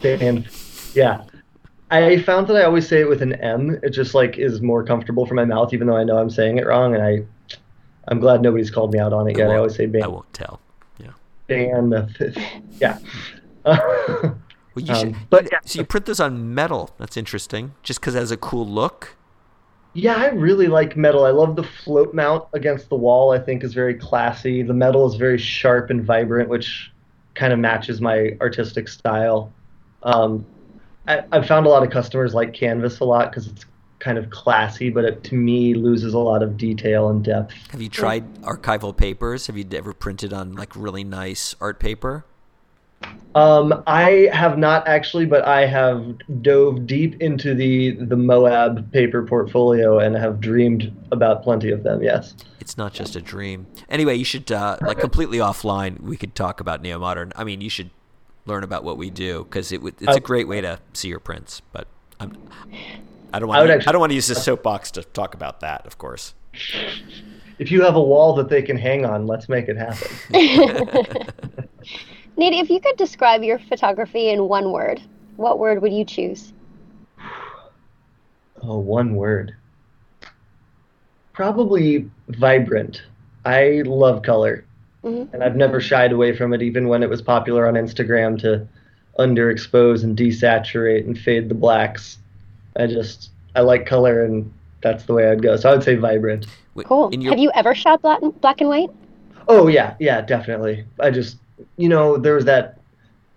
Banff. 0.00 0.92
Yeah. 0.94 1.22
I 1.90 2.20
found 2.22 2.48
that 2.48 2.56
I 2.56 2.64
always 2.64 2.88
say 2.88 3.00
it 3.00 3.08
with 3.08 3.22
an 3.22 3.34
M. 3.34 3.78
It 3.82 3.90
just 3.90 4.14
like 4.14 4.38
is 4.38 4.60
more 4.60 4.82
comfortable 4.82 5.26
for 5.26 5.34
my 5.34 5.44
mouth, 5.44 5.72
even 5.72 5.86
though 5.86 5.96
I 5.96 6.02
know 6.02 6.18
I'm 6.18 6.30
saying 6.30 6.58
it 6.58 6.66
wrong. 6.66 6.94
And 6.94 7.04
I, 7.04 7.24
I'm 8.08 8.18
glad 8.18 8.42
nobody's 8.42 8.70
called 8.70 8.92
me 8.92 8.98
out 8.98 9.12
on 9.12 9.28
it 9.28 9.38
yet. 9.38 9.50
I 9.50 9.56
always 9.56 9.76
say 9.76 9.86
ban. 9.86 10.02
I 10.02 10.08
won't 10.08 10.32
tell. 10.32 10.60
Yeah. 10.98 11.10
Ban. 11.46 12.08
Yeah. 12.80 12.98
well, 13.66 14.34
you 14.76 14.92
um, 14.92 15.00
should. 15.00 15.16
But 15.30 15.48
yeah. 15.50 15.58
So 15.64 15.80
you 15.80 15.84
print 15.84 16.06
this 16.06 16.20
on 16.20 16.54
metal. 16.54 16.90
That's 16.98 17.16
interesting. 17.16 17.74
Just 17.82 18.00
because 18.00 18.14
it 18.14 18.18
has 18.18 18.30
a 18.30 18.36
cool 18.36 18.66
look. 18.66 19.16
Yeah, 19.94 20.16
I 20.16 20.26
really 20.30 20.66
like 20.66 20.96
metal. 20.96 21.24
I 21.24 21.30
love 21.30 21.54
the 21.54 21.62
float 21.62 22.14
mount 22.14 22.46
against 22.52 22.88
the 22.88 22.96
wall. 22.96 23.30
I 23.30 23.38
think 23.38 23.62
is 23.62 23.74
very 23.74 23.94
classy. 23.94 24.62
The 24.62 24.74
metal 24.74 25.08
is 25.08 25.14
very 25.14 25.38
sharp 25.38 25.90
and 25.90 26.04
vibrant, 26.04 26.48
which 26.48 26.90
kind 27.34 27.52
of 27.52 27.58
matches 27.60 28.00
my 28.00 28.36
artistic 28.40 28.88
style. 28.88 29.52
Um, 30.02 30.44
I, 31.06 31.22
have 31.32 31.46
found 31.46 31.66
a 31.66 31.68
lot 31.68 31.82
of 31.82 31.90
customers 31.90 32.34
like 32.34 32.52
Canvas 32.54 33.00
a 33.00 33.04
lot 33.04 33.30
because 33.30 33.46
it's 33.46 33.66
kind 33.98 34.18
of 34.18 34.30
classy, 34.30 34.90
but 34.90 35.04
it 35.04 35.24
to 35.24 35.34
me 35.34 35.74
loses 35.74 36.14
a 36.14 36.18
lot 36.18 36.42
of 36.42 36.56
detail 36.56 37.08
and 37.08 37.24
depth. 37.24 37.54
Have 37.70 37.80
you 37.80 37.88
tried 37.88 38.34
archival 38.42 38.96
papers? 38.96 39.46
Have 39.46 39.56
you 39.56 39.64
ever 39.72 39.92
printed 39.92 40.32
on 40.32 40.54
like 40.54 40.74
really 40.74 41.04
nice 41.04 41.54
art 41.60 41.78
paper? 41.78 42.24
Um, 43.34 43.82
I 43.88 44.28
have 44.32 44.58
not 44.58 44.86
actually, 44.86 45.26
but 45.26 45.44
I 45.44 45.66
have 45.66 46.18
dove 46.40 46.86
deep 46.86 47.20
into 47.20 47.52
the 47.52 47.92
the 47.92 48.16
Moab 48.16 48.92
paper 48.92 49.24
portfolio 49.24 49.98
and 49.98 50.14
have 50.14 50.40
dreamed 50.40 50.94
about 51.10 51.42
plenty 51.42 51.72
of 51.72 51.82
them. 51.82 52.00
Yes, 52.00 52.36
it's 52.60 52.78
not 52.78 52.92
just 52.92 53.16
a 53.16 53.20
dream. 53.20 53.66
Anyway, 53.88 54.14
you 54.14 54.24
should 54.24 54.52
uh, 54.52 54.76
like 54.82 55.00
completely 55.00 55.38
offline. 55.38 56.00
We 56.00 56.16
could 56.16 56.36
talk 56.36 56.60
about 56.60 56.80
neo 56.80 56.98
modern. 57.00 57.32
I 57.34 57.42
mean, 57.42 57.60
you 57.60 57.70
should 57.70 57.90
learn 58.46 58.62
about 58.62 58.84
what 58.84 58.98
we 58.98 59.10
do 59.10 59.42
because 59.44 59.72
it 59.72 59.82
it's 59.84 60.02
a 60.02 60.10
oh. 60.12 60.18
great 60.20 60.46
way 60.46 60.60
to 60.60 60.78
see 60.92 61.08
your 61.08 61.18
prints. 61.18 61.60
But 61.72 61.88
I'm, 62.20 62.36
I 63.32 63.40
don't 63.40 63.48
want 63.48 63.68
I, 63.68 63.74
I 63.74 63.92
don't 63.92 63.98
want 63.98 64.10
to 64.10 64.16
use 64.16 64.28
this 64.28 64.44
soapbox 64.44 64.92
to 64.92 65.02
talk 65.02 65.34
about 65.34 65.58
that, 65.58 65.84
of 65.86 65.98
course. 65.98 66.34
If 67.58 67.72
you 67.72 67.82
have 67.82 67.96
a 67.96 68.02
wall 68.02 68.34
that 68.34 68.48
they 68.48 68.62
can 68.62 68.76
hang 68.76 69.04
on, 69.04 69.26
let's 69.26 69.48
make 69.48 69.66
it 69.68 69.76
happen. 69.76 70.08
Nate, 72.36 72.54
if 72.54 72.70
you 72.70 72.80
could 72.80 72.96
describe 72.96 73.42
your 73.42 73.58
photography 73.58 74.28
in 74.28 74.48
one 74.48 74.72
word, 74.72 75.00
what 75.36 75.58
word 75.58 75.82
would 75.82 75.92
you 75.92 76.04
choose? 76.04 76.52
Oh, 78.66 78.78
one 78.78 79.14
word. 79.14 79.54
Probably 81.34 82.10
vibrant. 82.28 83.02
I 83.44 83.82
love 83.84 84.22
color. 84.22 84.64
Mm-hmm. 85.02 85.34
And 85.34 85.44
I've 85.44 85.56
never 85.56 85.82
shied 85.82 86.12
away 86.12 86.34
from 86.34 86.54
it, 86.54 86.62
even 86.62 86.88
when 86.88 87.02
it 87.02 87.10
was 87.10 87.20
popular 87.20 87.66
on 87.66 87.74
Instagram 87.74 88.40
to 88.40 88.66
underexpose 89.18 90.02
and 90.02 90.16
desaturate 90.16 91.04
and 91.06 91.18
fade 91.18 91.50
the 91.50 91.54
blacks. 91.54 92.18
I 92.76 92.86
just 92.86 93.30
I 93.54 93.60
like 93.60 93.84
color, 93.84 94.24
and 94.24 94.50
that's 94.82 95.04
the 95.04 95.12
way 95.12 95.30
I'd 95.30 95.42
go. 95.42 95.56
So 95.56 95.68
I 95.68 95.72
would 95.74 95.84
say 95.84 95.96
vibrant. 95.96 96.46
Cool. 96.84 97.14
Your... 97.14 97.32
Have 97.32 97.38
you 97.38 97.50
ever 97.54 97.74
shot 97.74 98.02
black 98.02 98.20
black 98.40 98.60
and 98.60 98.70
white? 98.70 98.90
Oh 99.46 99.68
yeah, 99.68 99.94
yeah, 100.00 100.22
definitely. 100.22 100.84
I 100.98 101.10
just 101.10 101.36
you 101.76 101.88
know 101.88 102.16
there 102.16 102.34
was 102.34 102.44
that 102.44 102.80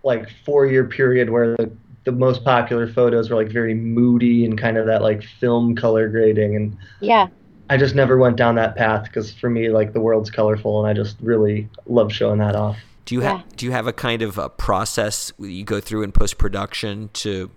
like 0.04 0.30
four 0.46 0.66
year 0.66 0.86
period 0.86 1.30
where 1.30 1.56
the 1.58 1.72
the 2.06 2.12
most 2.12 2.46
popular 2.46 2.88
photos 2.88 3.30
were 3.30 3.36
like 3.36 3.52
very 3.52 3.74
moody 3.74 4.46
and 4.46 4.58
kind 4.58 4.78
of 4.78 4.86
that 4.86 5.02
like 5.02 5.22
film 5.40 5.76
color 5.76 6.08
grading 6.08 6.56
and 6.56 6.78
yeah 7.02 7.28
I 7.70 7.78
just 7.78 7.96
never 7.96 8.18
went 8.18 8.38
down 8.38 8.56
that 8.56 8.76
path 8.76 9.04
because 9.06 9.34
for 9.34 9.50
me, 9.50 9.70
like 9.70 9.94
the 9.94 10.00
world's 10.00 10.30
colorful, 10.30 10.80
and 10.80 10.90
I 10.90 10.94
just 10.94 11.18
really 11.22 11.68
love 11.86 12.14
showing 12.14 12.40
that 12.40 12.56
off. 12.56 12.78
Do 13.06 13.16
you 13.16 13.22
have 13.22 13.44
Do 13.56 13.66
you 13.66 13.72
have 13.72 13.88
a 13.88 13.94
kind 13.94 14.22
of 14.22 14.38
a 14.38 14.50
process 14.50 15.32
you 15.38 15.64
go 15.64 15.80
through 15.80 16.04
in 16.04 16.12
post 16.12 16.38
production 16.38 17.10
to 17.14 17.52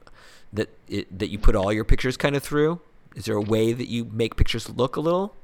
that 0.52 0.68
it, 0.88 1.16
that 1.16 1.28
you 1.30 1.38
put 1.38 1.54
all 1.54 1.72
your 1.72 1.84
pictures 1.84 2.16
kind 2.16 2.34
of 2.34 2.42
through? 2.42 2.80
Is 3.14 3.24
there 3.24 3.36
a 3.36 3.40
way 3.40 3.72
that 3.72 3.88
you 3.88 4.04
make 4.04 4.36
pictures 4.36 4.68
look 4.68 4.96
a 4.96 5.00
little? 5.00 5.34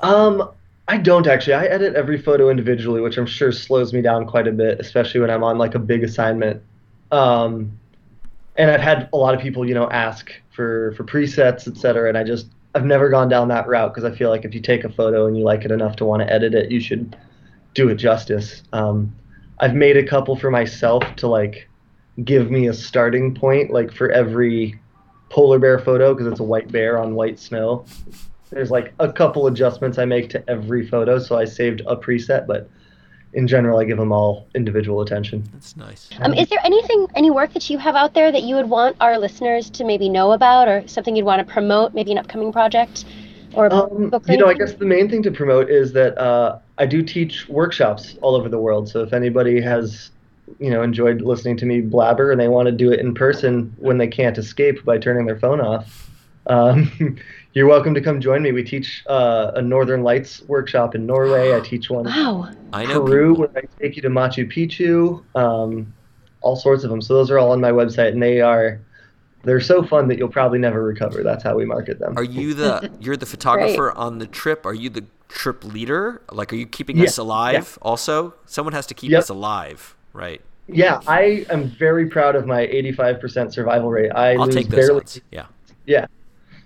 Um, 0.00 0.50
I 0.90 0.96
don't 0.96 1.28
actually. 1.28 1.54
I 1.54 1.66
edit 1.66 1.94
every 1.94 2.20
photo 2.20 2.50
individually, 2.50 3.00
which 3.00 3.16
I'm 3.16 3.24
sure 3.24 3.52
slows 3.52 3.92
me 3.92 4.02
down 4.02 4.26
quite 4.26 4.48
a 4.48 4.52
bit, 4.52 4.80
especially 4.80 5.20
when 5.20 5.30
I'm 5.30 5.44
on 5.44 5.56
like 5.56 5.76
a 5.76 5.78
big 5.78 6.02
assignment. 6.02 6.60
Um, 7.12 7.78
and 8.56 8.72
I've 8.72 8.80
had 8.80 9.08
a 9.12 9.16
lot 9.16 9.32
of 9.32 9.40
people, 9.40 9.64
you 9.64 9.72
know, 9.72 9.88
ask 9.88 10.32
for 10.50 10.92
for 10.96 11.04
presets, 11.04 11.68
et 11.68 11.76
cetera, 11.76 12.08
and 12.08 12.18
I 12.18 12.24
just 12.24 12.48
I've 12.74 12.84
never 12.84 13.08
gone 13.08 13.28
down 13.28 13.46
that 13.48 13.68
route 13.68 13.94
because 13.94 14.02
I 14.02 14.16
feel 14.16 14.30
like 14.30 14.44
if 14.44 14.52
you 14.52 14.60
take 14.60 14.82
a 14.82 14.88
photo 14.88 15.28
and 15.28 15.38
you 15.38 15.44
like 15.44 15.64
it 15.64 15.70
enough 15.70 15.94
to 15.96 16.04
want 16.04 16.22
to 16.22 16.32
edit 16.32 16.54
it, 16.54 16.72
you 16.72 16.80
should 16.80 17.16
do 17.74 17.88
it 17.88 17.94
justice. 17.94 18.64
Um, 18.72 19.14
I've 19.60 19.76
made 19.76 19.96
a 19.96 20.04
couple 20.04 20.34
for 20.34 20.50
myself 20.50 21.04
to 21.18 21.28
like 21.28 21.68
give 22.24 22.50
me 22.50 22.66
a 22.66 22.74
starting 22.74 23.32
point, 23.32 23.70
like 23.70 23.94
for 23.94 24.10
every 24.10 24.80
polar 25.28 25.60
bear 25.60 25.78
photo 25.78 26.14
because 26.14 26.26
it's 26.26 26.40
a 26.40 26.44
white 26.44 26.72
bear 26.72 26.98
on 26.98 27.14
white 27.14 27.38
snow. 27.38 27.84
There's 28.50 28.70
like 28.70 28.92
a 28.98 29.12
couple 29.12 29.46
adjustments 29.46 29.98
I 29.98 30.04
make 30.04 30.28
to 30.30 30.50
every 30.50 30.86
photo, 30.86 31.18
so 31.18 31.38
I 31.38 31.44
saved 31.44 31.82
a 31.86 31.96
preset, 31.96 32.46
but 32.46 32.68
in 33.32 33.46
general, 33.46 33.78
I 33.78 33.84
give 33.84 33.98
them 33.98 34.10
all 34.10 34.48
individual 34.54 35.02
attention. 35.02 35.48
That's 35.52 35.76
nice. 35.76 36.10
Um, 36.20 36.34
is 36.34 36.48
there 36.48 36.58
anything, 36.64 37.06
any 37.14 37.30
work 37.30 37.52
that 37.52 37.70
you 37.70 37.78
have 37.78 37.94
out 37.94 38.12
there 38.12 38.32
that 38.32 38.42
you 38.42 38.56
would 38.56 38.68
want 38.68 38.96
our 39.00 39.18
listeners 39.18 39.70
to 39.70 39.84
maybe 39.84 40.08
know 40.08 40.32
about, 40.32 40.66
or 40.66 40.86
something 40.88 41.14
you'd 41.14 41.24
want 41.24 41.46
to 41.46 41.52
promote, 41.52 41.94
maybe 41.94 42.10
an 42.10 42.18
upcoming 42.18 42.52
project, 42.52 43.04
or 43.52 43.72
um, 43.72 44.10
book? 44.10 44.24
You 44.28 44.36
know, 44.36 44.46
I 44.46 44.54
guess 44.54 44.72
the 44.72 44.84
main 44.84 45.08
thing 45.08 45.22
to 45.22 45.30
promote 45.30 45.70
is 45.70 45.92
that 45.92 46.18
uh, 46.18 46.58
I 46.78 46.86
do 46.86 47.02
teach 47.02 47.48
workshops 47.48 48.16
all 48.20 48.34
over 48.34 48.48
the 48.48 48.58
world. 48.58 48.88
So 48.88 49.02
if 49.02 49.12
anybody 49.12 49.60
has, 49.60 50.10
you 50.58 50.70
know, 50.70 50.82
enjoyed 50.82 51.20
listening 51.20 51.56
to 51.58 51.66
me 51.66 51.80
blabber 51.82 52.32
and 52.32 52.40
they 52.40 52.48
want 52.48 52.66
to 52.66 52.72
do 52.72 52.90
it 52.90 52.98
in 52.98 53.14
person 53.14 53.74
when 53.78 53.98
they 53.98 54.08
can't 54.08 54.38
escape 54.38 54.84
by 54.84 54.98
turning 54.98 55.26
their 55.26 55.38
phone 55.38 55.60
off. 55.60 56.10
Um, 56.46 57.16
you're 57.52 57.66
welcome 57.66 57.94
to 57.94 58.00
come 58.00 58.20
join 58.20 58.42
me. 58.42 58.52
We 58.52 58.62
teach 58.62 59.02
uh, 59.08 59.52
a 59.54 59.62
Northern 59.62 60.02
Lights 60.02 60.42
workshop 60.42 60.94
in 60.94 61.06
Norway. 61.06 61.54
I 61.54 61.60
teach 61.60 61.90
one 61.90 62.04
wow. 62.04 62.50
in 62.74 62.88
Peru 62.88 63.34
where 63.34 63.50
I 63.56 63.62
take 63.80 63.96
you 63.96 64.02
to 64.02 64.08
Machu 64.08 64.50
Picchu. 64.50 65.22
Um, 65.36 65.92
all 66.42 66.56
sorts 66.56 66.84
of 66.84 66.90
them. 66.90 67.02
So 67.02 67.14
those 67.14 67.30
are 67.30 67.38
all 67.38 67.52
on 67.52 67.60
my 67.60 67.70
website, 67.70 68.12
and 68.12 68.22
they 68.22 68.40
are 68.40 68.80
they're 69.42 69.60
so 69.60 69.82
fun 69.82 70.08
that 70.08 70.18
you'll 70.18 70.28
probably 70.28 70.58
never 70.58 70.82
recover. 70.82 71.22
That's 71.22 71.42
how 71.42 71.56
we 71.56 71.64
market 71.64 71.98
them. 71.98 72.16
Are 72.16 72.24
you 72.24 72.54
the 72.54 72.90
you're 73.00 73.16
the 73.16 73.26
photographer 73.26 73.92
on 73.92 74.18
the 74.18 74.26
trip? 74.26 74.64
Are 74.64 74.74
you 74.74 74.88
the 74.88 75.04
trip 75.28 75.64
leader? 75.64 76.22
Like, 76.30 76.52
are 76.52 76.56
you 76.56 76.66
keeping 76.66 76.98
yeah. 76.98 77.04
us 77.04 77.18
alive? 77.18 77.78
Yeah. 77.78 77.82
Also, 77.88 78.34
someone 78.46 78.74
has 78.74 78.86
to 78.86 78.94
keep 78.94 79.10
yep. 79.10 79.20
us 79.20 79.28
alive, 79.28 79.96
right? 80.12 80.40
Yeah, 80.68 81.00
I 81.08 81.46
am 81.50 81.68
very 81.68 82.08
proud 82.08 82.36
of 82.36 82.46
my 82.46 82.64
85% 82.64 83.52
survival 83.52 83.90
rate. 83.90 84.12
I 84.12 84.36
will 84.36 84.46
lose 84.46 84.54
take 84.54 84.68
those 84.68 84.86
barely. 84.86 85.00
Odds. 85.00 85.20
Yeah. 85.32 85.46
Yeah. 85.84 86.06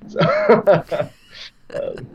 So, 0.08 0.20
um, 1.74 2.06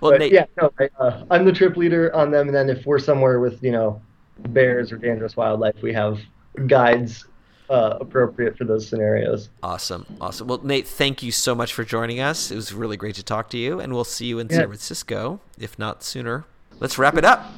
well, 0.00 0.18
Nate, 0.18 0.32
yeah, 0.32 0.46
no, 0.60 0.72
I, 0.78 0.88
uh, 0.98 1.24
I'm 1.30 1.44
the 1.44 1.52
trip 1.52 1.76
leader 1.76 2.14
on 2.14 2.30
them, 2.30 2.48
and 2.48 2.56
then 2.56 2.68
if 2.68 2.86
we're 2.86 2.98
somewhere 2.98 3.40
with 3.40 3.62
you 3.62 3.72
know 3.72 4.00
bears 4.48 4.92
or 4.92 4.96
dangerous 4.96 5.36
wildlife, 5.36 5.82
we 5.82 5.92
have 5.92 6.18
guides 6.66 7.26
uh, 7.70 7.98
appropriate 8.00 8.56
for 8.56 8.64
those 8.64 8.88
scenarios. 8.88 9.50
Awesome, 9.62 10.06
awesome. 10.20 10.46
Well, 10.48 10.60
Nate, 10.62 10.86
thank 10.86 11.22
you 11.22 11.32
so 11.32 11.54
much 11.54 11.74
for 11.74 11.84
joining 11.84 12.20
us. 12.20 12.50
It 12.50 12.56
was 12.56 12.72
really 12.72 12.96
great 12.96 13.14
to 13.16 13.22
talk 13.22 13.50
to 13.50 13.58
you, 13.58 13.80
and 13.80 13.92
we'll 13.92 14.04
see 14.04 14.26
you 14.26 14.38
in 14.38 14.48
yeah. 14.48 14.56
San 14.56 14.66
Francisco, 14.66 15.40
if 15.58 15.78
not 15.78 16.02
sooner. 16.02 16.44
Let's 16.80 16.98
wrap 16.98 17.16
it 17.16 17.24
up. 17.24 17.52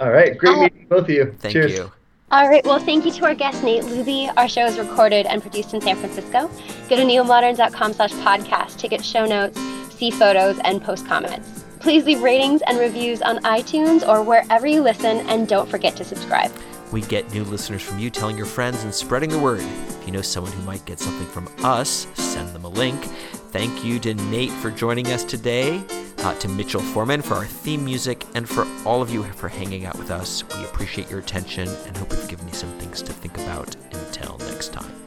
All 0.00 0.10
right, 0.10 0.36
great 0.36 0.56
uh, 0.56 0.62
meeting 0.62 0.86
both 0.88 1.04
of 1.04 1.10
you. 1.10 1.34
Thank 1.38 1.52
Cheers. 1.52 1.72
you. 1.72 1.92
All 2.32 2.48
right. 2.48 2.64
Well, 2.64 2.78
thank 2.78 3.04
you 3.04 3.12
to 3.12 3.26
our 3.26 3.34
guest, 3.34 3.62
Nate 3.62 3.82
Luebbe. 3.84 4.32
Our 4.38 4.48
show 4.48 4.64
is 4.64 4.78
recorded 4.78 5.26
and 5.26 5.42
produced 5.42 5.74
in 5.74 5.82
San 5.82 5.96
Francisco. 5.96 6.48
Go 6.88 6.96
to 6.96 7.02
neomodern.com 7.02 7.92
slash 7.92 8.12
podcast 8.12 8.78
to 8.78 8.88
get 8.88 9.04
show 9.04 9.26
notes, 9.26 9.60
see 9.90 10.10
photos, 10.10 10.58
and 10.60 10.82
post 10.82 11.06
comments. 11.06 11.62
Please 11.78 12.06
leave 12.06 12.22
ratings 12.22 12.62
and 12.62 12.78
reviews 12.78 13.20
on 13.20 13.36
iTunes 13.40 14.08
or 14.08 14.22
wherever 14.22 14.66
you 14.66 14.80
listen, 14.80 15.18
and 15.28 15.46
don't 15.46 15.68
forget 15.68 15.94
to 15.96 16.04
subscribe. 16.04 16.50
We 16.90 17.02
get 17.02 17.30
new 17.34 17.44
listeners 17.44 17.82
from 17.82 17.98
you 17.98 18.08
telling 18.08 18.38
your 18.38 18.46
friends 18.46 18.82
and 18.82 18.94
spreading 18.94 19.28
the 19.28 19.38
word. 19.38 19.60
If 19.60 20.06
you 20.06 20.12
know 20.12 20.22
someone 20.22 20.52
who 20.52 20.62
might 20.62 20.86
get 20.86 21.00
something 21.00 21.26
from 21.26 21.50
us, 21.62 22.06
send 22.14 22.48
them 22.54 22.64
a 22.64 22.68
link. 22.70 23.06
Thank 23.52 23.84
you 23.84 23.98
to 24.00 24.14
Nate 24.14 24.50
for 24.50 24.70
joining 24.70 25.08
us 25.08 25.24
today, 25.24 25.84
uh, 26.20 26.34
to 26.38 26.48
Mitchell 26.48 26.80
Foreman 26.80 27.20
for 27.20 27.34
our 27.34 27.44
theme 27.44 27.84
music, 27.84 28.24
and 28.34 28.48
for 28.48 28.66
all 28.86 29.02
of 29.02 29.10
you 29.10 29.22
for 29.24 29.50
hanging 29.50 29.84
out 29.84 29.98
with 29.98 30.10
us. 30.10 30.42
We 30.56 30.64
appreciate 30.64 31.10
your 31.10 31.18
attention 31.18 31.68
and 31.86 31.94
hope 31.94 32.10
we've 32.10 32.28
given 32.28 32.48
you 32.48 32.54
some 32.54 32.72
things 32.78 33.02
to 33.02 33.12
think 33.12 33.36
about. 33.36 33.76
Until 33.92 34.38
next 34.38 34.72
time. 34.72 35.01